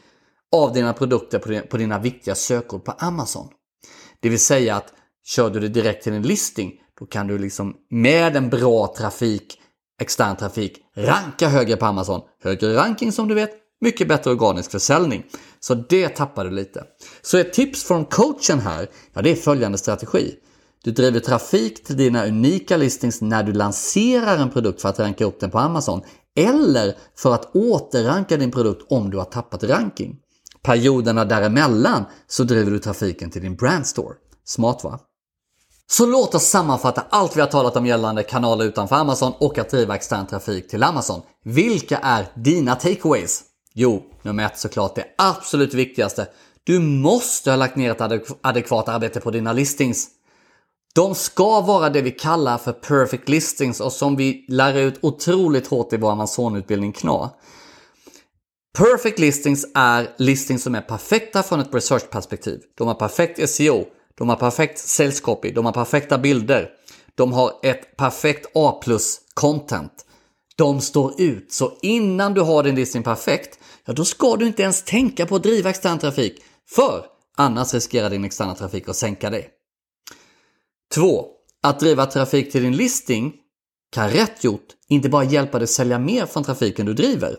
av 0.52 0.72
dina 0.72 0.92
produkter 0.92 1.62
på 1.70 1.76
dina 1.76 1.98
viktiga 1.98 2.34
sökord 2.34 2.84
på 2.84 2.92
Amazon. 2.98 3.48
Det 4.20 4.28
vill 4.28 4.40
säga 4.40 4.76
att 4.76 4.92
kör 5.24 5.50
du 5.50 5.60
det 5.60 5.68
direkt 5.68 6.04
till 6.04 6.12
en 6.12 6.22
listing, 6.22 6.72
då 6.98 7.06
kan 7.06 7.26
du 7.26 7.38
liksom 7.38 7.76
med 7.90 8.36
en 8.36 8.50
bra 8.50 8.94
trafik, 8.98 9.58
extern 10.00 10.36
trafik, 10.36 10.78
ranka 10.96 11.48
högre 11.48 11.76
på 11.76 11.86
Amazon. 11.86 12.20
Högre 12.42 12.76
ranking 12.76 13.12
som 13.12 13.28
du 13.28 13.34
vet, 13.34 13.50
mycket 13.80 14.08
bättre 14.08 14.30
organisk 14.30 14.70
försäljning. 14.70 15.26
Så 15.60 15.74
det 15.74 16.08
tappar 16.08 16.44
du 16.44 16.50
lite. 16.50 16.84
Så 17.22 17.38
ett 17.38 17.52
tips 17.52 17.84
från 17.84 18.04
coachen 18.04 18.60
här, 18.60 18.88
ja 19.12 19.22
det 19.22 19.30
är 19.30 19.34
följande 19.34 19.78
strategi. 19.78 20.34
Du 20.84 20.90
driver 20.90 21.20
trafik 21.20 21.84
till 21.84 21.96
dina 21.96 22.26
unika 22.26 22.76
listings 22.76 23.20
när 23.20 23.42
du 23.42 23.52
lanserar 23.52 24.38
en 24.38 24.50
produkt 24.50 24.82
för 24.82 24.88
att 24.88 24.98
ranka 24.98 25.24
upp 25.24 25.40
den 25.40 25.50
på 25.50 25.58
Amazon 25.58 26.02
eller 26.36 26.96
för 27.16 27.34
att 27.34 27.56
återranka 27.56 28.36
din 28.36 28.50
produkt 28.50 28.92
om 28.92 29.10
du 29.10 29.16
har 29.16 29.24
tappat 29.24 29.64
ranking. 29.64 30.18
Perioderna 30.62 31.24
däremellan 31.24 32.04
så 32.26 32.44
driver 32.44 32.70
du 32.70 32.78
trafiken 32.78 33.30
till 33.30 33.42
din 33.42 33.56
brandstore. 33.56 34.14
Smart 34.44 34.84
va? 34.84 35.00
Så 35.86 36.06
låt 36.06 36.34
oss 36.34 36.44
sammanfatta 36.44 37.04
allt 37.10 37.36
vi 37.36 37.40
har 37.40 37.48
talat 37.48 37.76
om 37.76 37.86
gällande 37.86 38.22
kanaler 38.22 38.64
utanför 38.64 38.96
Amazon 38.96 39.32
och 39.38 39.58
att 39.58 39.70
driva 39.70 39.94
extern 39.94 40.26
trafik 40.26 40.68
till 40.68 40.82
Amazon. 40.82 41.22
Vilka 41.44 41.98
är 41.98 42.26
dina 42.34 42.74
takeaways? 42.74 43.42
Jo, 43.74 44.02
nummer 44.22 44.46
ett 44.46 44.58
såklart 44.58 44.94
det 44.94 45.04
absolut 45.18 45.74
viktigaste. 45.74 46.26
Du 46.64 46.78
måste 46.78 47.50
ha 47.50 47.56
lagt 47.56 47.76
ner 47.76 47.90
ett 47.90 48.28
adekvat 48.40 48.88
arbete 48.88 49.20
på 49.20 49.30
dina 49.30 49.52
listings. 49.52 50.08
De 50.94 51.14
ska 51.14 51.60
vara 51.60 51.90
det 51.90 52.02
vi 52.02 52.10
kallar 52.10 52.58
för 52.58 52.72
perfect 52.72 53.28
listings 53.28 53.80
och 53.80 53.92
som 53.92 54.16
vi 54.16 54.44
lär 54.48 54.74
ut 54.74 54.98
otroligt 55.02 55.66
hårt 55.66 55.92
i 55.92 55.96
vår 55.96 56.10
Amazon-utbildning 56.10 56.92
KNA. 56.92 57.30
Perfect 58.78 59.18
listings 59.18 59.66
är 59.74 60.14
listings 60.18 60.62
som 60.62 60.74
är 60.74 60.80
perfekta 60.80 61.42
från 61.42 61.60
ett 61.60 61.74
researchperspektiv. 61.74 62.60
De 62.78 62.88
har 62.88 62.94
perfekt 62.94 63.50
SEO, 63.50 63.84
de 64.18 64.28
har 64.28 64.36
perfekt 64.36 64.78
sales 64.78 65.20
copy, 65.20 65.52
de 65.52 65.64
har 65.64 65.72
perfekta 65.72 66.18
bilder, 66.18 66.70
de 67.14 67.32
har 67.32 67.52
ett 67.62 67.96
perfekt 67.96 68.46
A 68.54 68.80
plus 68.84 69.20
content. 69.34 70.06
De 70.56 70.80
står 70.80 71.20
ut, 71.20 71.52
så 71.52 71.78
innan 71.82 72.34
du 72.34 72.40
har 72.40 72.62
din 72.62 72.74
listing 72.74 73.02
perfekt, 73.02 73.58
ja 73.84 73.92
då 73.92 74.04
ska 74.04 74.36
du 74.36 74.46
inte 74.46 74.62
ens 74.62 74.82
tänka 74.82 75.26
på 75.26 75.36
att 75.36 75.42
driva 75.42 75.70
extern 75.70 75.98
trafik, 75.98 76.44
för 76.70 77.06
annars 77.36 77.74
riskerar 77.74 78.10
din 78.10 78.24
externa 78.24 78.54
trafik 78.54 78.88
att 78.88 78.96
sänka 78.96 79.30
dig. 79.30 79.48
2. 80.94 81.26
Att 81.62 81.80
driva 81.80 82.06
trafik 82.06 82.52
till 82.52 82.62
din 82.62 82.76
listing 82.76 83.34
kan 83.92 84.10
rätt 84.10 84.44
gjort 84.44 84.66
inte 84.88 85.08
bara 85.08 85.24
hjälpa 85.24 85.58
dig 85.58 85.68
sälja 85.68 85.98
mer 85.98 86.26
från 86.26 86.44
trafiken 86.44 86.86
du 86.86 86.94
driver, 86.94 87.36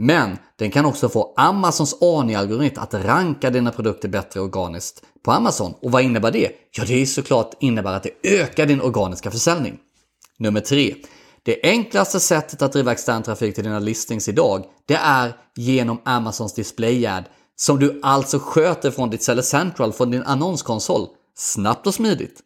men 0.00 0.38
den 0.56 0.70
kan 0.70 0.84
också 0.84 1.08
få 1.08 1.34
Amazons 1.36 1.96
AI-algoritm 2.00 2.78
att 2.80 2.94
ranka 2.94 3.50
dina 3.50 3.70
produkter 3.70 4.08
bättre 4.08 4.40
organiskt 4.40 5.02
på 5.22 5.32
Amazon. 5.32 5.74
Och 5.82 5.90
vad 5.90 6.02
innebär 6.02 6.30
det? 6.30 6.52
Ja, 6.70 6.84
det 6.84 7.02
är 7.02 7.06
såklart 7.06 7.54
innebär 7.60 7.92
att 7.92 8.02
det 8.02 8.38
ökar 8.40 8.66
din 8.66 8.80
organiska 8.80 9.30
försäljning. 9.30 9.78
Nummer 10.36 10.60
3. 10.60 10.94
Det 11.42 11.60
enklaste 11.62 12.20
sättet 12.20 12.62
att 12.62 12.72
driva 12.72 12.92
extern 12.92 13.22
trafik 13.22 13.54
till 13.54 13.64
dina 13.64 13.78
listings 13.78 14.28
idag, 14.28 14.64
det 14.86 14.94
är 14.94 15.32
genom 15.56 16.00
Amazons 16.04 16.54
display 16.54 17.06
ad 17.06 17.24
som 17.56 17.78
du 17.78 18.00
alltså 18.02 18.38
sköter 18.38 18.90
från 18.90 19.10
ditt 19.10 19.22
Seller 19.22 19.42
Central, 19.42 19.92
från 19.92 20.10
din 20.10 20.22
annonskonsol, 20.22 21.06
snabbt 21.36 21.86
och 21.86 21.94
smidigt. 21.94 22.40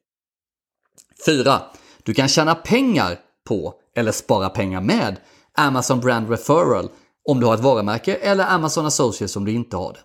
4. 1.27 1.63
Du 2.03 2.15
kan 2.15 2.29
tjäna 2.29 2.55
pengar 2.55 3.19
på, 3.49 3.75
eller 3.97 4.13
spara 4.13 4.49
pengar 4.49 4.81
med, 4.81 5.17
Amazon 5.55 6.01
Brand 6.01 6.31
Referral 6.31 6.89
om 7.29 7.41
du 7.41 7.47
har 7.47 7.55
ett 7.55 7.61
varumärke 7.61 8.15
eller 8.15 8.47
Amazon 8.47 8.87
Associates 8.87 9.37
om 9.37 9.45
du 9.45 9.53
inte 9.53 9.77
har 9.77 9.93
det. 9.93 10.01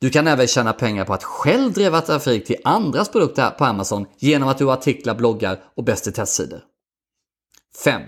Du 0.00 0.10
kan 0.10 0.26
även 0.26 0.46
tjäna 0.46 0.72
pengar 0.72 1.04
på 1.04 1.14
att 1.14 1.24
själv 1.24 1.72
driva 1.72 2.00
trafik 2.00 2.46
till 2.46 2.56
andras 2.64 3.08
produkter 3.08 3.50
på 3.50 3.64
Amazon 3.64 4.06
genom 4.18 4.48
att 4.48 4.58
du 4.58 4.64
har 4.64 4.72
artiklar, 4.72 5.14
bloggar 5.14 5.60
och 5.76 5.84
bäst 5.84 6.06
i 6.06 6.12
testsidor. 6.12 6.60
5. 7.84 8.02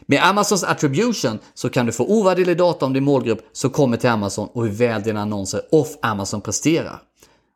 Med 0.00 0.24
Amazons 0.24 0.64
attribution 0.64 1.38
så 1.54 1.68
kan 1.70 1.86
du 1.86 1.92
få 1.92 2.04
ovärderlig 2.04 2.58
data 2.58 2.86
om 2.86 2.92
din 2.92 3.04
målgrupp 3.04 3.48
som 3.52 3.70
kommer 3.70 3.96
till 3.96 4.10
Amazon 4.10 4.48
och 4.52 4.64
hur 4.64 4.72
väl 4.72 5.02
dina 5.02 5.20
annonser 5.20 5.60
off 5.70 5.96
Amazon 6.02 6.40
presterar. 6.40 7.02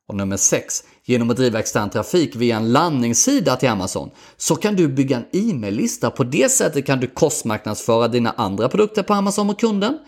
Och 0.08 0.16
nummer 0.16 0.36
6. 0.36 0.84
Genom 1.04 1.30
att 1.30 1.36
driva 1.36 1.58
extern 1.58 1.90
trafik 1.90 2.36
via 2.36 2.56
en 2.56 2.72
landningssida 2.72 3.56
till 3.56 3.68
Amazon 3.68 4.10
så 4.36 4.56
kan 4.56 4.76
du 4.76 4.88
bygga 4.88 5.16
en 5.16 5.24
e-maillista. 5.32 6.10
På 6.10 6.24
det 6.24 6.48
sättet 6.50 6.86
kan 6.86 7.00
du 7.00 7.06
kostmarknadsföra 7.06 8.08
dina 8.08 8.30
andra 8.30 8.68
produkter 8.68 9.02
på 9.02 9.14
Amazon 9.14 9.50
och 9.50 9.60
kunden. 9.60 9.98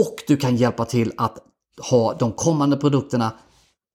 Och 0.00 0.16
du 0.26 0.36
kan 0.36 0.56
hjälpa 0.56 0.84
till 0.84 1.12
att 1.16 1.38
ha 1.90 2.14
de 2.14 2.32
kommande 2.32 2.76
produkterna 2.76 3.32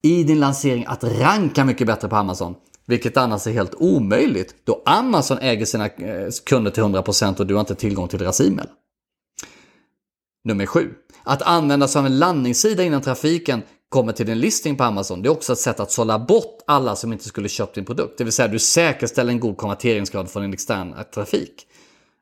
i 0.02 0.24
din 0.24 0.40
lansering 0.40 0.84
att 0.88 1.04
ranka 1.04 1.64
mycket 1.64 1.86
bättre 1.86 2.08
på 2.08 2.16
Amazon. 2.16 2.54
Vilket 2.86 3.16
annars 3.16 3.46
är 3.46 3.52
helt 3.52 3.74
omöjligt 3.74 4.54
då 4.64 4.82
Amazon 4.86 5.38
äger 5.38 5.66
sina 5.66 5.86
eh, 5.86 6.28
kunder 6.46 6.70
till 6.70 6.82
100% 6.82 7.40
och 7.40 7.46
du 7.46 7.54
har 7.54 7.60
inte 7.60 7.74
tillgång 7.74 8.08
till 8.08 8.18
deras 8.18 8.40
e-mail. 8.40 8.68
Nummer 10.44 10.66
7. 10.66 10.94
Att 11.22 11.42
använda 11.42 11.88
sig 11.88 11.98
av 11.98 12.06
en 12.06 12.18
landningssida 12.18 12.82
innan 12.82 13.02
trafiken 13.02 13.62
kommer 13.92 14.12
till 14.12 14.26
din 14.26 14.40
listing 14.40 14.76
på 14.76 14.84
Amazon. 14.84 15.22
Det 15.22 15.28
är 15.28 15.30
också 15.30 15.52
ett 15.52 15.58
sätt 15.58 15.80
att 15.80 15.90
sålla 15.90 16.18
bort 16.18 16.58
alla 16.66 16.96
som 16.96 17.12
inte 17.12 17.24
skulle 17.24 17.48
köpt 17.48 17.74
din 17.74 17.84
produkt. 17.84 18.18
Det 18.18 18.24
vill 18.24 18.32
säga 18.32 18.48
du 18.48 18.58
säkerställer 18.58 19.32
en 19.32 19.40
god 19.40 19.56
konverteringsgrad 19.56 20.30
från 20.30 20.42
din 20.42 20.52
externa 20.52 21.04
trafik. 21.04 21.66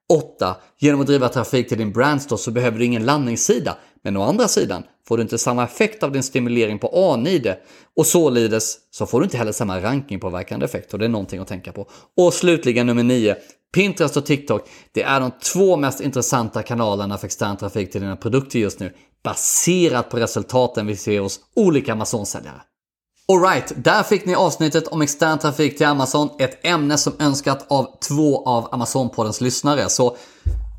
8. 0.09 0.57
Genom 0.79 1.01
att 1.01 1.07
driva 1.07 1.29
trafik 1.29 1.69
till 1.69 1.79
din 1.79 1.93
brandstore 1.93 2.39
så 2.39 2.51
behöver 2.51 2.79
du 2.79 2.85
ingen 2.85 3.05
landningssida. 3.05 3.77
Men 4.05 4.17
å 4.17 4.23
andra 4.23 4.49
sidan 4.49 4.83
får 5.09 5.17
du 5.17 5.23
inte 5.23 5.39
samma 5.39 5.65
effekt 5.65 6.03
av 6.03 6.13
din 6.13 6.23
stimulering 6.23 6.79
på 6.79 6.91
A-nide 6.95 7.59
och 7.97 8.07
således 8.07 8.77
så 8.91 9.07
får 9.07 9.21
du 9.21 9.25
inte 9.25 9.37
heller 9.37 9.53
samma 9.53 9.81
rankingpåverkande 9.81 10.65
effekt 10.65 10.93
och 10.93 10.99
det 10.99 11.05
är 11.05 11.09
någonting 11.09 11.41
att 11.41 11.49
tänka 11.49 11.73
på. 11.73 11.87
Och 12.17 12.35
slutligen 12.35 12.87
nummer 12.87 13.03
9. 13.03 13.37
Pinterest 13.75 14.17
och 14.17 14.27
TikTok, 14.27 14.69
det 14.93 15.03
är 15.03 15.21
de 15.21 15.31
två 15.31 15.77
mest 15.77 16.01
intressanta 16.01 16.63
kanalerna 16.63 17.19
för 17.19 17.27
extern 17.27 17.57
trafik 17.57 17.93
till 17.93 18.01
dina 18.01 18.17
produkter 18.17 18.59
just 18.59 18.81
nu, 18.81 18.93
baserat 19.25 20.11
på 20.11 20.17
resultaten 20.17 20.87
vi 20.87 20.97
ser 20.97 21.21
hos 21.21 21.41
olika 21.57 21.93
Amazon-säljare. 21.93 22.63
Alright, 23.33 23.73
där 23.77 24.03
fick 24.03 24.27
ni 24.27 24.35
avsnittet 24.35 24.89
om 24.89 25.03
extern 25.03 25.39
trafik 25.39 25.77
till 25.77 25.87
Amazon. 25.87 26.29
Ett 26.39 26.67
ämne 26.67 26.99
som 26.99 27.13
önskat 27.19 27.67
av 27.69 27.99
två 28.09 28.47
av 28.47 28.69
Amazon-poddens 28.75 29.43
lyssnare. 29.43 29.89
Så 29.89 30.17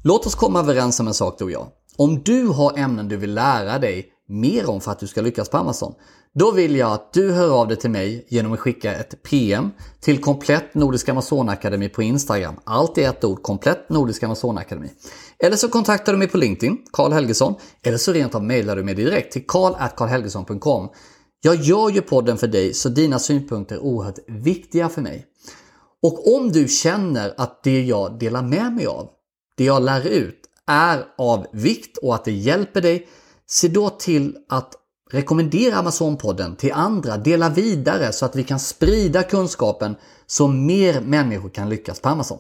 låt 0.04 0.26
oss 0.26 0.36
komma 0.36 0.60
överens 0.60 1.00
om 1.00 1.08
en 1.08 1.14
sak 1.14 1.36
du 1.40 1.44
och 1.44 1.52
jag. 1.52 1.68
Om 1.98 2.24
du 2.24 2.48
har 2.48 2.78
ämnen 2.78 3.08
du 3.08 3.18
vill 3.18 3.34
lära 3.34 3.80
dig 3.80 4.10
mer 4.28 4.70
om 4.70 4.82
för 4.82 4.92
att 4.92 5.00
du 5.00 5.08
ska 5.08 5.22
lyckas 5.22 5.50
på 5.50 5.58
Amazon, 5.58 5.94
då 6.34 6.52
vill 6.52 6.76
jag 6.76 6.92
att 6.92 7.14
du 7.14 7.32
hör 7.32 7.62
av 7.62 7.68
dig 7.68 7.78
till 7.78 7.90
mig 7.90 8.26
genom 8.30 8.54
att 8.54 8.60
skicka 8.60 8.96
ett 8.96 9.24
PM 9.24 9.72
till 10.00 10.22
Komplett 10.22 10.76
Nordisk 10.76 11.10
Amazonakademi 11.10 11.90
på 11.90 12.04
Instagram. 12.04 12.56
Allt 12.64 12.98
i 12.98 13.04
ett 13.04 13.24
ord, 13.24 13.42
Komplett 13.42 13.90
Nordisk 13.90 14.24
Amazonakademi. 14.24 14.90
Eller 15.44 15.56
så 15.56 15.70
kontaktar 15.70 16.12
du 16.12 16.20
mig 16.20 16.28
på 16.28 16.38
LinkedIn, 16.38 16.78
Karl 16.94 17.12
Helgesson, 17.12 17.56
eller 17.84 17.98
så 17.98 18.14
rent 18.14 18.36
av 18.36 18.44
mejlar 18.44 18.76
du 18.76 18.84
mig 18.84 18.96
direkt 18.96 19.34
till 19.34 19.48
karl.karlhelgesson.com. 19.48 20.90
Jag 21.42 21.56
gör 21.56 21.90
ju 21.90 22.02
podden 22.02 22.38
för 22.38 22.48
dig 22.48 22.74
så 22.74 22.90
dina 22.90 23.20
synpunkter 23.20 23.76
är 23.76 23.80
oerhört 23.80 24.20
viktiga 24.28 24.90
för 24.90 25.02
mig. 25.02 25.26
Och 26.04 26.36
om 26.36 26.52
du 26.52 26.68
känner 26.68 27.34
att 27.38 27.64
det 27.64 27.82
jag 27.82 28.20
delar 28.20 28.42
med 28.42 28.74
mig 28.74 28.86
av, 28.86 29.10
det 29.58 29.64
jag 29.64 29.84
lär 29.84 30.08
ut, 30.08 30.40
är 30.68 31.06
av 31.18 31.48
vikt 31.54 31.98
och 31.98 32.16
att 32.16 32.26
det 32.26 32.32
hjälper 32.32 32.82
dig, 32.82 33.08
se 33.48 33.68
då 33.68 33.90
till 33.90 34.38
att 34.50 34.74
rekommendera 35.12 35.76
Amazon-podden 35.76 36.56
till 36.56 36.72
andra, 36.72 37.18
dela 37.18 37.50
vidare 37.50 38.14
så 38.14 38.26
att 38.26 38.36
vi 38.36 38.44
kan 38.44 38.60
sprida 38.60 39.24
kunskapen 39.24 39.96
så 40.28 40.48
mer 40.48 41.02
människor 41.02 41.50
kan 41.50 41.70
lyckas 41.70 42.00
på 42.00 42.10
Amazon. 42.10 42.38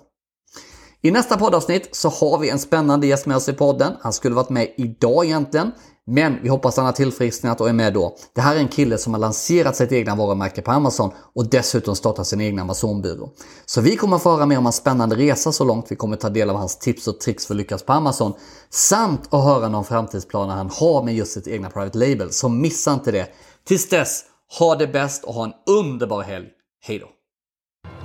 I 1.01 1.11
nästa 1.11 1.37
poddavsnitt 1.37 1.95
så 1.95 2.09
har 2.09 2.39
vi 2.39 2.49
en 2.49 2.59
spännande 2.59 3.07
gäst 3.07 3.25
med 3.25 3.37
oss 3.37 3.49
i 3.49 3.53
podden. 3.53 3.93
Han 4.01 4.13
skulle 4.13 4.35
varit 4.35 4.49
med 4.49 4.73
idag 4.77 5.25
egentligen, 5.25 5.71
men 6.07 6.43
vi 6.43 6.49
hoppas 6.49 6.77
han 6.77 6.85
har 6.85 6.93
tillfrisknat 6.93 7.61
och 7.61 7.69
är 7.69 7.73
med 7.73 7.93
då. 7.93 8.15
Det 8.35 8.41
här 8.41 8.55
är 8.55 8.59
en 8.59 8.67
kille 8.67 8.97
som 8.97 9.13
har 9.13 9.19
lanserat 9.19 9.75
sitt 9.75 9.91
egna 9.91 10.15
varumärke 10.15 10.61
på 10.61 10.71
Amazon 10.71 11.11
och 11.35 11.49
dessutom 11.49 11.95
startat 11.95 12.27
sin 12.27 12.41
egna 12.41 12.61
Amazon-byrå. 12.61 13.29
Så 13.65 13.81
vi 13.81 13.95
kommer 13.95 14.17
få 14.17 14.31
höra 14.31 14.45
mer 14.45 14.57
om 14.57 14.65
hans 14.65 14.75
spännande 14.75 15.15
resa 15.15 15.51
så 15.51 15.63
långt. 15.63 15.85
Vi 15.89 15.95
kommer 15.95 16.17
ta 16.17 16.29
del 16.29 16.49
av 16.49 16.55
hans 16.55 16.79
tips 16.79 17.07
och 17.07 17.19
tricks 17.19 17.45
för 17.45 17.53
att 17.53 17.57
lyckas 17.57 17.83
på 17.83 17.93
Amazon. 17.93 18.33
Samt 18.69 19.33
att 19.33 19.43
höra 19.43 19.69
någon 19.69 19.85
framtidsplaner 19.85 20.55
han 20.55 20.69
har 20.69 21.03
med 21.03 21.15
just 21.15 21.31
sitt 21.31 21.47
egna 21.47 21.69
Private 21.69 21.97
Label. 21.97 22.31
Så 22.31 22.49
missa 22.49 22.93
inte 22.93 23.11
det. 23.11 23.27
Tills 23.67 23.89
dess, 23.89 24.23
ha 24.59 24.75
det 24.75 24.87
bäst 24.87 25.23
och 25.23 25.33
ha 25.33 25.43
en 25.43 25.53
underbar 25.69 26.21
helg. 26.21 26.47
Hej 26.83 26.99
då! 26.99 27.07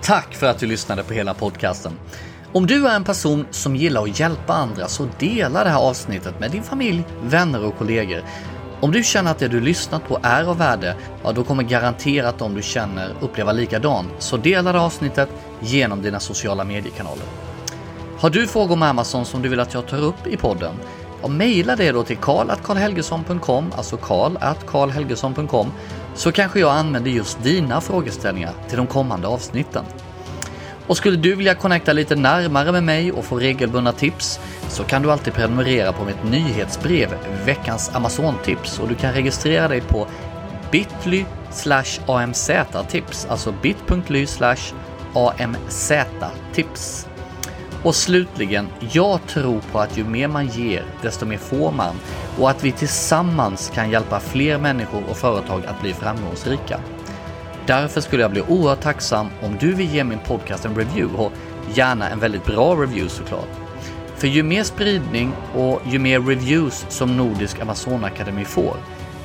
Tack 0.03 0.34
för 0.34 0.47
att 0.47 0.59
du 0.59 0.66
lyssnade 0.66 1.03
på 1.03 1.14
hela 1.14 1.34
podcasten. 1.34 1.92
Om 2.57 2.66
du 2.66 2.86
är 2.86 2.96
en 2.96 3.04
person 3.04 3.46
som 3.50 3.76
gillar 3.76 4.02
att 4.02 4.20
hjälpa 4.20 4.52
andra 4.52 4.88
så 4.88 5.09
dela 5.18 5.64
det 5.64 5.70
här 5.70 5.78
avsnittet 5.78 6.40
med 6.40 6.50
din 6.50 6.62
familj, 6.62 7.04
vänner 7.22 7.64
och 7.64 7.78
kollegor. 7.78 8.22
Om 8.80 8.92
du 8.92 9.02
känner 9.02 9.30
att 9.30 9.38
det 9.38 9.48
du 9.48 9.61
lyssnat 9.61 10.09
på 10.09 10.18
är 10.22 10.44
av 10.44 10.59
värde, 10.59 10.96
ja 11.22 11.32
då 11.32 11.44
kommer 11.44 11.62
garanterat 11.62 12.38
de 12.38 12.54
du 12.54 12.62
känner 12.62 13.14
uppleva 13.20 13.52
likadant. 13.52 14.09
Så 14.18 14.36
dela 14.36 14.72
det 14.72 14.80
avsnittet 14.80 15.28
genom 15.61 16.02
dina 16.02 16.20
sociala 16.20 16.64
mediekanaler. 16.64 17.24
Har 18.18 18.30
du 18.30 18.46
frågor 18.46 18.72
om 18.72 18.82
Amazon 18.82 19.24
som 19.24 19.42
du 19.42 19.48
vill 19.48 19.61
att 19.61 19.74
jag 19.74 19.88
tar 19.88 20.02
upp 20.02 20.26
i 20.26 20.36
podden? 20.36 20.74
Ja, 21.22 21.28
mejla 21.28 21.76
det 21.76 21.92
då 21.92 22.02
till 22.02 22.16
karl.karlhelgesson.com, 22.16 23.72
alltså 23.76 23.96
karl.karlhelgesson.com, 23.96 25.72
så 26.14 26.32
kanske 26.32 26.61
jag 26.61 26.70
använder 26.70 27.11
just 27.11 27.42
dina 27.42 27.80
frågeställningar 27.80 28.52
till 28.68 28.76
de 28.76 28.86
kommande 28.86 29.28
avsnitten. 29.28 29.84
Och 30.87 30.97
skulle 30.97 31.16
du 31.16 31.34
vilja 31.34 31.55
connecta 31.55 31.93
lite 31.93 32.16
närmare 32.16 32.72
med 32.72 32.82
mig 32.82 33.12
och 33.12 33.24
få 33.24 33.39
regelbundna 33.39 33.93
tips 33.93 34.41
så 34.68 34.84
kan 34.84 35.03
du 35.03 35.12
alltid 35.12 35.34
prenumerera 35.34 35.93
på 35.93 36.05
mitt 36.05 36.24
nyhetsbrev 36.24 37.09
Veckans 37.45 37.91
Amazon-tips 37.95 38.78
och 38.78 38.89
du 38.89 38.95
kan 38.95 39.12
registrera 39.12 39.68
dig 39.68 39.80
på 39.80 40.07
bit.ly 40.70 41.24
amz-tips, 42.07 43.26
alltså 43.28 43.55
bit.ly 43.62 44.26
amz-tips. 45.39 47.07
Och 47.82 47.95
slutligen, 47.95 48.68
jag 48.93 49.20
tror 49.26 49.61
på 49.72 49.78
att 49.80 49.99
ju 49.99 50.05
mer 50.05 50.28
man 50.28 50.47
ger, 50.47 50.84
desto 51.03 51.26
mer 51.26 51.39
får 51.39 51.72
man 51.72 51.95
och 52.39 52.51
att 52.51 52.64
vi 52.64 52.72
tillsammans 52.72 53.72
kan 53.74 53.91
hjälpa 53.91 54.20
fler 54.20 54.59
människor 54.59 55.03
och 55.11 55.16
företag 55.16 55.66
att 55.66 55.80
bli 55.80 55.95
framgångsrika. 55.95 56.80
Därför 57.66 58.00
skulle 58.00 58.22
jag 58.22 58.30
bli 58.30 58.42
oerhört 58.42 58.80
tacksam 58.80 59.26
om 59.42 59.56
du 59.60 59.74
vill 59.74 59.94
ge 59.94 60.04
min 60.04 60.18
podcast 60.18 60.64
en 60.64 60.74
review 60.76 61.18
och 61.18 61.32
gärna 61.74 62.08
en 62.08 62.18
väldigt 62.18 62.44
bra 62.44 62.74
review 62.74 63.08
såklart. 63.08 63.48
För 64.16 64.28
ju 64.28 64.42
mer 64.42 64.62
spridning 64.62 65.32
och 65.54 65.80
ju 65.86 65.98
mer 65.98 66.20
reviews 66.20 66.86
som 66.88 67.16
Nordisk 67.16 67.60
Amazonakademi 67.60 68.44
får, 68.44 68.76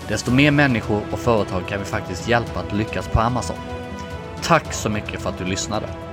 desto 0.07 0.31
mer 0.31 0.51
människor 0.51 1.01
och 1.11 1.19
företag 1.19 1.67
kan 1.67 1.79
vi 1.79 1.85
faktiskt 1.85 2.27
hjälpa 2.27 2.59
att 2.59 2.73
lyckas 2.73 3.07
på 3.07 3.19
Amazon. 3.19 3.57
Tack 4.41 4.73
så 4.73 4.89
mycket 4.89 5.21
för 5.21 5.29
att 5.29 5.37
du 5.37 5.45
lyssnade! 5.45 6.10